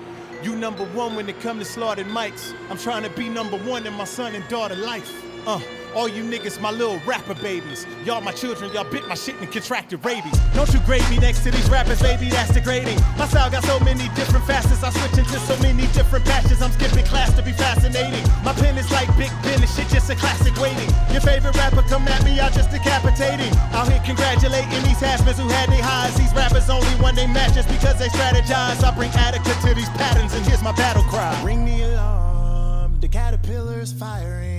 You 0.43 0.55
number 0.55 0.85
one 0.85 1.15
when 1.15 1.27
it 1.27 1.39
come 1.41 1.59
to 1.59 1.65
slaughtered 1.65 2.07
mics. 2.07 2.53
I'm 2.69 2.77
trying 2.77 3.03
to 3.03 3.09
be 3.09 3.27
number 3.27 3.57
one 3.57 3.85
in 3.85 3.93
my 3.93 4.05
son 4.05 4.35
and 4.35 4.47
daughter 4.47 4.75
life. 4.75 5.11
Uh, 5.45 5.59
all 5.95 6.07
you 6.07 6.23
niggas, 6.23 6.59
my 6.61 6.71
little 6.71 6.99
rapper 7.05 7.35
babies. 7.35 7.85
Y'all 8.05 8.21
my 8.21 8.31
children, 8.31 8.71
y'all 8.73 8.89
bit 8.89 9.07
my 9.07 9.15
shit 9.15 9.35
and 9.39 9.51
contracted 9.51 10.03
rabies. 10.05 10.37
Don't 10.53 10.71
you 10.73 10.79
grade 10.81 11.07
me 11.09 11.17
next 11.17 11.43
to 11.43 11.51
these 11.51 11.69
rappers, 11.69 12.01
baby, 12.01 12.29
that's 12.29 12.51
degrading. 12.51 12.99
My 13.17 13.27
style 13.27 13.49
got 13.49 13.63
so 13.63 13.79
many 13.79 14.09
different 14.15 14.45
facets, 14.45 14.83
I 14.83 14.91
switch 14.91 15.17
into 15.19 15.39
so 15.39 15.57
many 15.61 15.87
different 15.93 16.25
patches. 16.25 16.61
I'm 16.61 16.71
skipping 16.71 17.05
class 17.05 17.33
to 17.35 17.41
be 17.41 17.51
fascinating. 17.51 18.23
My 18.43 18.53
pen 18.53 18.77
is 18.77 18.89
like 18.91 19.07
Big 19.17 19.31
Ben, 19.43 19.61
this 19.61 19.75
shit 19.75 19.87
just 19.89 20.09
a 20.09 20.15
classic 20.15 20.55
waiting. 20.57 20.89
Your 21.11 21.21
favorite 21.21 21.55
rapper 21.55 21.81
come 21.83 22.07
at 22.07 22.23
me, 22.23 22.39
I 22.39 22.49
just 22.49 22.71
decapitating. 22.71 23.53
Out 23.73 23.89
here 23.89 24.01
congratulating 24.05 24.83
these 24.83 24.99
has-beens 24.99 25.37
who 25.37 25.47
had 25.49 25.69
their 25.69 25.83
highs. 25.83 26.15
These 26.15 26.33
rappers 26.33 26.69
only 26.69 26.93
won 27.01 27.15
they 27.15 27.27
matches 27.27 27.65
because 27.65 27.97
they 27.99 28.07
strategize. 28.09 28.83
I 28.83 28.93
bring 28.95 29.11
Attica 29.11 29.55
to 29.67 29.73
these 29.73 29.89
patterns 29.89 30.33
and 30.33 30.45
here's 30.45 30.63
my 30.63 30.73
battle 30.73 31.03
cry. 31.03 31.33
Ring 31.43 31.65
the 31.65 31.83
alarm, 31.93 32.99
the 32.99 33.07
caterpillar's 33.07 33.93
firing. 33.93 34.58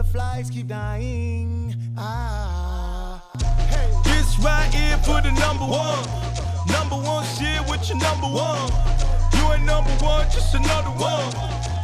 Butterflies 0.00 0.48
keep 0.48 0.66
dying. 0.66 1.76
Ah. 1.98 3.22
This 4.04 4.38
right 4.38 4.72
here 4.72 4.96
for 4.98 5.20
the 5.20 5.30
number 5.32 5.64
one. 5.64 6.04
Number 6.68 6.96
one 6.96 7.24
shit 7.36 7.60
with 7.68 7.86
your 7.86 7.98
number 7.98 8.26
one. 8.26 8.72
You 9.36 9.52
ain't 9.52 9.66
number 9.66 9.90
one, 10.02 10.24
just 10.30 10.54
another 10.54 10.88
one. 10.96 11.28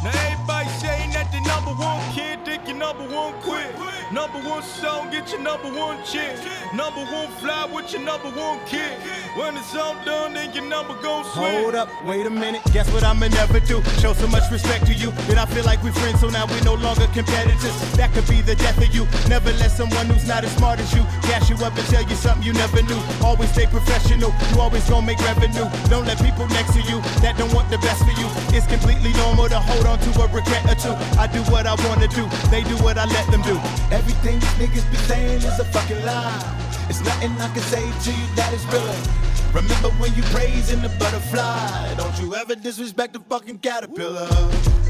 Now 0.03 0.17
everybody 0.31 0.69
saying 0.81 1.11
that 1.11 1.29
the 1.31 1.41
number 1.45 1.71
one 1.77 2.01
kid 2.15 2.36
number 2.77 3.03
one 3.03 3.33
quit. 3.41 3.73
Number 4.11 4.39
one 4.39 4.63
song, 4.63 5.11
get 5.11 5.31
your 5.31 5.41
number 5.41 5.67
one 5.67 5.97
chick. 6.05 6.37
Number 6.73 7.03
one 7.11 7.27
fly 7.41 7.65
with 7.65 7.91
your 7.91 8.01
number 8.01 8.29
one 8.29 8.59
kid. 8.65 8.93
When 9.35 9.57
it's 9.57 9.75
all 9.75 9.95
done, 10.05 10.33
then 10.33 10.53
your 10.53 10.63
number 10.63 10.93
gon' 11.01 11.25
swing. 11.33 11.63
Hold 11.63 11.75
up, 11.75 11.89
wait 12.05 12.25
a 12.25 12.29
minute. 12.29 12.61
Guess 12.71 12.91
what 12.93 13.03
I'ma 13.03 13.27
never 13.27 13.59
do? 13.59 13.83
Show 13.99 14.13
so 14.13 14.27
much 14.27 14.49
respect 14.51 14.85
to 14.87 14.93
you 14.93 15.11
that 15.27 15.37
I 15.37 15.45
feel 15.45 15.65
like 15.65 15.83
we're 15.83 15.91
friends, 15.91 16.21
so 16.21 16.29
now 16.29 16.45
we're 16.45 16.63
no 16.63 16.75
longer 16.75 17.07
competitors. 17.13 17.75
That 17.97 18.13
could 18.13 18.27
be 18.27 18.41
the 18.41 18.55
death 18.55 18.77
of 18.77 18.93
you. 18.93 19.05
Never 19.27 19.51
let 19.59 19.71
someone 19.71 20.05
who's 20.07 20.27
not 20.27 20.43
as 20.43 20.55
smart 20.55 20.79
as 20.79 20.93
you 20.93 21.03
gas 21.27 21.49
you 21.49 21.57
up 21.65 21.75
and 21.77 21.87
tell 21.87 22.03
you 22.03 22.15
something 22.15 22.43
you 22.43 22.53
never 22.53 22.81
knew. 22.83 23.01
Always 23.21 23.51
stay 23.51 23.65
professional. 23.65 24.31
You 24.53 24.61
always 24.61 24.87
gonna 24.89 25.05
make 25.05 25.19
revenue. 25.19 25.67
Don't 25.89 26.05
let 26.05 26.17
people 26.21 26.47
next 26.47 26.73
to 26.73 26.81
you 26.81 27.01
that 27.21 27.37
don't 27.37 27.53
want 27.53 27.69
the 27.69 27.77
best 27.79 28.05
for 28.05 28.15
you. 28.15 28.27
It's 28.55 28.67
completely 28.67 29.11
normal 29.13 29.49
to 29.49 29.59
hold 29.59 29.85
on 29.85 29.99
to 29.99 30.09
a 30.21 30.27
regret 30.31 30.63
or 30.69 30.75
two. 30.75 30.95
I 31.19 31.27
do 31.27 31.41
what 31.51 31.67
I 31.67 31.75
wanna 31.87 32.07
do. 32.07 32.25
They 32.49 32.63
do 32.67 32.75
what 32.83 32.97
I 32.97 33.05
let 33.05 33.29
them 33.31 33.41
do. 33.41 33.55
Everything 33.91 34.39
these 34.39 34.55
niggas 34.59 34.89
be 34.91 34.97
saying 35.09 35.37
is 35.37 35.59
a 35.59 35.65
fucking 35.65 36.03
lie. 36.05 36.41
It's 36.89 37.01
nothing 37.01 37.31
I 37.39 37.47
can 37.53 37.63
say 37.63 37.81
to 37.81 38.11
you 38.11 38.27
that 38.35 38.53
is 38.53 38.65
real. 38.67 39.27
Remember 39.53 39.89
when 39.99 40.13
you 40.15 40.23
praising 40.35 40.81
the 40.81 40.89
butterfly? 40.99 41.95
Don't 41.95 42.17
you 42.21 42.35
ever 42.35 42.55
disrespect 42.55 43.13
the 43.13 43.19
fucking 43.19 43.59
caterpillar. 43.59 44.27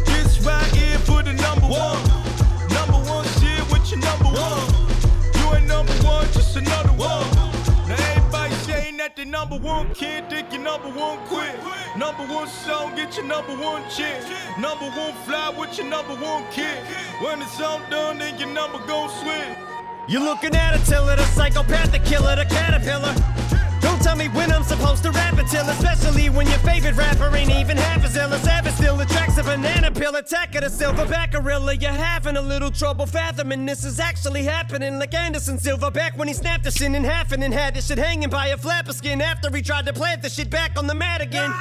This 0.05 0.39
right 0.45 0.65
here 0.75 0.97
for 0.99 1.23
the 1.23 1.33
number 1.33 1.67
one. 1.67 2.03
Number 2.73 2.99
one 3.09 3.25
shit 3.39 3.63
with 3.71 3.89
your 3.91 3.99
number 3.99 4.25
one. 4.25 4.67
You 5.37 5.55
ain't 5.55 5.67
number 5.67 5.93
one, 6.03 6.25
just 6.33 6.55
another 6.55 6.93
one. 6.93 7.46
That 9.07 9.15
the 9.15 9.23
number 9.23 9.55
one 9.55 9.93
kid 9.93 10.29
think 10.29 10.51
your 10.51 10.63
number 10.63 10.89
one 10.89 11.17
quit. 11.27 11.55
Number 11.95 12.23
one 12.23 12.45
song, 12.49 12.93
get 12.93 13.15
your 13.15 13.25
number 13.25 13.53
one 13.55 13.81
chick. 13.89 14.21
Number 14.59 14.83
one 14.83 15.13
fly 15.23 15.55
with 15.57 15.77
your 15.77 15.87
number 15.87 16.13
one 16.15 16.43
kid. 16.51 16.77
When 17.21 17.41
it's 17.41 17.61
all 17.61 17.79
done, 17.89 18.17
then 18.17 18.37
your 18.37 18.49
number 18.49 18.79
gon' 18.85 19.09
swing. 19.21 19.55
You're 20.09 20.23
looking 20.23 20.53
at 20.57 20.75
a 20.75 20.85
tiller, 20.85 21.13
a 21.13 21.23
psychopath, 21.27 21.93
the 21.93 21.99
killer, 21.99 22.35
the 22.35 22.43
caterpillar. 22.47 23.15
Don't 23.97 24.03
tell 24.03 24.15
me 24.15 24.27
when 24.27 24.51
I'm 24.51 24.61
supposed 24.61 25.01
to 25.03 25.11
rap 25.11 25.39
until, 25.39 25.67
especially 25.69 26.29
when 26.29 26.45
your 26.45 26.59
favorite 26.59 26.95
rapper 26.95 27.35
ain't 27.35 27.49
even 27.49 27.77
half 27.77 28.05
as 28.05 28.15
ill 28.15 28.31
as 28.31 28.47
ever. 28.47 28.69
Still 28.69 28.99
attracts 28.99 29.39
a 29.39 29.43
banana 29.43 29.89
peel, 29.89 30.15
attack 30.15 30.53
of 30.53 30.61
the 30.61 30.67
silverback 30.67 31.31
gorilla. 31.31 31.73
You're 31.73 31.89
having 31.89 32.37
a 32.37 32.41
little 32.41 32.69
trouble 32.69 33.07
fathoming 33.07 33.65
this 33.65 33.83
is 33.83 33.99
actually 33.99 34.43
happening. 34.43 34.99
Like 34.99 35.15
Anderson 35.15 35.57
Silva 35.57 35.89
back 35.89 36.15
when 36.15 36.27
he 36.27 36.35
snapped 36.35 36.63
the 36.63 36.69
shit 36.69 36.93
in 36.93 37.03
half 37.03 37.31
and 37.31 37.41
then 37.41 37.51
had 37.51 37.73
the 37.73 37.81
shit 37.81 37.97
hanging 37.97 38.29
by 38.29 38.49
a 38.49 38.57
flap 38.57 38.87
of 38.87 38.93
skin 38.93 39.19
after 39.19 39.49
he 39.49 39.63
tried 39.63 39.87
to 39.87 39.93
plant 39.93 40.21
the 40.21 40.29
shit 40.29 40.51
back 40.51 40.77
on 40.77 40.85
the 40.85 40.93
mat 40.93 41.21
again. 41.21 41.51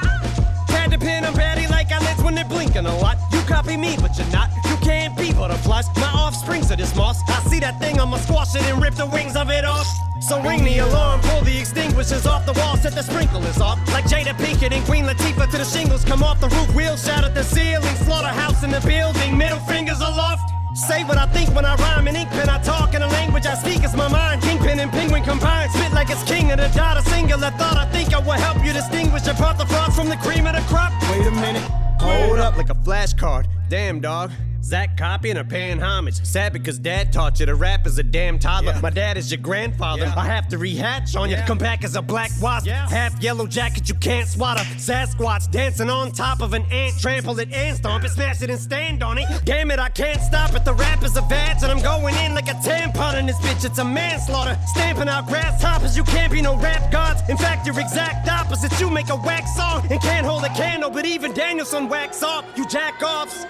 Had 0.69 0.91
to 0.91 0.99
pin 0.99 1.23
batty 1.33 1.67
like 1.67 1.91
eyelids 1.91 2.23
when 2.23 2.35
they're 2.35 2.45
blinking 2.45 2.85
a 2.85 2.97
lot. 2.97 3.17
You 3.31 3.41
copy 3.41 3.77
me, 3.77 3.95
but 4.01 4.17
you're 4.17 4.31
not. 4.31 4.49
You 4.69 4.75
can't 4.77 5.15
be 5.17 5.33
butterflies. 5.33 5.87
My 5.95 6.11
offsprings 6.13 6.71
of 6.71 6.77
this 6.77 6.95
moss. 6.95 7.21
I 7.29 7.39
see 7.49 7.59
that 7.59 7.79
thing, 7.79 7.99
I'ma 7.99 8.17
squash 8.17 8.55
it 8.55 8.63
and 8.63 8.81
rip 8.81 8.95
the 8.95 9.05
wings 9.05 9.35
of 9.35 9.49
it 9.49 9.65
off. 9.65 9.87
So 10.19 10.41
ring 10.41 10.63
the 10.63 10.79
alarm, 10.79 11.21
pull 11.21 11.41
the 11.41 11.57
extinguishers 11.57 12.25
off 12.25 12.45
the 12.45 12.53
wall, 12.53 12.75
set 12.77 12.93
the 12.93 13.03
sprinklers 13.03 13.61
off. 13.61 13.79
Like 13.93 14.05
Jada 14.05 14.33
Pinkett 14.33 14.71
and 14.71 14.83
Queen 14.85 15.05
Latifah 15.05 15.49
to 15.51 15.57
the 15.57 15.63
shingles 15.63 16.03
come 16.03 16.23
off 16.23 16.41
the 16.41 16.49
roof, 16.49 16.75
wheels 16.75 17.05
shout 17.05 17.23
at 17.23 17.33
the 17.33 17.43
ceiling, 17.43 17.95
slaughterhouse 18.03 18.63
in 18.63 18.71
the 18.71 18.81
building, 18.81 19.37
middle 19.37 19.59
fingers 19.59 19.99
aloft. 19.99 20.56
Say 20.77 21.03
what 21.05 21.17
I 21.17 21.25
think 21.25 21.55
when 21.55 21.65
I 21.65 21.75
rhyme 21.75 22.07
in 22.07 22.15
ink 22.15 22.29
pen. 22.29 22.49
I 22.49 22.61
talk 22.61 22.93
in 22.93 23.01
a 23.01 23.07
language 23.07 23.47
I 23.47 23.55
speak. 23.55 23.83
It's 23.83 23.95
my 23.95 24.07
mind. 24.07 24.43
Kingpin 24.43 24.79
and 24.79 24.91
penguin 24.91 25.23
combined. 25.23 25.71
Spit 25.71 25.91
like 25.91 26.11
it's 26.11 26.23
king 26.23 26.51
of 26.51 26.59
the 26.59 26.67
dot. 26.67 26.97
A 26.97 27.01
singular 27.09 27.49
thought. 27.57 27.77
I 27.77 27.85
think 27.87 28.13
I 28.13 28.19
will 28.19 28.33
help 28.33 28.63
you 28.63 28.73
distinguish 28.73 29.25
apart 29.25 29.57
the 29.57 29.65
frost 29.65 29.95
from 29.95 30.07
the 30.07 30.17
cream 30.17 30.45
of 30.45 30.53
the 30.53 30.61
crop. 30.69 30.93
Wait 31.09 31.25
a 31.25 31.31
minute. 31.31 31.63
Hold 31.99 32.37
up. 32.37 32.57
Like 32.57 32.69
a 32.69 32.75
flashcard. 32.75 33.47
Damn, 33.69 33.99
dog. 34.01 34.31
Zach 34.67 34.97
copying 34.97 35.37
or 35.37 35.45
paying 35.45 35.79
homage. 35.79 36.21
Sad 36.25 36.51
because 36.51 36.77
dad 36.77 37.13
taught 37.13 37.39
you 37.39 37.45
to 37.45 37.55
rap 37.55 37.85
as 37.85 37.97
a 37.99 38.03
damn 38.03 38.37
toddler. 38.37 38.77
My 38.81 38.89
dad 38.89 39.15
is 39.15 39.31
your 39.31 39.39
grandfather. 39.39 40.13
I 40.17 40.25
have 40.25 40.49
to 40.49 40.57
rehatch 40.57 41.17
on 41.17 41.29
you. 41.29 41.37
Come 41.47 41.57
back 41.57 41.85
as 41.85 41.95
a 41.95 42.01
black 42.01 42.31
wasp. 42.41 42.67
Half 42.67 43.23
yellow 43.23 43.47
jacket, 43.47 43.87
you 43.87 43.95
can't 43.95 44.27
swat 44.27 44.59
a 44.59 44.63
Sasquatch 44.75 45.49
dancing 45.51 45.89
on 45.89 46.11
top 46.11 46.41
of 46.41 46.51
an 46.53 46.65
ant. 46.69 46.99
Trample 46.99 47.39
it 47.39 47.49
and 47.53 47.77
stomp 47.77 48.03
it, 48.03 48.09
smash 48.09 48.41
it 48.41 48.49
and 48.49 48.59
stand 48.59 49.03
on 49.03 49.17
it. 49.17 49.25
Damn 49.45 49.71
it, 49.71 49.79
I 49.79 49.87
can't 49.87 50.21
stop 50.21 50.53
it. 50.53 50.65
The 50.65 50.73
rap 50.73 51.01
is 51.01 51.15
a 51.15 51.21
badge 51.21 51.63
and 51.63 51.71
I'm 51.71 51.81
going 51.81 52.13
in 52.15 52.35
like 52.35 52.49
a 52.49 52.55
tampon 52.55 53.17
in 53.17 53.25
this 53.25 53.37
bitch. 53.37 53.63
It's 53.63 53.79
a 53.79 53.85
manslaughter. 53.85 54.59
Stamping 54.67 55.07
out 55.07 55.27
grasshoppers, 55.27 55.95
you 55.95 56.03
can't 56.03 56.33
be 56.33 56.41
no 56.41 56.57
rap 56.57 56.91
gods. 56.91 57.21
In 57.29 57.37
fact, 57.37 57.65
you're 57.65 57.79
exact 57.79 58.27
opposite. 58.27 58.77
You 58.81 58.89
make 58.89 59.07
a 59.07 59.15
wax 59.15 59.55
song 59.55 59.87
and 59.89 60.01
can't 60.01 60.25
hold 60.25 60.43
a 60.43 60.49
candle, 60.49 60.89
but 60.89 61.05
even 61.05 61.33
Daniel-san 61.33 61.87
wax 61.87 62.21
off. 62.21 62.43
You 62.57 62.67
jack 62.67 63.01
offs. 63.01 63.45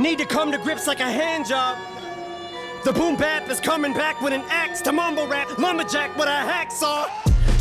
Need 0.00 0.18
to 0.20 0.24
come 0.24 0.50
to 0.50 0.56
grips 0.56 0.86
like 0.86 1.00
a 1.00 1.10
hand 1.10 1.46
job. 1.46 1.76
The 2.86 2.92
boom 2.92 3.16
bap 3.16 3.50
is 3.50 3.60
coming 3.60 3.92
back 3.92 4.22
with 4.22 4.32
an 4.32 4.40
axe 4.48 4.80
to 4.82 4.92
mumble 4.92 5.26
rap. 5.26 5.58
Lumberjack 5.58 6.16
with 6.16 6.26
a 6.26 6.40
hacksaw. 6.40 7.06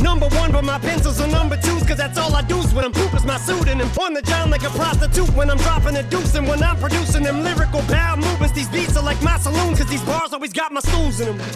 Number 0.02 0.30
one, 0.30 0.54
but 0.54 0.64
my 0.64 0.80
pencils 0.80 1.20
are 1.20 1.28
number 1.28 1.58
twos, 1.58 1.84
cause 1.84 1.98
that's 1.98 2.18
all 2.18 2.34
I 2.34 2.42
do's 2.44 2.74
when 2.74 2.86
I'm 2.86 2.94
poop 2.94 3.14
is 3.14 3.26
my 3.26 3.36
suit 3.38 3.68
and 3.68 3.82
I'm 3.82 3.90
on 4.00 4.14
the 4.14 4.22
job 4.22 4.52
like 4.52 4.64
a 4.64 4.70
prostitute 4.70 5.30
when 5.36 5.50
I'm 5.50 5.58
dropping 5.58 5.98
a 5.98 6.04
deuce 6.04 6.34
and 6.36 6.48
when 6.48 6.64
I'm 6.64 6.78
producing 6.78 7.24
them 7.24 7.44
lyrical 7.44 7.82
bow 7.90 8.16
movements. 8.16 8.54
These 8.54 8.70
beats 8.70 8.96
are 8.96 9.04
like 9.04 9.22
my 9.22 9.38
saloon, 9.38 9.76
cause 9.76 9.90
these 9.90 10.04
bars 10.04 10.32
always 10.32 10.54
got 10.54 10.72
my 10.72 10.80
stools 10.80 11.20
in 11.20 11.38
them. 11.38 11.50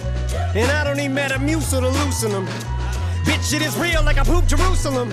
And 0.53 0.69
I 0.69 0.83
don't 0.83 0.97
need 0.97 1.11
Metamucil 1.11 1.79
to 1.79 1.87
loosen 1.87 2.33
them. 2.33 2.82
Bitch, 3.25 3.43
shit 3.49 3.61
is 3.61 3.75
real 3.77 4.03
like 4.03 4.17
I 4.17 4.23
poop 4.23 4.45
Jerusalem. 4.47 5.11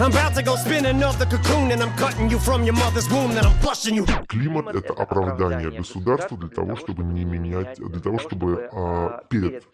I'm 0.00 0.10
about 0.10 0.34
to 0.34 0.42
go 0.42 0.56
spin 0.56 0.86
another 0.86 1.26
cocoon 1.26 1.70
and 1.72 1.82
I'm 1.82 1.94
cutting 1.96 2.28
you 2.30 2.38
from 2.38 2.64
your 2.64 2.74
mother's 2.74 3.08
womb, 3.08 3.34
then 3.34 3.44
I'm 3.44 3.58
flushing 3.60 3.94
you. 3.94 4.04
Климат— 4.28 4.74
это 4.74 4.92
оправдание 4.92 5.70
государству 5.70 6.36
для 6.36 6.48
того, 6.48 6.76
чтобы 6.76 7.04
не 7.04 7.24
менять, 7.24 7.78
для 7.78 8.00
того, 8.00 8.18
чтобы 8.18 8.68
а, 8.72 9.22
перед 9.30 9.64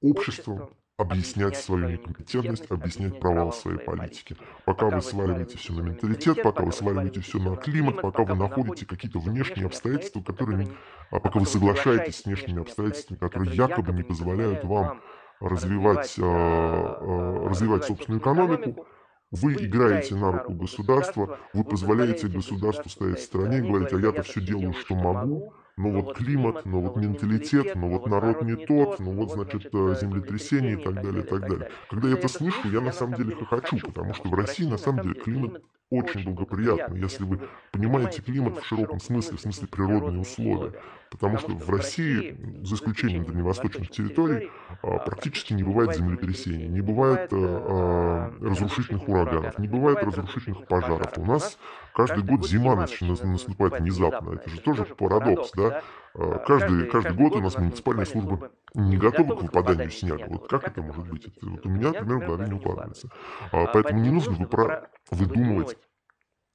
обществом 0.00 0.70
объяснять 0.96 1.56
свою 1.56 1.88
некомпетентность, 1.88 2.70
объяснять 2.70 3.18
провал 3.18 3.52
своей 3.52 3.78
политики. 3.78 4.36
Пока 4.64 4.88
вы 4.88 5.02
сваливаете 5.02 5.58
все 5.58 5.72
на 5.72 5.80
менталитет, 5.80 6.42
пока 6.42 6.62
вы 6.62 6.72
сваливаете 6.72 7.20
все 7.20 7.38
на 7.38 7.56
климат, 7.56 8.00
пока 8.00 8.24
вы 8.24 8.36
находите 8.36 8.86
какие-то 8.86 9.18
внешние 9.18 9.66
обстоятельства, 9.66 10.22
которые, 10.22 10.68
а 11.10 11.18
пока 11.18 11.40
вы 11.40 11.46
соглашаетесь 11.46 12.18
с 12.20 12.24
внешними 12.24 12.60
обстоятельствами, 12.60 13.18
которые 13.18 13.54
якобы 13.56 13.92
не 13.92 14.02
позволяют 14.02 14.64
вам 14.64 15.00
развивать, 15.42 16.16
а, 16.18 16.98
а, 17.00 17.48
развивать 17.48 17.84
собственную 17.84 18.20
экономику, 18.20 18.86
вы 19.30 19.54
играете 19.54 20.14
на 20.14 20.30
руку 20.30 20.52
государства, 20.52 21.38
вы 21.52 21.64
позволяете 21.64 22.28
государству 22.28 22.90
стоять 22.90 23.18
в 23.18 23.24
стороне 23.24 23.58
и 23.58 23.62
говорить, 23.62 23.92
а 23.92 23.98
я-то 23.98 24.22
все 24.22 24.40
делаю, 24.40 24.74
что 24.74 24.94
могу, 24.94 25.54
но 25.76 25.90
вот 25.90 26.16
климат, 26.16 26.66
но 26.66 26.80
вот 26.80 26.96
менталитет, 26.96 27.74
но 27.74 27.88
вот 27.88 28.06
народ 28.06 28.42
не 28.42 28.56
тот, 28.66 29.00
ну 29.00 29.12
вот, 29.12 29.32
значит, 29.32 29.70
э, 29.72 29.96
землетрясение 30.00 30.74
и 30.74 30.82
так 30.82 30.94
далее, 30.94 31.24
и 31.24 31.26
так 31.26 31.40
далее. 31.40 31.70
Когда 31.88 32.08
я 32.08 32.14
это 32.14 32.28
слышу, 32.28 32.68
я 32.70 32.82
на 32.82 32.92
самом 32.92 33.14
деле 33.14 33.34
хохочу, 33.34 33.78
потому 33.78 34.12
что 34.12 34.28
в 34.28 34.34
России 34.34 34.66
на 34.66 34.76
самом 34.76 35.02
деле 35.02 35.14
климат 35.14 35.62
очень 35.88 36.24
благоприятный. 36.24 37.00
Если 37.00 37.24
вы 37.24 37.40
понимаете 37.70 38.20
климат 38.20 38.58
в 38.58 38.66
широком 38.66 39.00
смысле, 39.00 39.38
в 39.38 39.40
смысле 39.40 39.66
природные 39.68 40.20
условия, 40.20 40.74
Потому 41.12 41.36
что 41.36 41.52
в 41.52 41.68
России, 41.68 42.34
за 42.64 42.74
исключением 42.74 43.24
дальневосточных 43.26 43.90
территорий, 43.90 44.50
а, 44.82 44.98
практически 44.98 45.52
не 45.52 45.62
бывает 45.62 45.94
землетрясений, 45.94 46.68
не 46.68 46.80
бывает 46.80 47.28
а, 47.32 47.36
а, 47.36 48.44
разрушительных 48.44 49.06
ураганов, 49.06 49.58
не 49.58 49.68
бывает 49.68 50.02
разрушительных 50.02 50.66
пожаров. 50.66 51.12
У 51.18 51.24
нас 51.26 51.58
каждый 51.92 52.24
год 52.24 52.46
зима 52.46 52.74
наступает 52.76 53.78
внезапно. 53.78 54.32
Это 54.36 54.48
же 54.48 54.58
тоже 54.62 54.86
парадокс, 54.86 55.52
да? 55.52 55.82
А, 56.14 56.38
Каждый, 56.38 56.86
каждый 56.86 57.14
год 57.14 57.36
у 57.36 57.40
нас 57.40 57.58
муниципальные 57.58 58.06
службы 58.06 58.50
не 58.74 58.96
готовы 58.96 59.36
к 59.36 59.42
выпаданию 59.42 59.90
снега. 59.90 60.24
Вот 60.28 60.48
как 60.48 60.66
это 60.66 60.80
может 60.80 61.06
быть? 61.06 61.26
Это 61.26 61.46
вот 61.46 61.66
у 61.66 61.68
меня, 61.68 61.88
например, 61.88 62.16
в 62.20 62.26
голове 62.26 62.46
не 62.46 62.54
укладывается. 62.54 63.10
А, 63.50 63.66
Поэтому 63.66 64.00
не 64.00 64.10
нужно 64.10 64.32
выпра- 64.32 64.88
выдумывать 65.10 65.76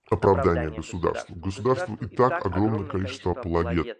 оправдание 0.10 0.72
государству. 0.72 1.36
Государству 1.36 1.96
и 1.96 2.08
так 2.08 2.46
огромное 2.46 2.86
количество 2.88 3.34
планет 3.34 3.96